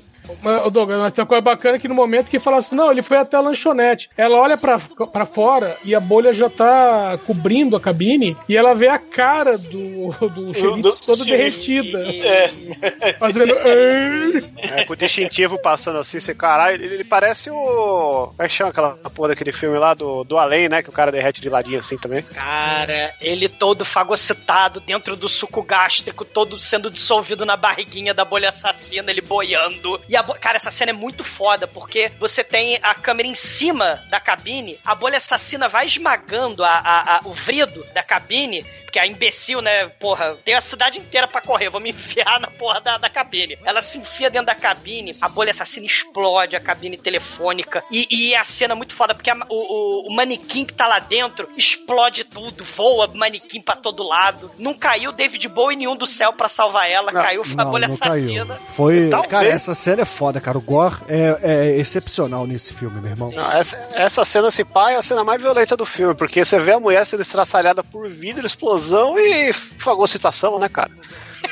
[0.72, 3.18] Douglas, mas tem uma coisa bacana que no momento que fala assim, não, ele foi
[3.18, 4.10] até a lanchonete.
[4.18, 8.74] Ela olha pra, pra fora e a bolha já tá cobrindo a cabine e ela
[8.74, 12.00] vê a cara do, do xerife toda derretida.
[12.08, 13.14] É.
[13.20, 13.56] Fazendo.
[14.58, 18.28] É, com o distintivo passando assim, você, caralho, ele, ele parece o.
[18.28, 20.82] Como é que chama aquela porra daquele filme lá do, do Além, né?
[20.82, 22.22] Que o cara derrete de ladinho assim também.
[22.22, 28.50] Cara, ele todo fagocitado dentro do suco gástrico, todo sendo dissolvido na barriguinha da bolha
[28.50, 30.00] assassina, ele boiando.
[30.10, 30.34] E a bo...
[30.36, 34.80] Cara, essa cena é muito foda, porque você tem a câmera em cima da cabine,
[34.86, 38.66] a bolha assassina vai esmagando a, a- a- o vrido da cabine.
[38.96, 42.48] Porque a imbecil, né, porra, tem a cidade inteira pra correr, vou me enfiar na
[42.48, 43.58] porra da, da cabine.
[43.66, 47.84] Ela se enfia dentro da cabine, a bolha assassina explode a cabine telefônica.
[47.92, 50.88] E, e a cena é muito foda, porque a- o, o- o manequim que tá
[50.88, 54.50] lá dentro explode tudo, voa manequim pra todo lado.
[54.58, 57.90] Não caiu David Bowie nenhum do céu pra salvar ela, caiu foi a Não, bolha
[57.90, 58.46] não assassina.
[58.46, 58.62] caiu.
[58.70, 59.10] Foi.
[59.10, 59.30] Talvez.
[59.30, 60.58] Cara, essa cena é foda, cara.
[60.58, 63.30] O Gore é, é excepcional nesse filme, meu irmão.
[63.30, 66.58] Não, essa, essa cena, se pá, é a cena mais violenta do filme, porque você
[66.60, 68.85] vê a mulher sendo estraçalhada por vidro, explosão
[69.20, 70.92] e fagocitação, né, cara?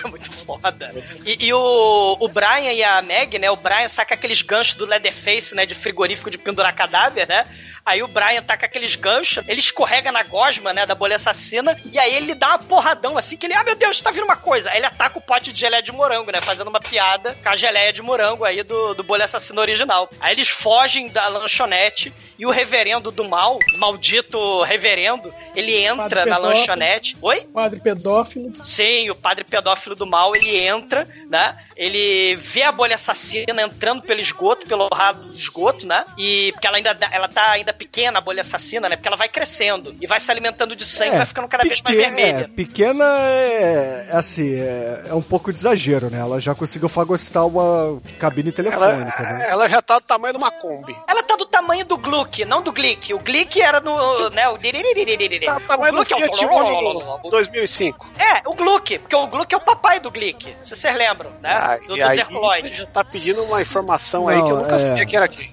[0.03, 0.93] É muito foda.
[1.25, 3.49] E, e o, o Brian e a Meg, né?
[3.49, 5.65] O Brian saca aqueles ganchos do Leatherface, né?
[5.65, 7.45] De frigorífico de pendurar cadáver, né?
[7.85, 11.77] Aí o Brian tá com aqueles ganchos, ele escorrega na gosma, né, da bolha assassina,
[11.91, 14.37] e aí ele dá uma porradão assim, que ele, ah, meu Deus, tá vindo uma
[14.37, 14.69] coisa.
[14.69, 17.55] Aí ele ataca o pote de geleia de morango, né, fazendo uma piada com a
[17.55, 20.09] geleia de morango aí do, do bolha assassina original.
[20.19, 26.25] Aí eles fogem da lanchonete, e o reverendo do mal, o maldito reverendo, ele entra
[26.25, 27.15] na lanchonete.
[27.21, 27.47] Oi?
[27.53, 28.51] Padre pedófilo.
[28.63, 31.57] Sim, o padre pedófilo do mal, ele entra, né?
[31.75, 36.05] Ele vê a bolha assassina entrando pelo esgoto, pelo rabo do esgoto, né?
[36.17, 38.95] E porque ela ainda ela tá ainda pequena, a bolha assassina, né?
[38.95, 41.81] Porque ela vai crescendo e vai se alimentando de sangue, É, vai ficando cada vez
[41.81, 42.45] mais vermelha.
[42.45, 46.19] É, pequena é, é assim, é, é um pouco de exagero, né?
[46.19, 49.47] Ela já conseguiu fagocitar uma cabine telefônica, né?
[49.49, 50.95] Ela já tá do tamanho de uma Kombi.
[51.07, 53.13] Ela tá do tamanho do Gluck, não do Glick.
[53.13, 58.07] O Glick era no, né, o Tá do tamanho do Fiat Uno 2005.
[58.17, 61.51] É, o Gluck, porque o Gluck é o papai do Glick, se vocês lembram, né?
[61.53, 62.71] Ah, do, dos aí Herculoides.
[62.71, 64.79] você já tá pedindo uma informação aí que eu Não, nunca é.
[64.79, 65.51] sabia que era aqui.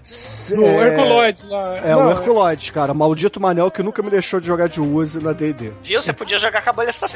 [0.51, 1.77] Do É, Herculoides lá.
[1.77, 2.93] É, Não, o Não, Herculoides, cara.
[2.95, 5.73] Maldito Manel que nunca me deixou de jogar de Uzi na D&D.
[5.83, 6.03] Viu?
[6.03, 7.07] Você podia jogar com a bolha assim.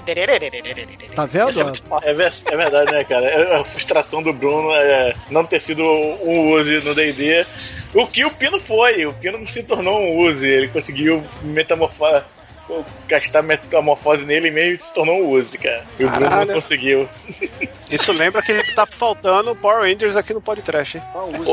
[1.14, 1.51] Tá vendo?
[1.51, 1.72] É.
[2.03, 3.26] É, é verdade, né, cara?
[3.26, 7.47] É A frustração do Bruno é não ter sido um Uzi no D&D.
[7.95, 9.05] O que o Pino foi.
[9.07, 10.49] O Pino se tornou um Uzi.
[10.49, 12.26] Ele conseguiu metamorfar...
[13.06, 15.84] Gastar metamorfose nele mesmo e se tornou um Uzi, cara.
[15.98, 16.46] E o Bruno Caralho.
[16.46, 17.08] não conseguiu.
[17.90, 21.04] Isso lembra que tá faltando Power Rangers aqui no podcast, hein?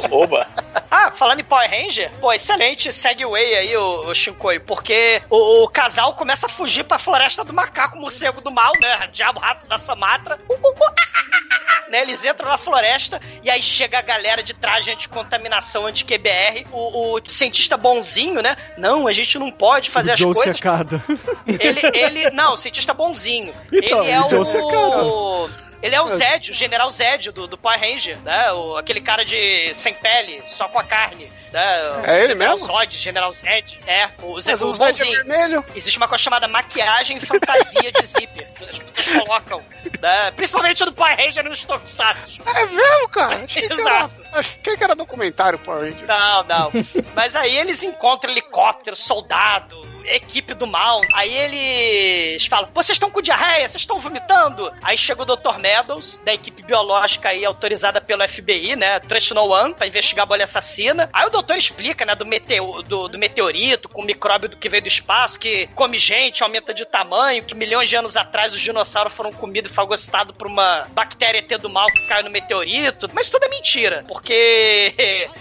[0.10, 0.48] Oba!
[0.90, 5.68] Ah, falando em Power Ranger, pô, excelente segue aí, o, o Shinkoi, porque o, o
[5.68, 9.08] casal começa a fugir pra floresta do macaco morcego do mal, né?
[9.12, 10.40] Diabo rato da Samatra.
[10.50, 12.02] Uh, uh, uh, né?
[12.02, 17.22] Eles entram na floresta e aí chega a galera de traje anti-contaminação, anti-QBR, o, o
[17.28, 18.56] cientista bonzinho, né?
[18.78, 20.56] Não, a gente não pode fazer o as Joe coisas.
[20.56, 21.04] Secada.
[21.46, 23.54] Ele, ele, não, o cientista bonzinho.
[23.72, 25.71] Então, ele é o o.
[25.82, 28.52] Ele é o Zed, o General Zed do, do Power Ranger, né?
[28.52, 31.32] O, aquele cara de sem pele, só com a carne.
[31.52, 31.62] Né?
[32.06, 32.68] É ele General mesmo?
[32.68, 33.80] Zod, General Zed.
[33.88, 35.66] É, o Zed, Mas o o Zed é vermelho.
[35.76, 39.66] Existe uma coisa chamada maquiagem fantasia de zíper, as pessoas colocam,
[40.00, 40.32] né?
[40.32, 42.42] Principalmente no Power Ranger nos Tokusatsu.
[42.46, 43.44] É mesmo, cara?
[43.44, 44.21] Exato.
[44.34, 46.08] Achei que era documentário Power Rangers.
[46.08, 46.72] Não, não.
[47.16, 51.02] Mas aí eles encontram helicóptero, soldado, equipe do mal.
[51.14, 54.72] Aí eles falam: vocês estão com diarreia, vocês estão vomitando.
[54.84, 55.58] Aí chega o Dr.
[55.60, 59.00] Meadows, da equipe biológica aí autorizada pelo FBI, né?
[59.00, 61.10] Trust No One, pra investigar a bolha assassina.
[61.14, 62.16] Aí o doutor explica, né?
[62.16, 66.44] Do, meteo, do, do meteorito, com o micróbio que veio do espaço, que come gente,
[66.44, 70.48] aumenta de tamanho, que milhões de anos atrás os dinossauros foram comidos e fagocitados por
[70.48, 73.10] uma bactéria ET do mal que caiu no meteorito.
[73.14, 74.21] Mas tudo é mentira, porque.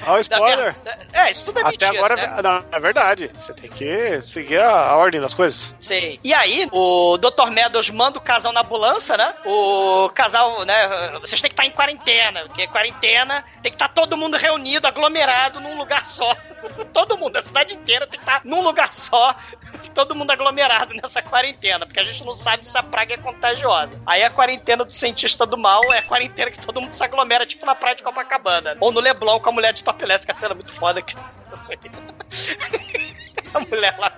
[0.06, 0.74] Ó, o spoiler.
[1.12, 1.90] É, isso tudo é Até mentira.
[1.90, 2.42] agora né?
[2.42, 3.30] não, é verdade.
[3.34, 5.74] Você tem que seguir a, a ordem das coisas.
[5.78, 6.18] Sei.
[6.22, 7.50] E aí, o Dr.
[7.50, 9.34] Meadows manda o casal na ambulância, né?
[9.44, 11.18] O casal, né?
[11.20, 15.60] Vocês têm que estar em quarentena, porque quarentena tem que estar todo mundo reunido, aglomerado
[15.60, 16.34] num lugar só.
[16.92, 19.34] todo mundo, a cidade inteira tem que estar num lugar só.
[19.94, 24.00] Todo mundo aglomerado nessa quarentena, porque a gente não sabe se a praga é contagiosa.
[24.06, 27.44] Aí a quarentena do cientista do mal é a quarentena que todo mundo se aglomera,
[27.44, 28.69] tipo na praia de Copacabana.
[28.78, 31.14] Ou no Leblon com a mulher de topless, que é a cena muito foda que.
[33.54, 34.12] A mulher lá.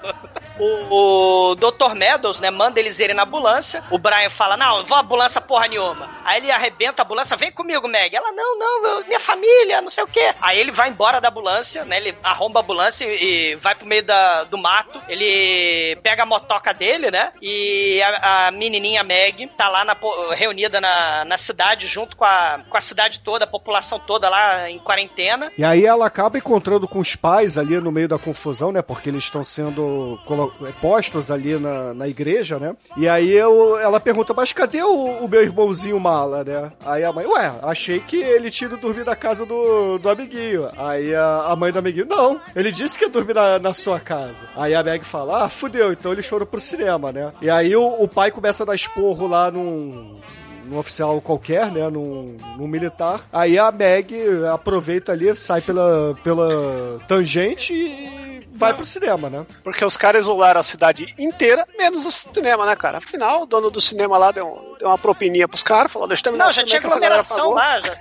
[0.58, 1.94] O, o Dr.
[1.94, 3.82] Meadows, né, manda eles irem na ambulância.
[3.90, 6.08] O Brian fala: Não, vou ambulância porra nenhuma.
[6.24, 8.14] Aí ele arrebenta a ambulância: Vem comigo, Meg.
[8.14, 10.34] Ela: Não, não, eu- minha família, não sei o quê.
[10.40, 11.96] Aí ele vai embora da ambulância, né?
[11.96, 15.00] Ele arromba a ambulância e, e vai pro meio da, do mato.
[15.08, 17.32] Ele pega a motoca dele, né?
[17.40, 19.96] E a, a menininha Meg tá lá na
[20.34, 24.68] reunida na, na cidade, junto com a, com a cidade toda, a população toda lá
[24.70, 25.50] em quarentena.
[25.56, 28.82] E aí ela acaba encontrando com os pais ali no meio da confusão, né?
[28.82, 30.18] Porque eles estão sendo
[30.62, 32.74] é, postos ali na, na igreja, né?
[32.96, 36.72] E aí eu, ela pergunta, mas cadê o, o meu irmãozinho mala, né?
[36.84, 40.68] Aí a mãe, ué, achei que ele tinha ido dormir na casa do, do amiguinho.
[40.76, 44.00] Aí a, a mãe do amiguinho, não, ele disse que ia dormir na, na sua
[44.00, 44.46] casa.
[44.56, 47.32] Aí a Meg fala, ah, fudeu, então eles foram pro cinema, né?
[47.40, 50.20] E aí o, o pai começa a dar esporro lá num
[50.64, 51.88] num oficial qualquer, né?
[51.88, 53.26] Num, num militar.
[53.32, 54.14] Aí a Meg
[54.52, 58.21] aproveita ali, sai pela, pela tangente e
[58.52, 59.46] vai pro cinema, né?
[59.64, 62.98] Porque os caras isolaram a cidade inteira, menos o cinema, né, cara?
[62.98, 66.20] Afinal, o dono do cinema lá deu, um- deu uma propininha pros caras, falou, deixa
[66.22, 67.94] eu terminar Não, já tinha aglomeração lá, já,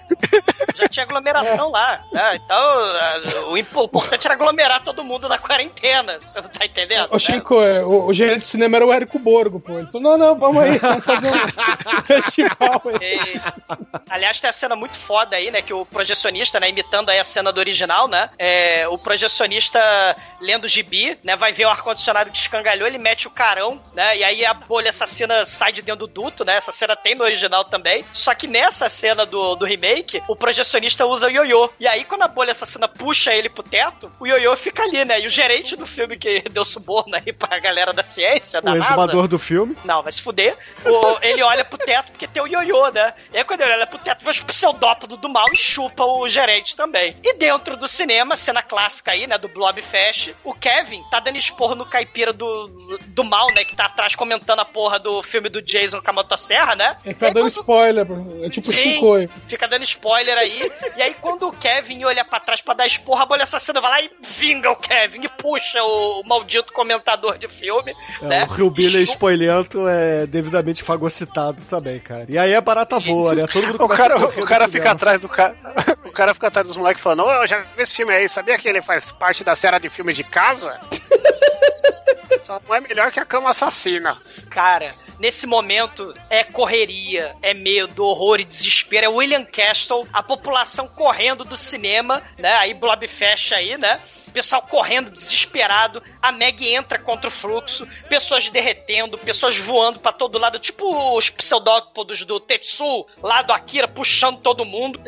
[0.76, 2.02] já tinha aglomeração lá.
[2.12, 2.36] né?
[2.44, 6.18] Então, a- o impo- importante era aglomerar todo mundo na quarentena.
[6.20, 7.08] Você não tá entendendo?
[7.12, 9.78] Ô, Chico, é, o, o gerente de cinema era o Érico Borgo, pô.
[9.78, 13.20] Ele falou, não, não, vamos aí, vamos fazer um festival aí.
[13.36, 13.42] E,
[14.10, 15.62] aliás, tem a cena muito foda aí, né?
[15.62, 18.30] Que o projecionista, né, imitando aí a cena do original, né?
[18.40, 19.80] é, o projecionista
[20.42, 21.36] lendo o gibi, né?
[21.36, 24.18] Vai ver o ar-condicionado que escangalhou, ele mete o carão, né?
[24.18, 26.56] E aí a bolha assassina sai de dentro do duto, né?
[26.56, 28.06] Essa cena tem no original também.
[28.14, 31.70] Só que nessa cena do, do remake, o projecionista usa o ioiô.
[31.80, 35.20] E aí, quando a bolha assassina puxa ele pro teto, o ioiô fica ali, né?
[35.22, 38.76] E o gerente do filme que deu suborno aí pra galera da ciência, da O
[38.76, 39.76] NASA, exumador do filme.
[39.84, 40.58] não, vai se fuder.
[40.86, 43.14] O- ele olha pro teto porque tem o ioiô, né?
[43.34, 46.28] E aí quando ele olha pro teto, vai pro pseudópodo do mal e chupa o
[46.28, 47.16] gerente também.
[47.24, 49.38] E dentro do cinema, cena clássica aí, né?
[49.38, 52.68] Do Blob Fest, o Kevin tá dando esporro no caipira do,
[53.08, 53.64] do mal, né?
[53.66, 56.14] Que tá atrás comentando a porra do filme do Jason com a
[56.52, 56.98] motosserra, né?
[57.06, 58.16] Ele tá dando spoiler, pô.
[58.44, 59.28] é tipo o Sim, Chico.
[59.48, 60.72] fica dando spoiler aí.
[60.98, 63.92] E aí, quando o Kevin olha pra trás pra dar esporra, a bolha assassina vai
[63.92, 67.94] lá e vinga o Kevin e puxa o, maldito comentador de filme.
[68.22, 68.44] É, né?
[68.50, 72.26] O Rio Billy spoilento é devidamente fagocitado também, cara.
[72.28, 73.46] E aí a barata voa, né?
[73.52, 74.70] Todo mundo O cara, o cara cinema.
[74.70, 75.56] fica atrás do cara.
[76.04, 78.58] O cara fica atrás dos moleques falando, ô, eu já vi esse filme aí, sabia
[78.58, 80.78] que ele faz parte da série de filmes de casa?
[82.44, 84.18] Só não é melhor que a cama assassina.
[84.50, 89.06] Cara, nesse momento é correria, é medo, horror e desespero.
[89.06, 92.54] É William Castle, a população correndo do cinema, né?
[92.56, 94.00] Aí Blob fecha aí, né?
[94.32, 100.38] Pessoal correndo desesperado, a Meg entra contra o fluxo, pessoas derretendo, pessoas voando pra todo
[100.38, 105.02] lado, tipo os pseudópodos do Tetsu, lá do Akira, puxando todo mundo.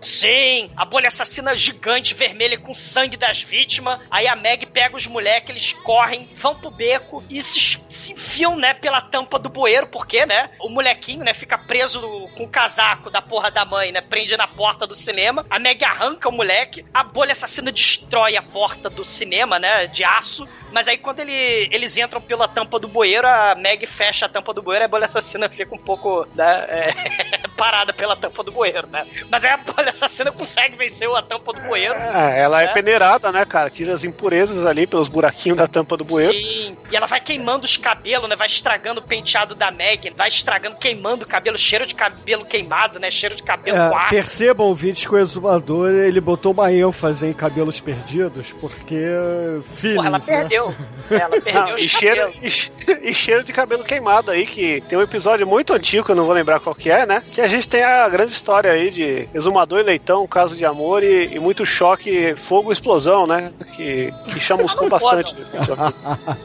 [0.00, 3.98] Sim, a bolha assassina gigante, vermelha, com sangue das vítimas.
[4.10, 8.56] Aí a Meg pega os moleques, eles correm, vão pro beco e se, se enfiam,
[8.56, 12.00] né, pela tampa do bueiro, porque, né, o molequinho, né, fica preso
[12.36, 15.46] com o casaco da porra da mãe, né, prende na porta do cinema.
[15.48, 20.04] A Meg arranca o moleque, a bolha assassina destrói a porta do cinema, né, de
[20.04, 20.46] aço.
[20.70, 24.52] Mas aí quando ele- eles entram pela tampa do bueiro, a Meg fecha a tampa
[24.52, 26.88] do bueiro e a bolha assassina fica um pouco, né, é,
[27.56, 29.06] parada pela tampa do bueiro, né.
[29.30, 31.94] Mas aí a bolha assassina consegue vencer a tampa do bueiro.
[31.94, 32.72] É, ela é né?
[32.72, 33.70] peneirada, né, cara?
[33.70, 36.32] Tira as impurezas ali pelos buraquinhos da tampa do bueiro.
[36.34, 38.36] Sim, e ela vai queimando os cabelos, né?
[38.36, 42.98] Vai estragando o penteado da Meg, vai estragando, queimando o cabelo, cheiro de cabelo queimado,
[43.00, 43.10] né?
[43.10, 44.10] Cheiro de cabelo É, com ácido.
[44.10, 48.07] percebam, ouvintes, que o exumador ele botou uma ênfase em cabelos perdidos,
[48.60, 48.96] porque.
[49.74, 50.24] Filhos, Porra, ela né?
[50.26, 50.74] perdeu.
[51.10, 52.70] Ela perdeu os e, cheiro, e, che-
[53.02, 56.24] e cheiro de cabelo queimado aí, que tem um episódio muito antigo, que eu não
[56.24, 57.22] vou lembrar qual que é, né?
[57.32, 61.02] Que a gente tem a grande história aí de exumador e leitão, caso de amor
[61.02, 63.50] e, e muito choque, fogo e explosão, né?
[63.74, 65.34] Que, que chamuscou bastante.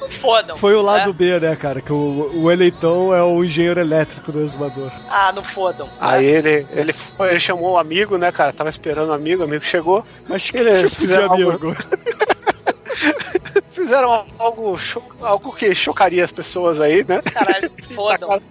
[0.10, 0.58] Fodam.
[0.58, 1.14] Foi o lado né?
[1.18, 1.82] B, né, cara?
[1.82, 4.92] Que o, o eleitão é o engenheiro elétrico do exumador.
[5.10, 5.88] Ah, não fodam.
[6.00, 8.54] Aí ele, ele, foi- ele chamou o amigo, né, cara?
[8.54, 10.06] Tava esperando o amigo, o amigo chegou.
[10.28, 11.28] Mas que Eles tipo de fizeram
[13.70, 14.78] Fizeram algo,
[15.22, 17.22] algo que chocaria as pessoas aí, né?
[17.22, 18.42] Caralho, fodam.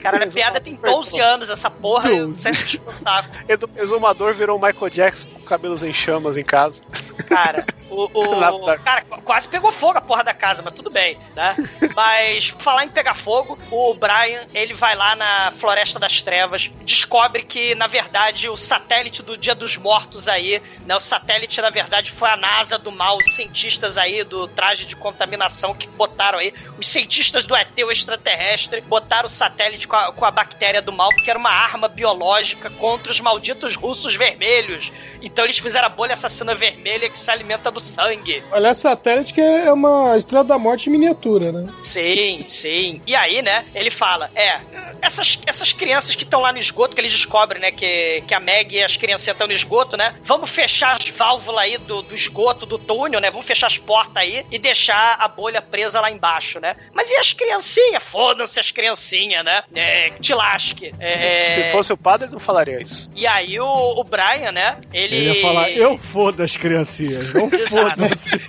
[0.00, 3.28] Caralho, a piada tem 12 anos, essa porra, eu sempre um saco.
[3.48, 6.82] Edu- Exumador virou Michael Jackson com cabelos em chamas em casa.
[7.28, 11.18] Cara, o, o- cara, qu- quase pegou fogo a porra da casa, mas tudo bem,
[11.36, 11.54] né?
[11.94, 17.42] Mas, falar em pegar fogo, o Brian, ele vai lá na Floresta das Trevas, descobre
[17.42, 20.96] que, na verdade, o satélite do Dia dos Mortos aí, né?
[20.96, 24.96] O satélite, na verdade, foi a NASA do mal, os cientistas aí do traje de
[24.96, 30.12] contaminação que botaram aí, os cientistas do ET, o extraterrestre, botaram o satélite com a,
[30.12, 34.92] com a bactéria do mal, porque era uma arma biológica contra os malditos russos vermelhos.
[35.20, 38.42] Então eles fizeram a bolha assassina vermelha que se alimenta do sangue.
[38.52, 41.72] Aliás, satélite que é uma estrela da morte em miniatura, né?
[41.82, 43.02] Sim, sim.
[43.06, 44.60] E aí, né, ele fala, é,
[45.02, 48.40] essas, essas crianças que estão lá no esgoto, que eles descobrem, né, que, que a
[48.40, 52.14] Meg e as crianças estão no esgoto, né, vamos fechar as válvulas aí do, do
[52.14, 56.10] esgoto, do túnel, né, vamos fechar as portas aí e deixar a bolha presa lá
[56.10, 56.76] embaixo, né.
[56.92, 58.02] Mas e as criancinhas?
[58.02, 60.92] Fodam-se as criancinhas, né, é, que te lasque.
[60.98, 63.10] É, Se fosse o padre, não falaria isso.
[63.14, 65.16] E aí o, o Brian, né, ele...
[65.16, 68.40] Ele ia falar, eu foda as criancinhas, não foda-se.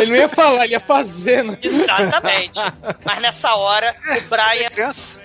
[0.00, 1.58] Ele não ia falar, ele ia fazer, né?
[1.62, 2.60] Exatamente.
[3.04, 4.70] Mas nessa hora, o Brian.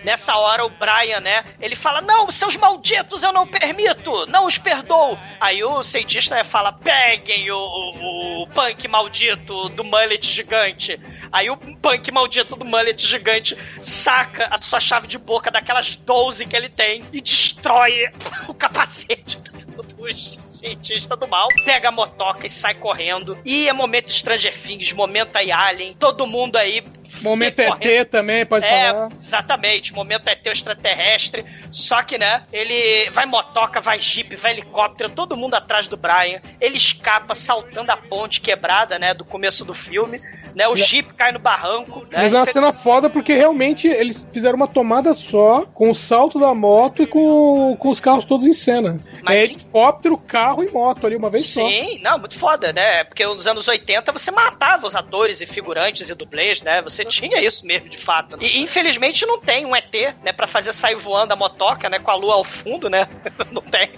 [0.04, 1.44] Nessa hora, o Brian, né?
[1.60, 4.26] Ele fala: Não, seus malditos, eu não permito!
[4.28, 5.18] Não os perdoo!
[5.40, 11.00] Aí o cientista né, fala: Peguem o, o, o punk maldito do mullet gigante.
[11.32, 16.46] Aí o punk maldito do mullet gigante saca a sua chave de boca daquelas 12
[16.46, 18.06] que ele tem e destrói
[18.48, 19.38] o capacete
[19.98, 23.38] dos cientistas do mal, pega a motoca e sai correndo.
[23.44, 26.84] E é momento Stranger Things, momento aí Alien, todo mundo aí.
[27.22, 27.60] Momento.
[27.60, 29.10] ET também, pode é, falar.
[29.12, 29.94] exatamente.
[29.94, 31.46] Momento ET o extraterrestre.
[31.72, 36.42] Só que, né, ele vai motoca, vai jeep, vai helicóptero, todo mundo atrás do Brian.
[36.62, 40.20] Ele escapa saltando a ponte quebrada, né, do começo do filme.
[40.60, 42.02] Né, o jeep cai no barranco.
[42.12, 45.96] Né, Mas é uma cena foda porque realmente eles fizeram uma tomada só com o
[45.96, 49.00] salto da moto e com, com os carros todos em cena.
[49.24, 51.66] Mas- é helicóptero, carro e moto ali uma vez só.
[51.66, 53.06] Sim, não, muito foda, né?
[53.06, 56.82] Porque nos anos 80 você matava os atores e figurantes e dublês, né?
[56.82, 58.38] Você tinha isso mesmo, de fato.
[58.42, 60.34] E infelizmente não tem um ET, né?
[60.34, 62.00] Pra fazer sair voando a motoca, né?
[62.00, 63.08] Com a lua ao fundo, né?
[63.50, 63.90] Não tem.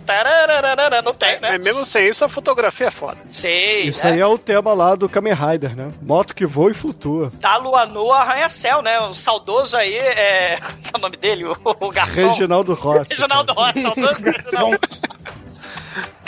[1.03, 1.51] Não tem, né?
[1.51, 3.17] Mas mesmo sem isso, a fotografia é foda.
[3.29, 3.83] Sei.
[3.83, 5.91] Isso aí é o tema lá do Kamen Rider, né?
[6.01, 7.31] Moto que voa e flutua.
[7.35, 8.99] Da lua nua arranha-céu, né?
[8.99, 10.59] O saudoso aí é.
[10.61, 11.45] Qual é o nome dele?
[11.45, 12.27] O, o garçom.
[12.29, 13.09] Reginaldo Rossi.
[13.09, 14.79] Reginaldo Rossi, saudoso Reginaldo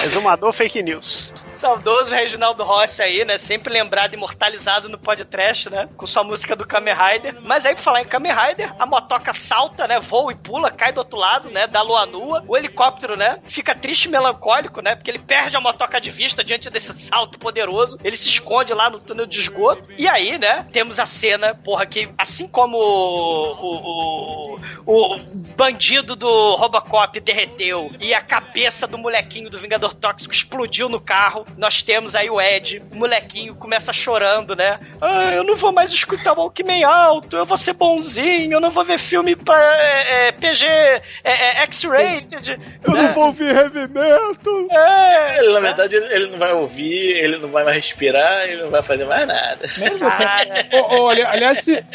[0.03, 1.33] Exumador fake news.
[1.63, 3.37] Saudoso Reginaldo Rossi aí, né?
[3.37, 5.87] Sempre lembrado, imortalizado no podcast, né?
[5.95, 7.37] Com sua música do Kamen Rider.
[7.41, 9.97] Mas aí, pra falar em Kamen Rider, a motoca salta, né?
[9.97, 11.65] Voa e pula, cai do outro lado, né?
[11.65, 12.43] Da lua nua.
[12.49, 13.39] O helicóptero, né?
[13.43, 14.93] Fica triste e melancólico, né?
[14.93, 17.97] Porque ele perde a motoca de vista diante desse salto poderoso.
[18.03, 19.89] Ele se esconde lá no túnel de esgoto.
[19.97, 20.67] E aí, né?
[20.73, 25.19] Temos a cena, porra, que assim como o, o, o, o
[25.55, 31.45] bandido do Robocop derreteu e a cabeça do molequinho do Vingador Tóxico explodiu no carro,
[31.57, 34.79] nós temos aí o Ed, o molequinho, começa chorando, né?
[35.01, 38.71] Ah, eu não vou mais escutar o Walkman alto, eu vou ser bonzinho, eu não
[38.71, 42.59] vou ver filme pra é, é, PG é, é, X-rated.
[42.83, 43.01] Eu né?
[43.03, 44.67] não vou ouvir heavy metal.
[44.71, 48.63] É, Ele, na verdade, ele, ele não vai ouvir, ele não vai mais respirar, ele
[48.63, 49.59] não vai fazer mais nada.
[50.71, 51.85] Ô, ô, ali- aliás, se, é,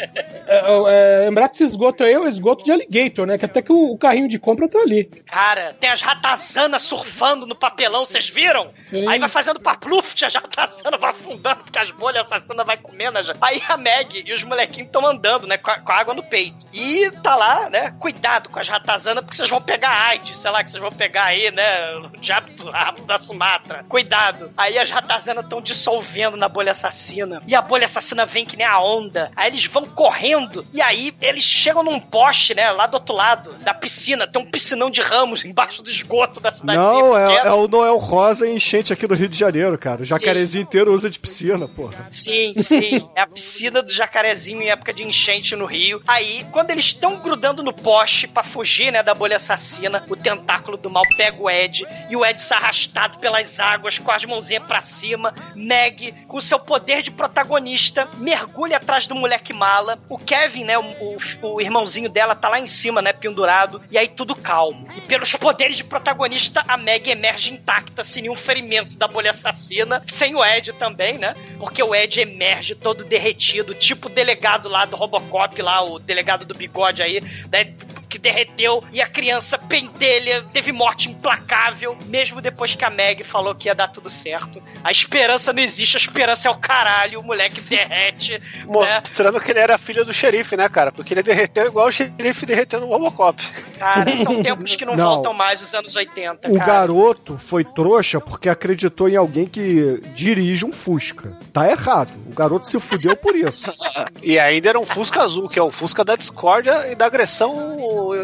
[0.47, 3.37] é, lembrar que esse esgoto aí é o esgoto de alligator, né?
[3.37, 5.05] Que até que o, o carrinho de compra tá ali.
[5.25, 8.71] Cara, tem as ratazanas surfando no papelão, vocês viram?
[8.89, 9.07] Sim.
[9.07, 13.21] Aí vai fazendo papluft, a ratazana vai afundando, porque as bolhas assassinas vai comendo.
[13.23, 16.13] ja- Aí a Meg e os molequinhos estão andando, né, com a, com a água
[16.13, 16.57] no peito.
[16.73, 20.63] E tá lá, né, cuidado com as ratazanas, porque vocês vão pegar AIDS, sei lá,
[20.63, 23.83] que vocês vão pegar aí, né, o diabo do rabo da Sumatra.
[23.89, 24.51] Cuidado.
[24.57, 27.41] Aí as ratazanas estão dissolvendo na bolha assassina.
[27.47, 29.31] E a bolha assassina vem que nem a onda.
[29.35, 30.65] Aí eles vão correndo.
[30.73, 34.27] E aí eles chegam num poste, né, lá do outro lado da piscina.
[34.27, 37.97] Tem um piscinão de ramos embaixo do esgoto da cidadezinha Não, é, é o Noel
[37.97, 40.01] Rosa enchente aqui no Rio de Janeiro, cara.
[40.01, 42.07] O jacarezinho inteiro usa de piscina, porra.
[42.11, 43.07] Sim, sim.
[43.15, 46.01] É a piscina do jacarezinho em época de enchente no Rio.
[46.07, 50.75] Aí, quando eles estão grudando no poste pra fugir, né, da bolha assassina, o tentáculo
[50.77, 54.63] do mal pega o Ed e o Ed se arrastado pelas águas com as mãozinhas
[54.63, 55.33] pra cima.
[55.55, 59.99] Meg, com seu poder de protagonista, mergulha atrás do moleque mala.
[60.09, 61.17] O Kevin, né, o, o-
[61.55, 63.81] o irmãozinho dela, tá lá em cima, né, pendurado.
[63.91, 64.87] E aí tudo calmo.
[64.95, 70.01] E pelos poderes de protagonista, a Meg emerge intacta, sem nenhum ferimento da bolha assassina.
[70.05, 71.35] Sem o Ed também, né?
[71.57, 76.45] Porque o Ed emerge todo derretido, tipo o delegado lá do Robocop, lá, o delegado
[76.45, 77.21] do bigode aí,
[77.51, 77.73] né?
[78.09, 83.53] Que derreteu e a criança pentelha, teve morte implacável, mesmo depois que a Meg falou
[83.53, 84.61] que ia dar tudo certo.
[84.83, 88.39] A esperança não existe, a esperança é o caralho, o moleque derrete.
[88.65, 88.65] né?
[88.65, 90.91] Mostrando que ele era filho do xerife, né, cara?
[90.91, 93.41] Porque ele derreteu igual o xerife derreteu no Robocop.
[93.77, 95.05] Cara, são tempos que não, Não.
[95.15, 96.65] voltam mais os anos 80, O cara.
[96.65, 101.37] garoto foi trouxa porque acreditou em alguém que dirige um Fusca.
[101.53, 102.11] Tá errado.
[102.29, 103.71] O garoto se fudeu por isso.
[104.21, 107.77] E ainda era um Fusca azul, que é o Fusca da discórdia e da agressão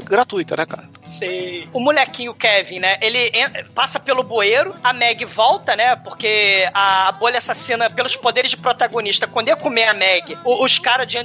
[0.04, 0.84] gratuita, né, cara?
[1.04, 1.68] Sei.
[1.72, 2.98] O molequinho Kevin, né?
[3.02, 3.32] Ele
[3.76, 5.96] passa pelo bueiro, a Meg volta, né?
[5.96, 10.80] Porque a bolha assassina, pelos poderes de protagonista, quando ia comer a Meg, o- os
[10.80, 11.18] caras de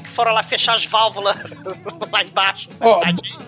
[0.00, 1.36] que foram lá fechar as válvulas
[2.12, 2.68] lá embaixo.
[2.80, 3.02] Ó,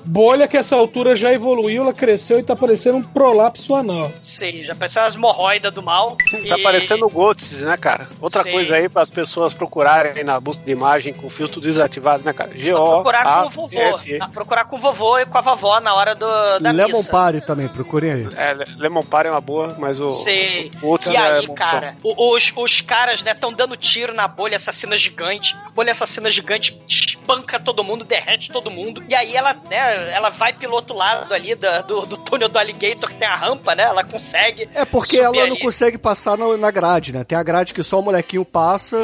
[0.05, 4.12] bolha que essa altura já evoluiu, ela cresceu e tá parecendo um prolapso anal.
[4.23, 6.16] Sei, já pareceu as hemorroidas do mal.
[6.49, 8.07] Tá E- parecendo o Gotts, né, cara?
[8.20, 8.53] Outra Sei.
[8.53, 12.51] coisa aí para as pessoas procurarem na busca de imagem com filtro desativado, né, cara?
[12.57, 12.77] G-O.
[12.95, 13.69] Procurar com o A vovô.
[14.47, 16.24] Procurar com o vovô e com a vovó na hora do,
[16.60, 17.10] da Lemon missa.
[17.10, 18.28] Party também, procurem aí.
[18.36, 20.70] É, Lemon Party é uma boa, mas o, Sei.
[20.81, 24.14] o outro E é aí, uma cara, o- os, os caras, né, estão dando tiro
[24.14, 25.56] na bolha assassina gigante.
[25.66, 29.02] A bolha assassina gigante espanca todo mundo, derrete todo mundo.
[29.09, 32.56] E aí ela, né, ela vai pelo outro lado ali da- do, do túnel do
[32.56, 33.82] Alligator, que tem a rampa, né?
[33.82, 34.68] Ela consegue.
[34.74, 35.60] É porque subir ela não ali.
[35.60, 37.24] consegue passar na, na grade, né?
[37.24, 38.97] Tem a grade que só o molequinho passa,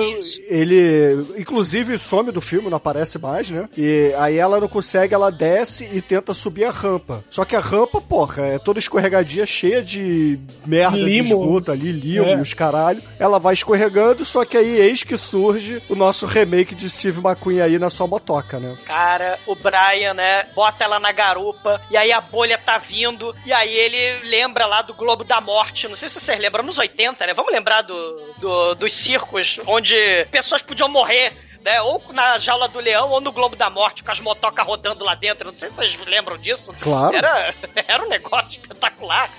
[0.48, 3.69] ele inclusive some do filme, não aparece mais, né?
[3.77, 7.25] E aí ela não consegue, ela desce e tenta subir a rampa.
[7.31, 11.29] Só que a rampa, porra, é toda escorregadia, cheia de merda de Limo.
[11.43, 12.37] esgoto ali, limo É.
[12.37, 13.03] os caralho.
[13.19, 17.61] Ela vai escorregando, só que aí eis que surge o nosso remake de Steve McQueen
[17.61, 18.77] aí na sua motoca, né?
[18.85, 23.53] Cara, o Brian, né, bota ela na garupa, e aí a bolha tá vindo, e
[23.53, 25.89] aí ele lembra lá do Globo da Morte.
[25.89, 27.35] Não sei se vocês lembram, nos 80, né?
[27.35, 27.95] Vamos lembrar do,
[28.41, 29.97] do- dos circos onde
[30.31, 31.33] pessoas podiam morrer.
[31.64, 31.80] Né?
[31.82, 35.14] Ou na jaula do leão ou no Globo da Morte, com as motocas rodando lá
[35.14, 35.51] dentro.
[35.51, 36.74] Não sei se vocês lembram disso.
[36.80, 37.16] Claro.
[37.16, 37.55] Era,
[37.86, 39.30] era um negócio espetacular.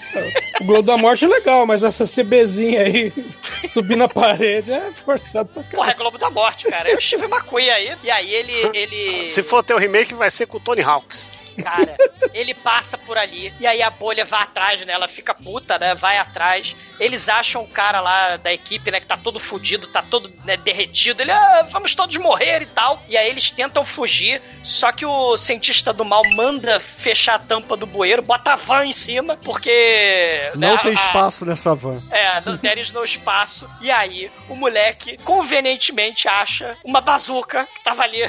[0.62, 3.14] O Globo da Morte é legal, mas essa CBzinha aí
[3.68, 6.90] subir na parede é forçado pra Porra, é Globo da Morte, cara.
[6.90, 7.98] É o Steve McQueen aí.
[8.04, 8.72] E aí ele.
[8.74, 9.28] ele...
[9.28, 11.32] Se for ter o remake, vai ser com o Tony Hawks.
[11.62, 11.96] Cara,
[12.34, 14.94] ele passa por ali e aí a bolha vai atrás, né?
[14.94, 15.96] Ela fica puta, né?
[15.96, 16.76] Vai atrás.
[17.00, 19.00] Eles acham o cara lá da equipe, né?
[19.00, 21.22] Que tá todo fudido, tá todo né, derretido.
[21.22, 23.02] Ele, ah, vamos todos morrer e tal.
[23.10, 27.76] E aí eles tentam fugir, só que o cientista do mal manda fechar a tampa
[27.76, 30.52] do bueiro, bota a van em cima, porque.
[30.56, 32.02] Não né, tem a- espaço nessa van.
[32.12, 33.70] é, não deles no espaço.
[33.82, 38.20] E aí, o moleque convenientemente acha uma bazuca que tava ali.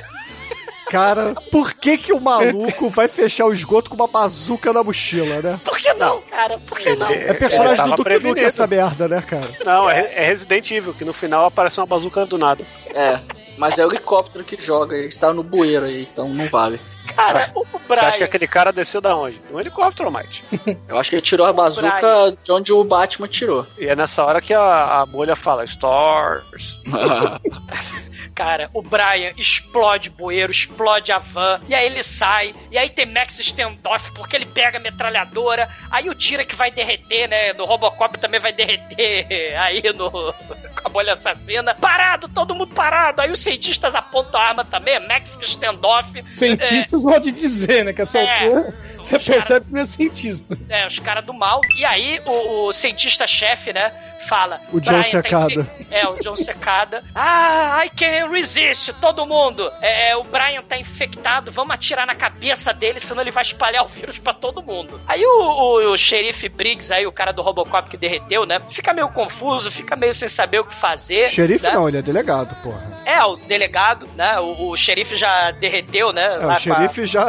[0.95, 5.43] Cara, por que que o maluco vai fechar o esgoto com uma bazuca na mochila,
[5.43, 5.61] né?
[5.65, 6.57] Por que não, cara?
[6.57, 7.11] Por que não?
[7.11, 9.49] É personagem do Duke Nukem essa merda, né, cara?
[9.65, 12.65] Não, é, é Resident Evil, que no final aparece uma bazuca do nada.
[12.95, 13.19] É,
[13.59, 16.81] mas é o helicóptero que joga, ele está no bueiro aí, então não vale.
[17.17, 19.41] Cara, o Você acha que aquele cara desceu da onde?
[19.53, 20.45] Um helicóptero, Mike.
[20.87, 23.67] Eu acho que ele tirou a bazuca de onde o Batman tirou.
[23.77, 26.81] E é nessa hora que a, a bolha fala, Stars.
[28.35, 33.07] cara, o Brian explode bueiro, explode a van, e aí ele sai, e aí tem
[33.07, 37.65] Max standoff porque ele pega a metralhadora, aí o tira que vai derreter, né, do
[37.65, 40.11] Robocop também vai derreter aí no
[40.75, 41.75] com a bolha assassina.
[41.75, 43.21] Parado, todo mundo parado.
[43.23, 46.11] Aí os cientistas apontam a arma também, Max standoff.
[46.31, 47.93] Cientistas pode dizer, né?
[47.93, 48.45] Que essa É.
[48.45, 50.59] altura você percebe que não é cientista.
[50.69, 51.61] É, os caras do mal.
[51.77, 53.93] E aí o, o cientista-chefe, né,
[54.29, 54.61] fala...
[54.73, 55.53] O John "Brian tá Secada.
[55.61, 57.03] infe- É, o John Secada.
[57.15, 59.71] Ah, I can resist, todo mundo.
[59.81, 63.85] É, é, o Brian tá infectado, vamos atirar na cabeça dele, senão ele vai espalhar
[63.85, 65.01] o vírus pra todo mundo.
[65.07, 68.93] Aí o, o, o xerife Briggs, aí, o cara do Robocop que derreteu, né, fica
[68.93, 71.29] meio confuso, fica meio sem saber o que fazer.
[71.31, 71.73] Xerife né?
[71.73, 72.83] não, ele é delegado, porra.
[73.05, 76.25] É, o delegado, né, o, o xerife já derreteu, né.
[76.41, 77.27] É, a- o xerife já,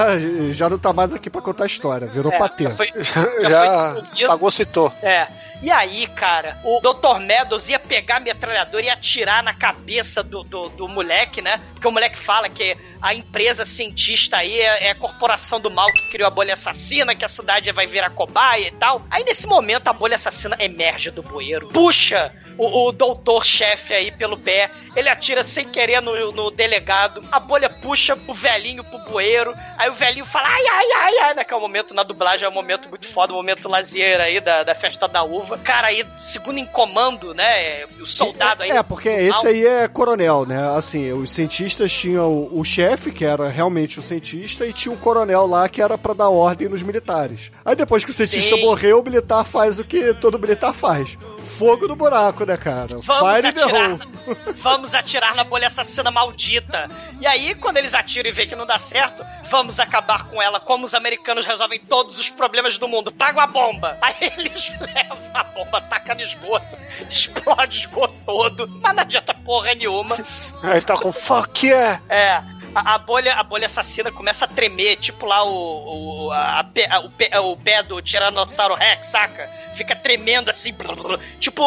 [0.52, 2.64] já não tá mais aqui pra contar a história, virou É, patê.
[2.66, 3.70] já foi- Já foi
[4.02, 4.28] dissolvido.
[4.28, 4.94] fagocitou.
[5.02, 5.28] É.
[5.62, 7.20] E aí, cara, o Dr.
[7.20, 11.60] Meadows ia pegar a metralhadora e atirar na cabeça do, do, do moleque, né?
[11.74, 15.86] Porque o moleque fala que a empresa cientista aí é, é a corporação do mal
[15.94, 19.06] que criou a bolha assassina, que a cidade vai virar cobaia e tal.
[19.12, 24.38] Aí nesse momento a bolha assassina emerge do bueiro, puxa o, o doutor-chefe aí pelo
[24.38, 29.54] pé, ele atira sem querer no, no delegado, a bolha puxa o velhinho pro bueiro,
[29.78, 32.90] aí o velhinho fala ai, ai, ai, ai, naquele momento na dublagem é um momento
[32.90, 35.58] muito foda, um momento lazier aí da, da festa da uva.
[35.58, 38.72] Cara, aí, segundo em comando, né, o soldado aí...
[38.72, 40.76] É, porque esse aí é coronel, né?
[40.76, 44.98] Assim, os cientistas tinham o, o chefe, que era realmente o cientista, e tinha um
[44.98, 47.52] coronel lá que era pra dar ordem nos militares.
[47.64, 48.62] Aí depois que o cientista Sim.
[48.62, 51.18] morreu, o militar faz o que todo militar faz.
[51.58, 52.98] Fogo no buraco, né, cara?
[53.00, 53.98] Vamos Fire atirar,
[54.62, 56.90] vamos atirar na bolha assassina maldita.
[57.22, 60.60] E aí, quando eles atiram e veem que não dá certo, vamos acabar com ela,
[60.60, 63.10] como os americanos resolvem todos os problemas do mundo.
[63.10, 63.98] Traga a bomba.
[64.02, 66.78] Aí eles levam a bomba, tacam no esgoto,
[67.10, 70.16] explode o esgoto todo, mas não adianta porra nenhuma.
[70.62, 72.02] Aí ele tá com fuck yeah.
[72.10, 72.55] É.
[72.76, 77.00] A, a bolha, a bolha assassina começa a tremer, tipo lá o, o, a- a
[77.00, 79.50] o, pé, o pé do Tiranossauro Rex, saca?
[79.76, 81.62] Fica tremendo assim, brrr, tipo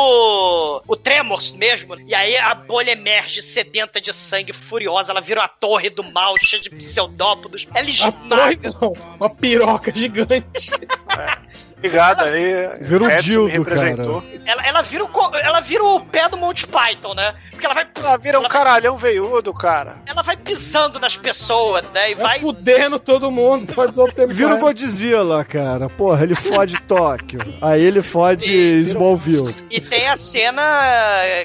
[0.86, 1.94] o Tremors mesmo.
[2.01, 5.12] E aí a bolha emerge sedenta de sangue, furiosa.
[5.12, 7.66] Ela vira uma torre do mal, cheia de pseudópodos.
[7.74, 8.72] Ela A esmaga.
[8.72, 10.70] torre, não, uma piroca gigante.
[11.78, 12.78] Obrigado aí.
[12.80, 14.24] Vira um me dildo, representou.
[14.44, 17.34] Ela, ela, vira o, ela vira o pé do Monty Python, né?
[17.52, 17.86] Porque ela vai.
[17.94, 20.00] Ela vira um caralhão veiudo, cara.
[20.06, 22.12] Ela vai pisando nas pessoas, né?
[22.12, 22.38] E Vai vai.
[22.40, 24.32] fudendo todo mundo, pode usar o tempo.
[24.32, 24.59] Vira o.
[24.59, 25.88] Godzilla, cara.
[25.88, 27.40] Porra, ele fode Tóquio.
[27.62, 29.55] Aí ele fode Smallville.
[29.70, 30.62] E tem a cena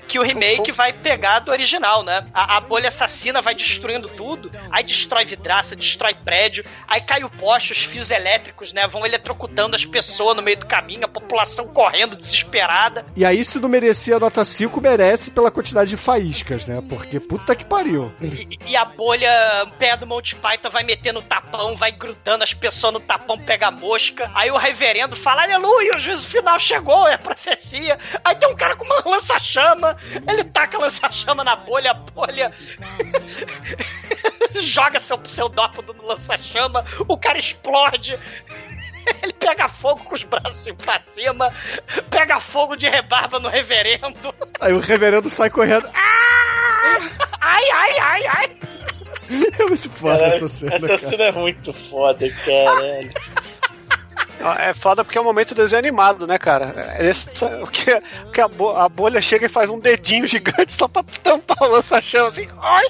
[0.07, 2.25] que o remake vai pegar do original, né?
[2.33, 7.29] A, a bolha assassina vai destruindo tudo, aí destrói vidraça, destrói prédio, aí cai o
[7.29, 8.87] poste, os fios elétricos, né?
[8.87, 13.05] Vão eletrocutando as pessoas no meio do caminho, a população correndo desesperada.
[13.15, 16.81] E aí, se não merecia nota 5, merece pela quantidade de faíscas, né?
[16.87, 18.11] Porque puta que pariu.
[18.21, 22.43] E, e a bolha, o pé do Monty Python vai metendo o tapão, vai grudando
[22.43, 24.29] as pessoas no tapão, pega a mosca.
[24.33, 27.97] Aí o reverendo fala, aleluia, o juízo final chegou, é profecia.
[28.23, 29.97] Aí tem um cara com uma lança-chama,
[30.27, 32.53] ele taca a lança-chama na bolha, a bolha
[34.61, 38.19] joga seu pseudópodo no lança-chama, o cara explode.
[39.21, 41.53] Ele pega fogo com os braços pra cima,
[42.09, 44.33] pega fogo de rebarba no reverendo.
[44.59, 45.87] Aí o reverendo sai correndo.
[47.45, 48.57] Ai, ai, ai, ai.
[49.59, 50.75] É muito foda essa cena.
[50.75, 50.97] essa cara.
[50.97, 53.11] cena é muito foda, caralho.
[54.59, 56.73] É foda porque é um momento desenho animado, né, cara?
[56.99, 57.29] É esse-
[57.61, 57.91] o que,
[58.27, 61.57] o que a, bo- a bolha chega e faz um dedinho gigante só pra tampar
[61.61, 62.47] o lança-chama assim.
[62.61, 62.85] Ai!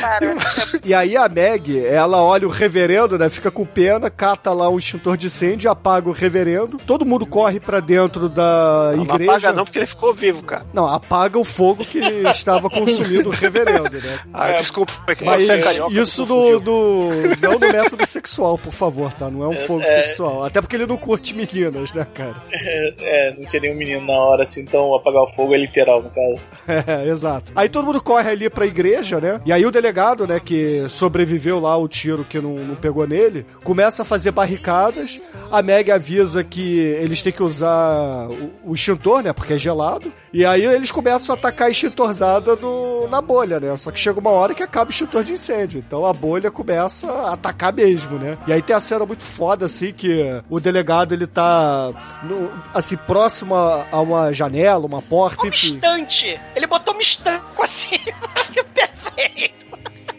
[0.00, 0.36] Cara,
[0.84, 3.28] E aí a Meg, ela olha o reverendo, né?
[3.28, 6.78] Fica com pena, cata lá um extintor de incêndio, apaga o reverendo.
[6.86, 9.30] Todo mundo corre pra dentro da Não igreja.
[9.32, 10.66] apaga não porque ele ficou vivo, cara.
[10.72, 11.98] Não, apaga o fogo que
[12.28, 14.20] estava consumindo o reverendo, né?
[14.32, 15.94] Ah, desculpa, é que Mas você é carioca.
[15.94, 17.10] isso do, do.
[17.40, 19.30] Não do método sexual, por favor, tá?
[19.30, 20.06] Não é um fogo é.
[20.06, 20.44] sexual.
[20.44, 22.36] Até porque ele não curte meninas, né, cara?
[23.02, 26.10] É, não tinha nenhum menino na hora, assim, então apagar o fogo é literal, no
[26.10, 26.40] caso.
[26.68, 27.52] É, exato.
[27.54, 29.40] Aí todo mundo corre ali pra igreja, né?
[29.44, 33.46] E aí o delegado, né, que sobreviveu lá o tiro que não, não pegou nele,
[33.64, 35.18] começa a fazer barricadas.
[35.50, 39.32] A Meg avisa que eles têm que usar o, o extintor, né?
[39.32, 40.12] Porque é gelado.
[40.32, 43.76] E aí eles começam a atacar a extintorzada no, na bolha, né?
[43.76, 45.82] Só que chega uma hora que acaba o extintor de incêndio.
[45.84, 48.38] Então a bolha começa a atacar mesmo, né?
[48.46, 51.90] E aí tem a cena muito foda, assim, que o delegado ele tá
[52.22, 55.74] no- assim, próximo a, a uma janela, uma porta, um enfim.
[55.74, 56.40] estante.
[56.54, 57.98] Ele botou um estanco assim.
[58.74, 59.59] Perfeito.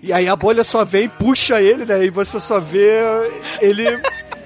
[0.03, 2.05] E aí a bolha só vem, puxa ele, né?
[2.05, 2.99] E você só vê
[3.61, 3.85] ele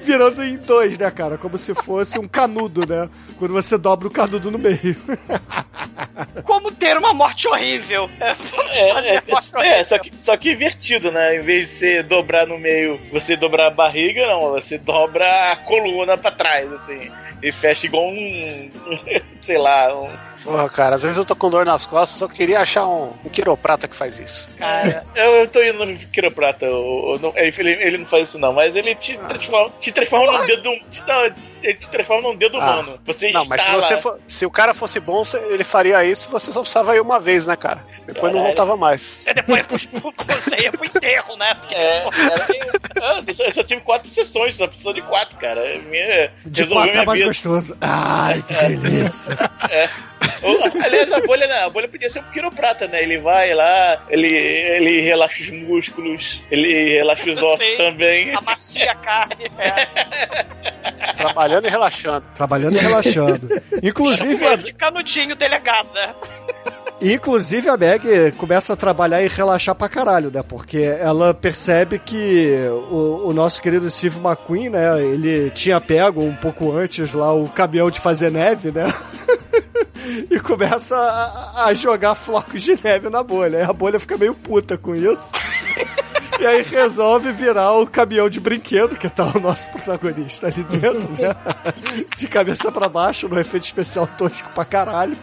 [0.05, 1.37] virando em dois, né, cara?
[1.37, 3.09] Como se fosse um canudo, né?
[3.39, 4.95] Quando você dobra o canudo no meio.
[6.43, 8.09] Como ter uma morte horrível.
[8.19, 9.23] É, é,
[9.63, 11.37] é, só, que, só que invertido, né?
[11.37, 15.55] Em vez de você dobrar no meio, você dobrar a barriga, não, você dobra a
[15.55, 17.11] coluna pra trás, assim.
[17.41, 18.69] E fecha igual um.
[19.41, 20.09] sei lá, um.
[20.45, 23.29] Porra, cara, às vezes eu tô com dor nas costas, eu queria achar um, um
[23.29, 24.51] quiroprata que faz isso.
[24.57, 26.65] Cara, eu, eu tô indo no quiroprata.
[26.65, 30.37] eu- eu não- ele, ele não faz isso, não, mas ele te transforma, te transforma
[30.39, 30.69] num dedo.
[30.91, 31.25] Te, não,
[31.63, 32.99] ele te transforma num dedo Ah, humano.
[33.05, 36.53] Você não, mas se, você for- se o cara fosse bom, ele faria isso, você
[36.53, 37.83] só precisava ir uma vez, né, cara?
[38.05, 38.43] Depois não Caralho.
[38.43, 39.01] voltava mais.
[39.01, 39.65] Você depois
[40.27, 41.55] você ia pro enterro, né?
[41.55, 42.47] Porque, É, era-
[43.01, 45.61] Ah, eu só- eu só tive quatro sessões, só precisou de quatro, cara.
[45.89, 47.29] Minha, De quatro é mais vida.
[47.31, 47.75] gostoso.
[47.81, 49.35] Ai, que delícia.
[49.71, 49.89] É.
[50.83, 53.01] Aliás, a bolha, né, a bolha podia ser um quiroprata, né?
[53.03, 57.77] Ele vai lá, ele, ele relaxa os músculos, ele relaxa os ossos Sim.
[57.77, 58.33] também.
[58.35, 59.51] Amacia a carne.
[59.57, 61.13] É.
[61.15, 62.25] Trabalhando e relaxando.
[62.35, 63.61] Trabalhando e relaxando.
[63.81, 66.13] Inclusive, a, De canudinho delegado, né?
[67.01, 70.41] inclusive a Meg começa a trabalhar e relaxar pra caralho, né?
[70.41, 72.55] Porque ela percebe que
[72.89, 75.01] o, o nosso querido Steve McQueen, né?
[75.01, 78.85] Ele tinha pego um pouco antes lá o caminhão de fazer neve, né?
[80.29, 83.59] E começa a, a jogar flocos de neve na bolha.
[83.59, 85.31] Aí a bolha fica meio puta com isso.
[86.39, 91.11] E aí resolve virar o caminhão de brinquedo, que tá o nosso protagonista ali dentro,
[91.11, 91.35] né?
[92.17, 95.17] De cabeça pra baixo, no efeito especial tosco pra caralho.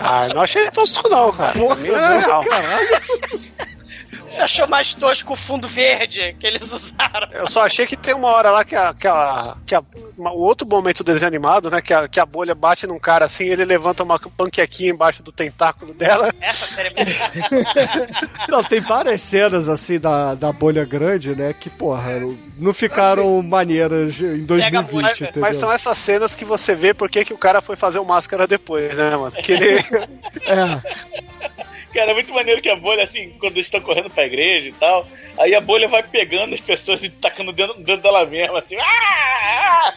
[0.00, 1.52] Ah, não achei tosco não, cara.
[1.58, 2.88] Porra, não, caralho.
[4.28, 7.28] Você achou mais tosco o fundo verde que eles usaram?
[7.32, 9.82] Eu só achei que tem uma hora lá que a, que a, que a
[10.16, 12.98] uma- o outro momento do desenho animado, né, que a, que a bolha bate num
[12.98, 16.32] cara assim, ele levanta uma panquequinha embaixo do tentáculo dela.
[16.40, 17.04] Essa série é
[18.48, 21.52] Não, tem várias cenas assim da, da bolha grande, né?
[21.52, 22.20] Que, porra,
[22.58, 25.40] não ficaram maneiras em 2020, mas, entendeu?
[25.42, 28.46] mas são essas cenas que você vê porque que o cara foi fazer o máscara
[28.46, 29.32] depois, né, mano?
[29.32, 29.74] Que ele.
[30.46, 31.64] É.
[31.94, 34.72] Cara, é muito maneiro que a bolha, assim, quando eles estão correndo pra igreja e
[34.72, 35.06] tal,
[35.38, 38.76] aí a bolha vai pegando as pessoas e tacando dentro, dentro dela mesma, assim.
[38.80, 39.94] "Ah!"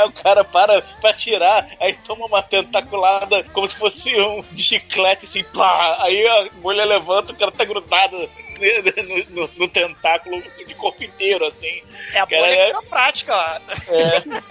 [0.00, 4.62] Aí o cara para pra tirar, aí toma uma tentaculada como se fosse um de
[4.62, 5.96] chiclete, assim, plá.
[6.02, 8.28] Aí a bolha levanta, o cara tá grudado no,
[9.42, 11.82] no- no tentáculo de corpo inteiro, assim.
[12.12, 13.60] É a Cara, bolha é- é prática, ó.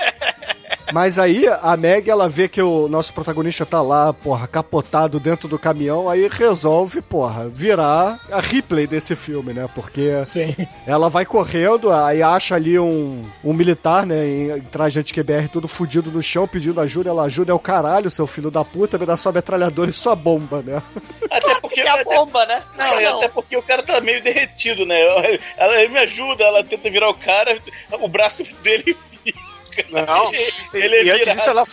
[0.94, 5.48] Mas aí a Meg, ela vê que o nosso protagonista tá lá, porra, capotado dentro
[5.48, 9.70] do caminhão, aí resolve, porra, virar a Ripley desse filme, né?
[9.76, 10.10] Porque
[10.88, 15.00] ela vai correndo, aí acha ali um, um militar, né, em, em traje
[15.40, 17.10] anti-QBR, todo fudido no chão, pedindo ajuda.
[17.10, 20.16] Ela ajuda, é o caralho, seu filho da puta, me dá sua metralhadora e sua
[20.16, 20.82] bomba, né?
[21.30, 22.64] Até porque é a bomba, né?
[22.78, 24.99] Não, e até porque o cara tá meio derretido, né?
[25.57, 27.57] Ela me ajuda, ela tenta virar o cara,
[27.91, 28.98] o braço dele
[29.89, 30.34] Não.
[30.73, 31.38] Ele é e, antes virado.
[31.38, 31.64] disso, ela,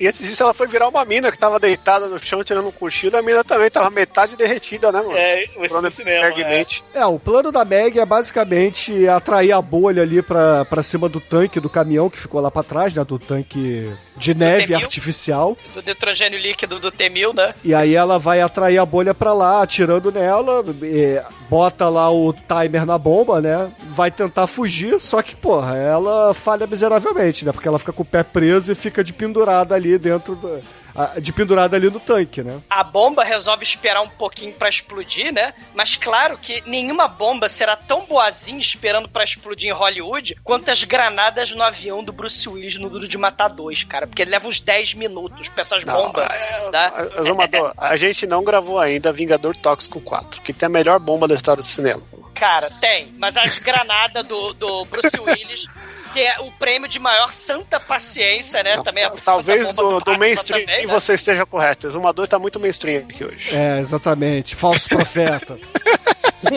[0.00, 2.72] e antes disso, ela foi virar uma mina que tava deitada no chão tirando um
[2.72, 3.16] cochilo.
[3.16, 5.16] A mina também tava metade derretida, né, mano?
[5.16, 6.34] É, no cinema.
[6.40, 6.66] É.
[6.94, 11.20] É, o plano da Meg é basicamente atrair a bolha ali pra, pra cima do
[11.20, 13.04] tanque do caminhão que ficou lá pra trás, né?
[13.04, 14.76] Do tanque de neve T-1000.
[14.76, 15.58] artificial.
[15.74, 17.54] Do nitrogênio líquido do T-1000, né?
[17.64, 22.32] E aí ela vai atrair a bolha pra lá, atirando nela, e bota lá o
[22.32, 23.70] timer na bomba, né?
[23.90, 27.52] Vai tentar fugir, só que, porra, ela falha miseravelmente, né?
[27.52, 30.60] Porque ela fica com o pé preso e fica de pendurada ali dentro do.
[30.94, 32.60] A- De pendurada ali no tanque, né?
[32.70, 35.54] A bomba resolve esperar um pouquinho pra explodir, né?
[35.74, 40.82] Mas claro que nenhuma bomba será tão boazinha esperando pra explodir em Hollywood quanto as
[40.84, 44.06] granadas no avião do Bruce Willis no Duro de Matar 2, cara.
[44.06, 46.26] Porque ele leva uns 10 minutos pra essas Não, bombas.
[46.70, 47.08] tá?
[47.18, 51.34] Azumador, a gente não gravou ainda Vingador Tóxico 4, que tem a melhor bomba da
[51.34, 52.02] história do cinema.
[52.34, 53.08] Cara, tem.
[53.18, 55.66] Mas as granadas do, do Bruce Willis,
[56.14, 58.80] que é o prêmio de maior santa paciência, né?
[58.82, 60.92] Também a Talvez do, do mainstream também, né?
[60.92, 61.88] você esteja correto.
[61.88, 63.54] Exumador tá muito mainstream aqui hoje.
[63.54, 64.54] É, exatamente.
[64.54, 65.58] Falso profeta.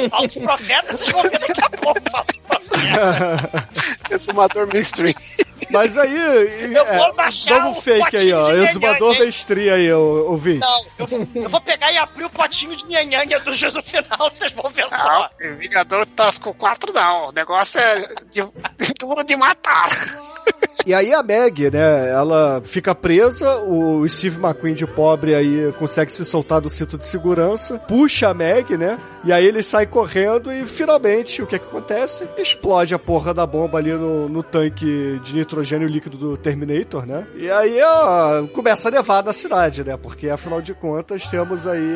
[0.09, 2.38] Falsos profetas, vocês vão ver daqui a pouco, falsos
[4.09, 5.14] Exumador mainstream.
[5.69, 6.15] Mas aí.
[6.73, 8.45] Eu vou é, baixar Novo o fake aí, ó.
[8.45, 10.59] potinho de Exumador mestria aí, ô- ouvinte.
[10.59, 14.51] Não, eu, eu vou pegar e abrir o potinho de nhanhanga do juízo final, vocês
[14.51, 15.30] vão ver só.
[15.39, 17.30] Não, Vingador Tóxico 4 não.
[17.30, 18.41] O negócio é de,
[18.99, 19.89] duro de matar.
[20.85, 26.09] E aí a Meg, né, ela fica presa, o Steve McQueen de pobre aí consegue
[26.14, 30.52] se soltar do cinto de segurança, puxa a Meg, né, e aí ele sai correndo
[30.52, 32.28] e finalmente, o que é que acontece?
[32.38, 37.28] Explode a porra da bomba ali no, no tanque de nitrogênio líquido do Terminator, né,
[37.36, 41.95] e aí ó, começa a nevar na cidade, né, porque afinal de contas temos aí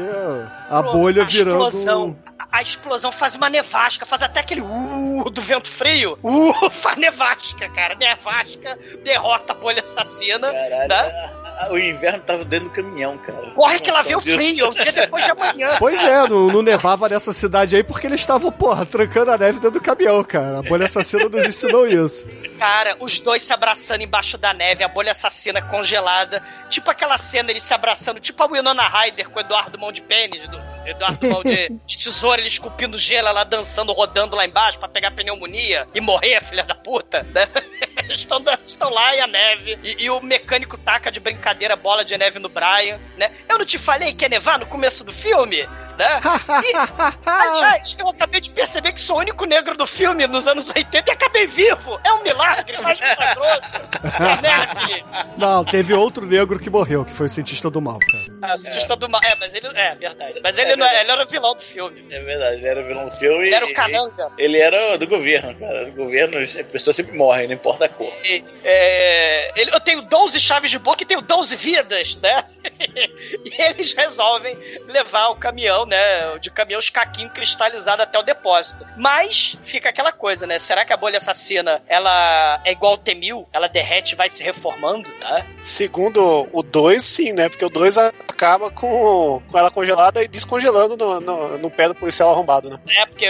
[0.70, 1.56] a, bolha a virando...
[1.68, 2.16] explosão.
[2.52, 6.18] a explosão faz uma nevasca, faz até aquele uh do vento frio.
[6.24, 7.95] Uh, faz nevasca, cara.
[7.95, 10.52] Nevasca derrota a bolha assassina.
[10.52, 10.95] Caralho, né?
[10.95, 13.52] a- a- o inverno tava dentro do caminhão, cara.
[13.52, 15.76] Corre que lá vem o frio, é o dia depois de amanhã.
[15.80, 19.80] Pois é, não, não nevava nessa cidade porque eles estavam, porra, trancando a neve dentro
[19.80, 20.60] do caminhão, cara.
[20.60, 22.26] A bolha assassina nos ensinou isso.
[22.60, 26.43] Cara, os dois se abraçando embaixo da neve, a bolha assassina congelada.
[26.69, 30.02] Tipo aquela cena, eles se abraçando, tipo a Winona Ryder com o Eduardo Mão de
[30.02, 34.88] Pênis, do Eduardo Mão de, Tesoura, ele esculpindo gelo, ela dançando, rodando lá embaixo pra
[34.88, 37.48] pegar pneumonia e morrer, filha da puta, né?
[38.10, 42.18] Estão, estão lá e a neve, e, e o mecânico taca de brincadeira bola de
[42.18, 43.32] neve no Brian, né?
[43.48, 45.66] Eu não te falei que ia nevar no começo do filme?
[45.98, 46.20] Né?
[46.64, 50.70] E, aliás, eu acabei de perceber que sou o único negro do filme nos anos
[50.70, 51.99] 80 e acabei vivo.
[52.03, 53.62] É um milagre, mais milagroso.
[54.03, 55.06] É neve.
[55.38, 58.24] Não, teve outro negro que morreu, que foi o cientista do mal, cara.
[58.41, 59.22] Ah, o cientista do mal.
[59.24, 59.68] É, mas ele.
[59.74, 60.40] É, verdade.
[60.44, 62.06] Mas ele, não é, ele era o vilão do filme.
[62.10, 63.45] É verdade, ele era vilão do filme.
[63.45, 64.31] Ele era o cananga.
[64.38, 65.85] Ele era do governo, cara.
[65.85, 68.11] Do governo, as pessoas sempre morrem, não importa a cor.
[68.26, 72.43] E, é, ele, eu tenho 12 chaves de boca e tenho 12 vidas, né?
[73.45, 74.57] e eles resolvem
[74.88, 76.38] levar o caminhão, né?
[76.39, 78.85] De caminhão escaquinho cristalizado até o depósito.
[78.98, 80.60] Mas fica aquela coisa, né?
[80.60, 83.45] Será que a bolha assassina ela é igual ao T-1000?
[83.52, 85.45] Ela derrete e vai se reformando, tá?
[85.64, 87.49] Segundo o 2, sim, né?
[87.49, 90.27] Porque o 2 acaba com, com ela congelada e
[90.61, 92.79] descongelando no, no, no pé do policial arrombado, né?
[92.88, 93.27] É, porque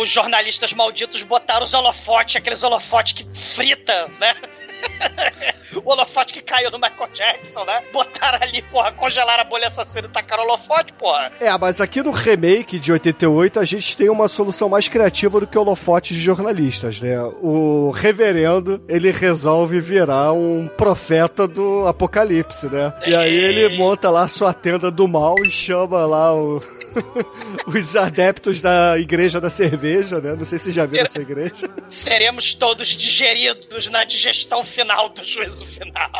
[0.00, 4.34] os jornalistas malditos botaram os holofotes, aqueles holofotes que frita, né?
[5.76, 7.82] o holofote que caiu no Michael Jackson, né?
[7.92, 11.30] Botaram ali, porra, congelaram a bolha assassina e tacaram o holofote, porra.
[11.40, 15.46] É, mas aqui no remake de 88 a gente tem uma solução mais criativa do
[15.46, 17.20] que holofotes de jornalistas, né?
[17.42, 22.92] O reverendo, ele resolve virar um profeta do apocalipse, né?
[23.06, 26.60] E aí ele monta lá a sua tenda do mal e chama lá o...
[27.66, 30.34] Os adeptos da igreja da cerveja, né?
[30.34, 31.70] Não sei se vocês já viram essa igreja.
[31.88, 36.10] Seremos todos digeridos na digestão final do juízo final.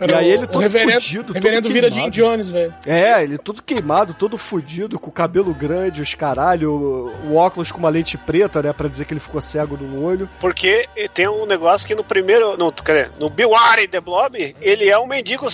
[0.00, 1.90] E aí ele o todo reverendo, fudido, reverendo todo vira.
[1.90, 2.74] Jim Jones, velho.
[2.86, 7.78] É, ele todo queimado, todo fudido, com o cabelo grande, os caralho, o, óculos com
[7.78, 8.72] uma lente preta, né?
[8.72, 10.28] Pra dizer que ele ficou cego no olho.
[10.40, 12.56] Porque tem um negócio que no primeiro.
[12.56, 13.50] No, quer dizer, no Bill
[13.90, 15.48] The Blob, ele é um mendigo.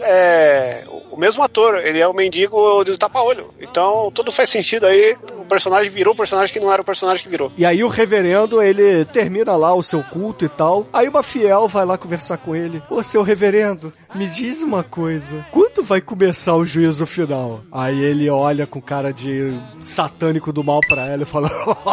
[0.00, 3.54] É, o mesmo ator, ele é o mendigo do tapa-olho.
[3.60, 5.16] Então tudo faz sentido aí.
[5.38, 7.52] O personagem virou o personagem que não era o personagem que virou.
[7.56, 10.86] E aí o reverendo, ele termina lá o seu culto e tal.
[10.92, 12.82] Aí uma fiel vai lá conversar com ele.
[12.88, 15.44] Ô, seu reverendo, me diz uma coisa.
[15.50, 17.62] Quando vai começar o juízo final?
[17.70, 19.52] Aí ele olha com cara de
[19.84, 21.50] satânico do mal pra ela e fala: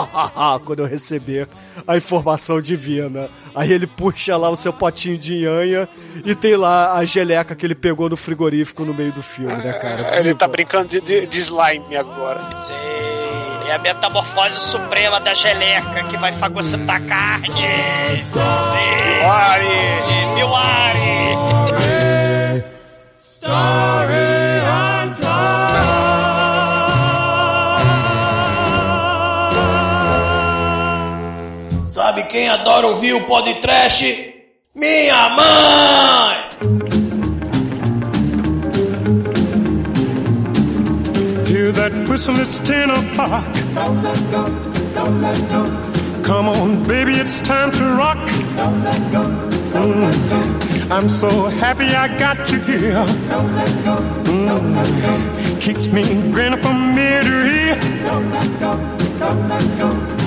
[0.65, 1.47] quando eu receber
[1.87, 3.29] a informação divina.
[3.53, 5.87] Aí ele puxa lá o seu potinho de nhanha
[6.23, 9.73] e tem lá a geleca que ele pegou no frigorífico no meio do filme, né,
[9.73, 10.17] cara?
[10.19, 12.39] Ele tá brincando de, de- de slime agora.
[12.55, 12.73] Sim.
[13.67, 17.49] É a metamorfose suprema da geleca que vai fagocitar a carne.
[18.19, 18.31] Sim.
[19.19, 20.35] Miwari.
[20.35, 21.90] Miwari.
[31.83, 34.33] Sabe quem adora ouvir o podcast?
[34.75, 36.49] Minha mãe!
[41.47, 43.45] Hear that whistle, it's 10 o'clock.
[43.73, 44.45] Don't let go,
[44.93, 45.90] don't let go.
[46.23, 48.17] Come on, baby, it's time to rock.
[48.55, 49.23] Don't let go,
[49.73, 50.95] don't let go.
[50.95, 52.91] I'm so happy I got you here.
[52.91, 55.59] Don't let go, don't let go.
[55.59, 57.75] Keeps me grinning from ear to ear.
[58.03, 58.71] Don't let go,
[59.19, 60.20] don't let go.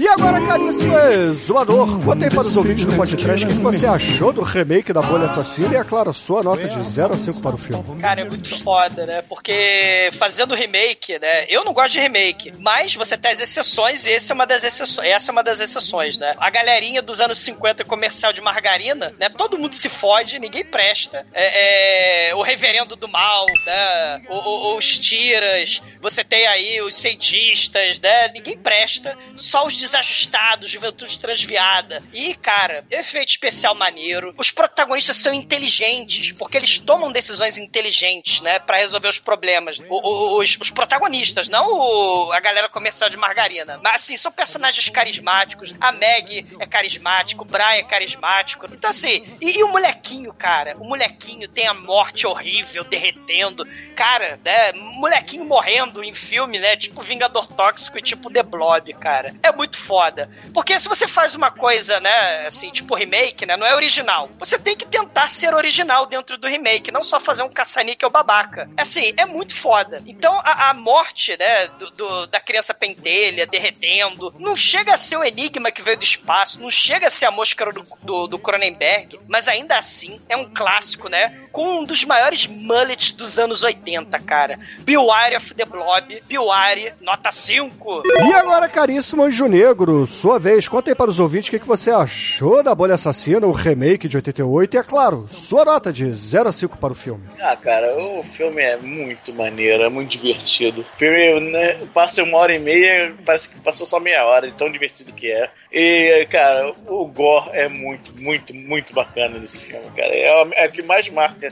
[0.00, 4.32] E agora, caríssimo exumador, conta aí para os ouvintes do podcast o que você achou
[4.32, 7.56] do remake da Bolha Assassina e, é claro, sua nota de 0 a 5 para
[7.56, 8.00] o filme.
[8.00, 9.22] Cara, é muito foda, né?
[9.28, 11.46] Porque fazendo remake, né?
[11.48, 14.62] Eu não gosto de remake, mas você tem as exceções e esse é uma das
[14.62, 15.08] exceções.
[15.08, 16.36] Essa é uma das exceções, né?
[16.38, 19.28] A galerinha dos anos 50 comercial de margarina, né?
[19.28, 21.26] Todo mundo se fode, ninguém presta.
[21.34, 24.22] É, é, o reverendo do mal, né?
[24.28, 24.36] O-
[24.74, 28.28] o- os tiras, você tem aí os cientistas, né?
[28.32, 29.18] Ninguém presta.
[29.34, 32.02] Só os desajustados, juventude transviada.
[32.12, 34.34] E, cara, efeito especial maneiro.
[34.38, 38.58] Os protagonistas são inteligentes, porque eles tomam decisões inteligentes, né?
[38.58, 39.80] Pra resolver os problemas.
[39.88, 43.78] O- os, os protagonistas, não o- a galera comercial de margarina.
[43.82, 45.74] Mas, assim, são personagens carismáticos.
[45.80, 48.66] A Meg é carismático, o Brian é carismático.
[48.72, 50.76] Então, assim, e, e o molequinho, cara?
[50.78, 53.66] O molequinho tem a morte horrível, derretendo.
[53.96, 54.72] Cara, né?
[54.72, 56.76] Molequinho morrendo em filme, né?
[56.76, 59.34] Tipo Vingador Tóxico e tipo The Blob, cara.
[59.42, 60.28] É muito foda.
[60.52, 64.28] Porque se você faz uma coisa, né, assim, tipo remake, né, não é original.
[64.38, 68.68] Você tem que tentar ser original dentro do remake, não só fazer um caça-níquel babaca.
[68.76, 70.02] Assim, é muito foda.
[70.06, 75.16] Então, a, a morte, né, do, do- da criança pentelha derretendo, não chega a ser
[75.16, 78.38] o enigma que veio do espaço, não chega a ser a mosca do, do, do
[78.38, 83.62] Cronenberg, mas ainda assim é um clássico, né, com um dos maiores mullets dos anos
[83.62, 84.58] 80, cara.
[84.80, 88.02] Bill Wire of the Blob, Bill Wire, nota 5.
[88.06, 91.90] E agora, caríssimo Anjo Negro, sua vez, conta aí para os ouvintes o que, você
[91.90, 96.48] achou da Bolha Assassina, o remake de 88, e é claro, sua nota de 0
[96.48, 97.22] a 5 para o filme.
[97.38, 100.80] Ah, cara, o filme é muito maneiro, é muito divertido.
[100.80, 104.56] O filme né, passa uma hora e meia, parece que passou só meia hora, de
[104.56, 105.50] tão divertido que é.
[105.70, 110.14] E, cara, o gore é muito, muito, muito bacana nesse filme, cara.
[110.14, 111.50] É, o- é o que mais marca,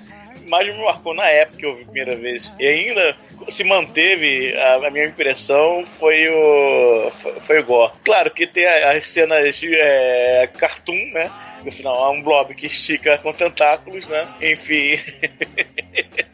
[0.49, 2.53] mais me marcou na época que eu vi a primeira vez.
[2.59, 3.17] E ainda
[3.49, 7.93] se manteve, a, a minha impressão foi o, foi, foi o gore.
[8.05, 11.31] Claro que tem as cenas é, cartoon, né?
[11.67, 14.25] No final, há um blob que estica com tentáculos, né?
[14.41, 14.93] Enfim.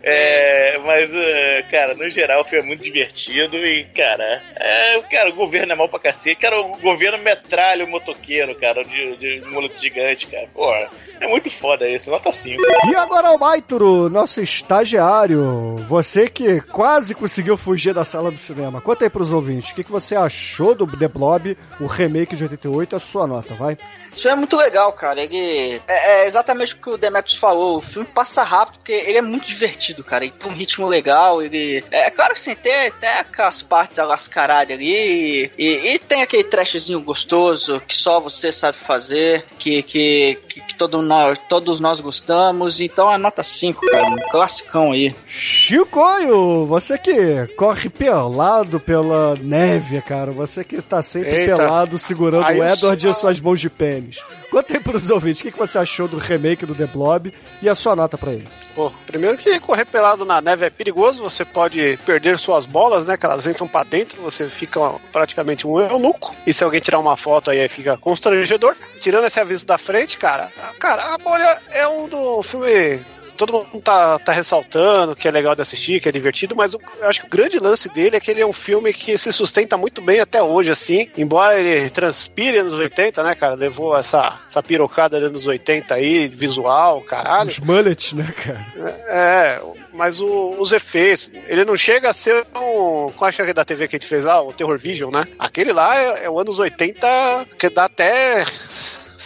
[0.05, 5.35] É, mas, é, cara, no geral filme é muito divertido e, cara, é, cara, o
[5.35, 6.41] governo é mal pra cacete.
[6.41, 10.49] Cara, o governo metralha o motoqueiro, cara, de, de moleque gigante, cara.
[10.53, 10.91] Porra,
[11.21, 12.61] é muito foda isso, nota 5.
[12.91, 18.81] E agora o Maituro, nosso estagiário, você que quase conseguiu fugir da sala do cinema.
[18.81, 22.43] Conta aí pros ouvintes, o que, que você achou do The Blob, o remake de
[22.43, 23.79] 88, a sua nota, vai?
[24.13, 25.21] Isso é muito legal, cara.
[25.23, 27.79] Ele é, é exatamente o que o Demetrius falou.
[27.79, 30.25] O filme passa rápido porque ele é muito divertido, cara.
[30.25, 31.43] Ele tem um ritmo legal.
[31.43, 36.45] Ele é claro que sim, tem até aquelas partes alascaralhas ali e, e tem aquele
[36.45, 42.01] trashzinho gostoso que só você sabe fazer, que que, que, que todo nós, todos nós
[42.01, 42.81] gostamos.
[42.81, 44.05] Então é nota 5, cara.
[44.05, 45.15] Um classicão aí.
[45.27, 50.31] Chicoio, você que corre pelado pela neve, cara.
[50.33, 51.57] Você que tá sempre Eita.
[51.57, 53.71] pelado segurando Aí o Edward só- e suas mãos de
[54.03, 54.19] pênis.
[54.51, 57.69] Conta aí pros ouvintes, o que, que você achou do remake do The Blob e
[57.69, 58.47] a sua nota pra ele.
[58.75, 63.17] Pô, primeiro que correr pelado na neve é perigoso, você pode perder suas bolas, né?
[63.17, 64.81] Que elas entram pra dentro, você fica
[65.13, 66.35] praticamente um eunuco.
[66.47, 68.75] E se alguém tirar uma foto aí fica constrangedor.
[69.01, 73.01] Tirando esse aviso da frente, cara, cara, a bolha é um do filme.
[73.37, 76.81] Todo mundo tá, tá ressaltando que é legal de assistir, que é divertido, mas eu
[77.03, 79.77] acho que o grande lance dele é que ele é um filme que se sustenta
[79.77, 81.09] muito bem até hoje, assim.
[81.17, 83.55] Embora ele transpire anos 80, né, cara?
[83.55, 87.51] Levou essa, essa pirocada dos anos 80 aí, visual, caralho.
[87.51, 88.67] Os mullets, né, cara?
[89.09, 89.61] É,
[89.93, 93.11] mas o- os efeitos, ele não chega a ser um.
[93.17, 94.41] Qual acho que é da TV que a gente fez lá?
[94.43, 95.27] O Terror Vision, né?
[95.39, 98.45] Aquele lá é, é o anos 80 que dá até.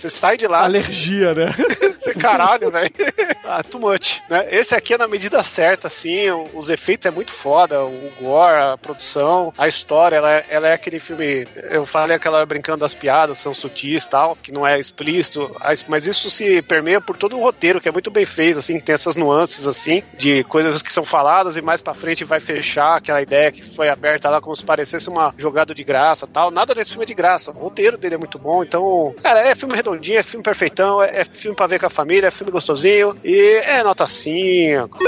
[0.08, 0.62] Você sai de lá.
[0.64, 1.54] Alergia, né?
[1.96, 2.90] Você caralho, velho.
[3.48, 4.44] Ah, too much, né?
[4.50, 6.28] Esse aqui é na medida certa, assim.
[6.52, 7.84] Os efeitos é muito foda.
[7.84, 11.46] O gore, a produção, a história, ela, é- ela é aquele filme.
[11.70, 15.48] Eu falei aquela brincando das piadas, são sutis e tal, que não é explícito.
[15.60, 18.78] as- Mas isso se permeia por todo o roteiro, que é muito bem feito, assim,
[18.80, 22.40] que tem essas nuances, assim, de coisas que são faladas e mais pra frente vai
[22.40, 26.50] fechar aquela ideia que foi aberta lá como se parecesse uma jogada de graça tal.
[26.50, 27.52] Nada desse filme é de graça.
[27.52, 29.14] O roteiro dele é muito bom, então.
[29.22, 32.28] Cara, é filme redondinho, é filme perfeitão, é, é filme pra ver com a família,
[32.28, 34.98] é filme gostosinho e é nota 5.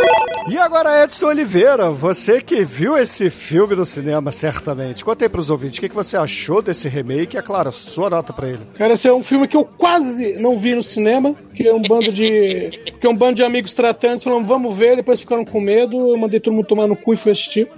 [0.49, 5.05] E agora, Edson Oliveira, você que viu esse filme no cinema, certamente.
[5.05, 7.37] Conta aí pros ouvintes, o que, que você achou desse remake?
[7.37, 8.61] É claro, a sua nota pra ele.
[8.75, 11.83] Cara, esse é um filme que eu quase não vi no cinema, que é um
[11.83, 12.71] bando de.
[13.01, 16.17] que é um bando de amigos tratantes falando, vamos ver, depois ficaram com medo, eu
[16.17, 17.69] mandei todo mundo tomar no cu e fui assistir.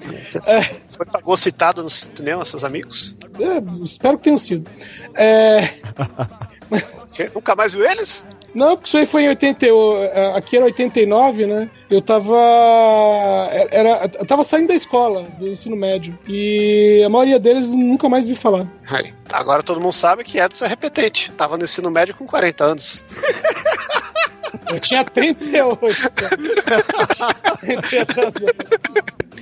[0.47, 3.17] É, Foi pagou citado no cinema, seus amigos?
[3.41, 4.71] é, espero que tenham sido.
[5.15, 5.61] É,
[7.35, 8.27] Nunca mais viu eles?
[8.55, 11.71] Não, porque isso aí foi em 80, eu- eh, aqui era 89, né?
[11.89, 12.35] Eu tava.
[13.71, 16.19] Era, eu tava saindo da escola, do ensino médio.
[16.29, 18.67] E a maioria deles nunca mais vi falar.
[18.91, 21.31] Aí, agora todo mundo sabe que Edson é repetente.
[21.33, 23.05] Tava no ensino médio com 40 anos.
[24.69, 25.81] Eu tinha 38.
[26.11, 26.29] só.
[27.61, 27.77] Tem
[28.25, 28.49] razão.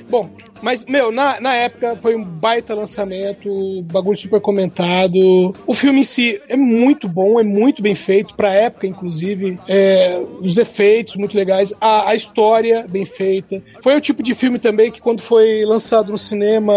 [0.09, 0.31] Bom,
[0.63, 3.49] mas, meu, na, na época foi um baita lançamento,
[3.85, 5.55] bagulho super comentado.
[5.67, 9.59] O filme em si é muito bom, é muito bem feito, pra época, inclusive.
[9.69, 13.63] É, os efeitos muito legais, a, a história bem feita.
[13.83, 16.75] Foi o tipo de filme também que, quando foi lançado no cinema,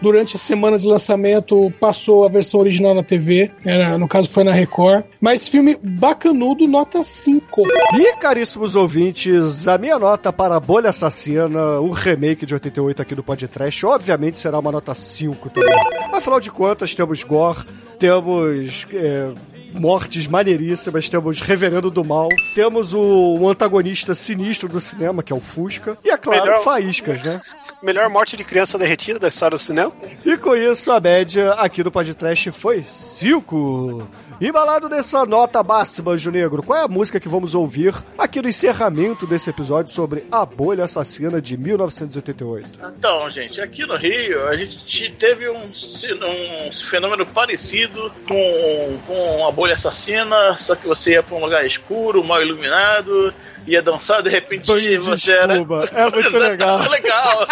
[0.00, 3.50] durante as semanas de lançamento, passou a versão original na TV.
[3.64, 5.04] Era, no caso, foi na Record.
[5.20, 7.62] Mas filme bacanudo, nota 5.
[7.94, 13.14] E, caríssimos ouvintes, a minha nota para a Bolha Assassina, o remake de 88 aqui
[13.14, 15.74] do Podcast, obviamente será uma nota 5 também.
[16.12, 17.64] Afinal de contas, temos gore,
[17.98, 19.32] temos é,
[19.72, 21.08] mortes maneiríssimas.
[21.08, 23.00] Temos Reverendo do Mal, temos o,
[23.38, 27.40] o antagonista sinistro do cinema, que é o Fusca, e é claro, Melhor- faíscas, né?
[27.82, 29.92] Melhor morte de criança derretida da história do cinema.
[30.24, 34.08] E com isso, a média aqui do podcast foi 5.
[34.40, 38.48] Embalado nessa nota máxima, Anjo Negro, qual é a música que vamos ouvir aqui no
[38.48, 42.80] encerramento desse episódio sobre A Bolha Assassina de 1988?
[42.96, 49.52] Então, gente, aqui no Rio a gente teve um, um fenômeno parecido com, com a
[49.52, 53.34] bolha assassina, só que você ia pra um lugar escuro, mal iluminado,
[53.66, 55.52] ia dançar, de repente Banho de você era.
[55.58, 55.84] espuma.
[55.92, 56.88] É muito legal.
[56.88, 57.46] legal.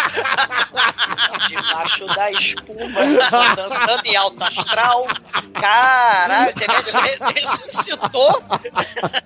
[1.47, 2.99] Debaixo da espuma,
[3.55, 5.07] dançando em alto astral.
[5.53, 6.53] Caralho,
[7.35, 8.43] ressuscitou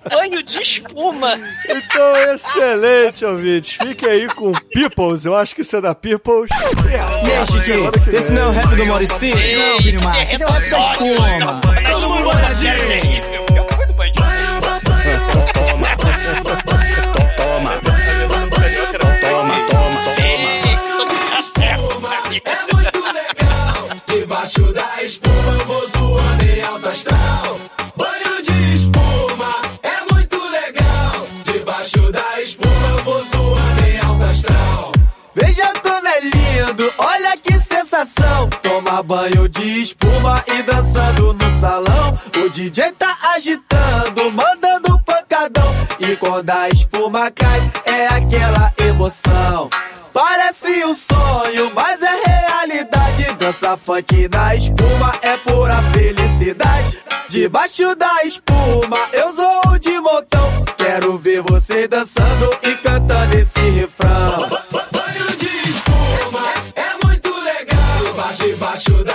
[0.08, 1.38] banho de espuma.
[1.68, 3.74] Então, excelente, ouvintes.
[3.74, 5.24] Fiquem aí com Peoples.
[5.24, 6.50] Eu acho que isso é da Peoples.
[6.50, 7.90] E aí, Chiquinho?
[8.12, 9.34] Esse não é o rap do Maurici?
[9.34, 10.34] Não, Vini Marques.
[10.34, 11.60] Esse é o rap da espuma.
[11.92, 12.74] Todo mundo banhadinho.
[22.46, 23.88] É muito legal.
[24.06, 25.33] Debaixo da espuma
[37.94, 38.50] sensação.
[38.62, 42.18] Tomar banho de espuma e dançando no salão.
[42.44, 45.74] O DJ tá agitando, mandando pancadão.
[46.00, 49.70] E quando a espuma cai, é aquela emoção.
[50.12, 53.34] Parece um sonho, mas é realidade.
[53.38, 56.98] Dança funk na espuma é pura felicidade.
[57.28, 60.52] Debaixo da espuma eu sou de montão.
[60.76, 64.63] Quero ver você dançando e cantando esse refrão.
[68.76, 69.13] should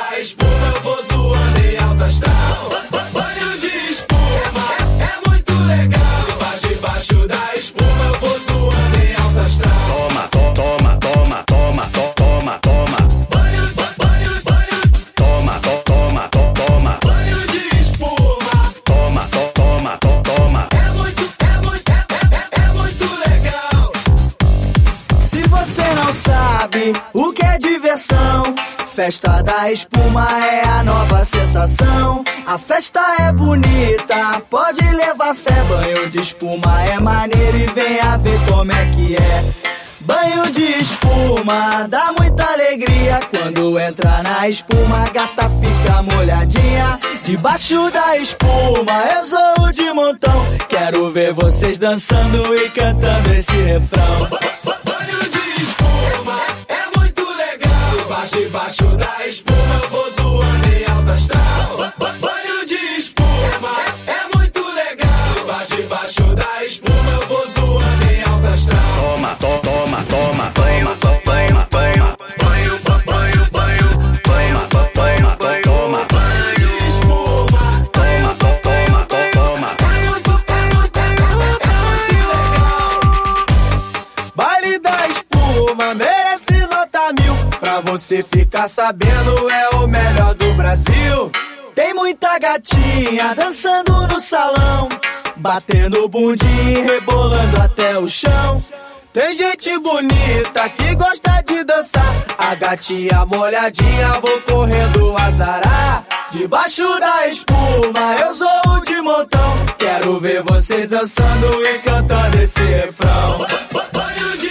[29.50, 32.24] da espuma é a nova sensação.
[32.46, 35.64] A festa é bonita, pode levar fé.
[35.64, 39.44] Banho de espuma é maneiro e venha ver como é que é.
[40.02, 43.20] Banho de espuma dá muita alegria.
[43.32, 47.00] Quando entra na espuma, a gata fica molhadinha.
[47.24, 50.46] Debaixo da espuma, eu sou de montão.
[50.68, 54.59] Quero ver vocês dançando e cantando esse refrão.
[58.32, 59.90] Debaixo, da espuma eu
[88.00, 91.32] você ficar sabendo, é o melhor do Brasil.
[91.76, 94.88] Tem muita gatinha dançando no salão,
[95.36, 98.64] batendo bundinho, rebolando até o chão.
[99.12, 102.16] Tem gente bonita que gosta de dançar.
[102.38, 106.06] A gatinha molhadinha, vou correndo azarar.
[106.32, 109.54] Debaixo da espuma, eu sou de montão.
[109.78, 113.46] Quero ver vocês dançando e cantando esse refrão.
[113.92, 114.49] Banho de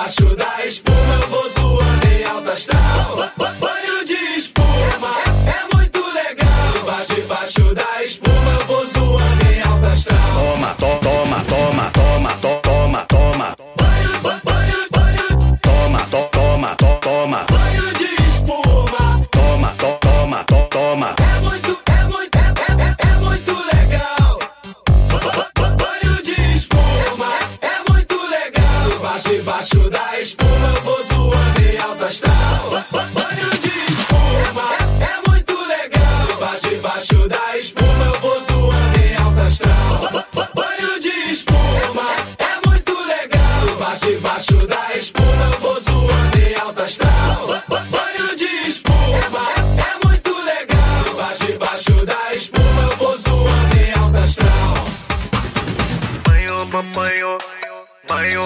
[0.00, 3.69] Debaixo da espuma eu vou zoando em alto astral.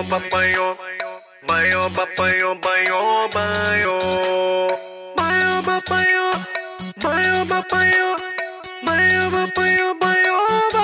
[0.03, 0.77] Banho, banho,
[1.47, 3.99] banho, banho, banho, banho,
[5.17, 8.17] banho, banho, banho, banho, apanhou,
[9.43, 10.84] apanhou, apanhou,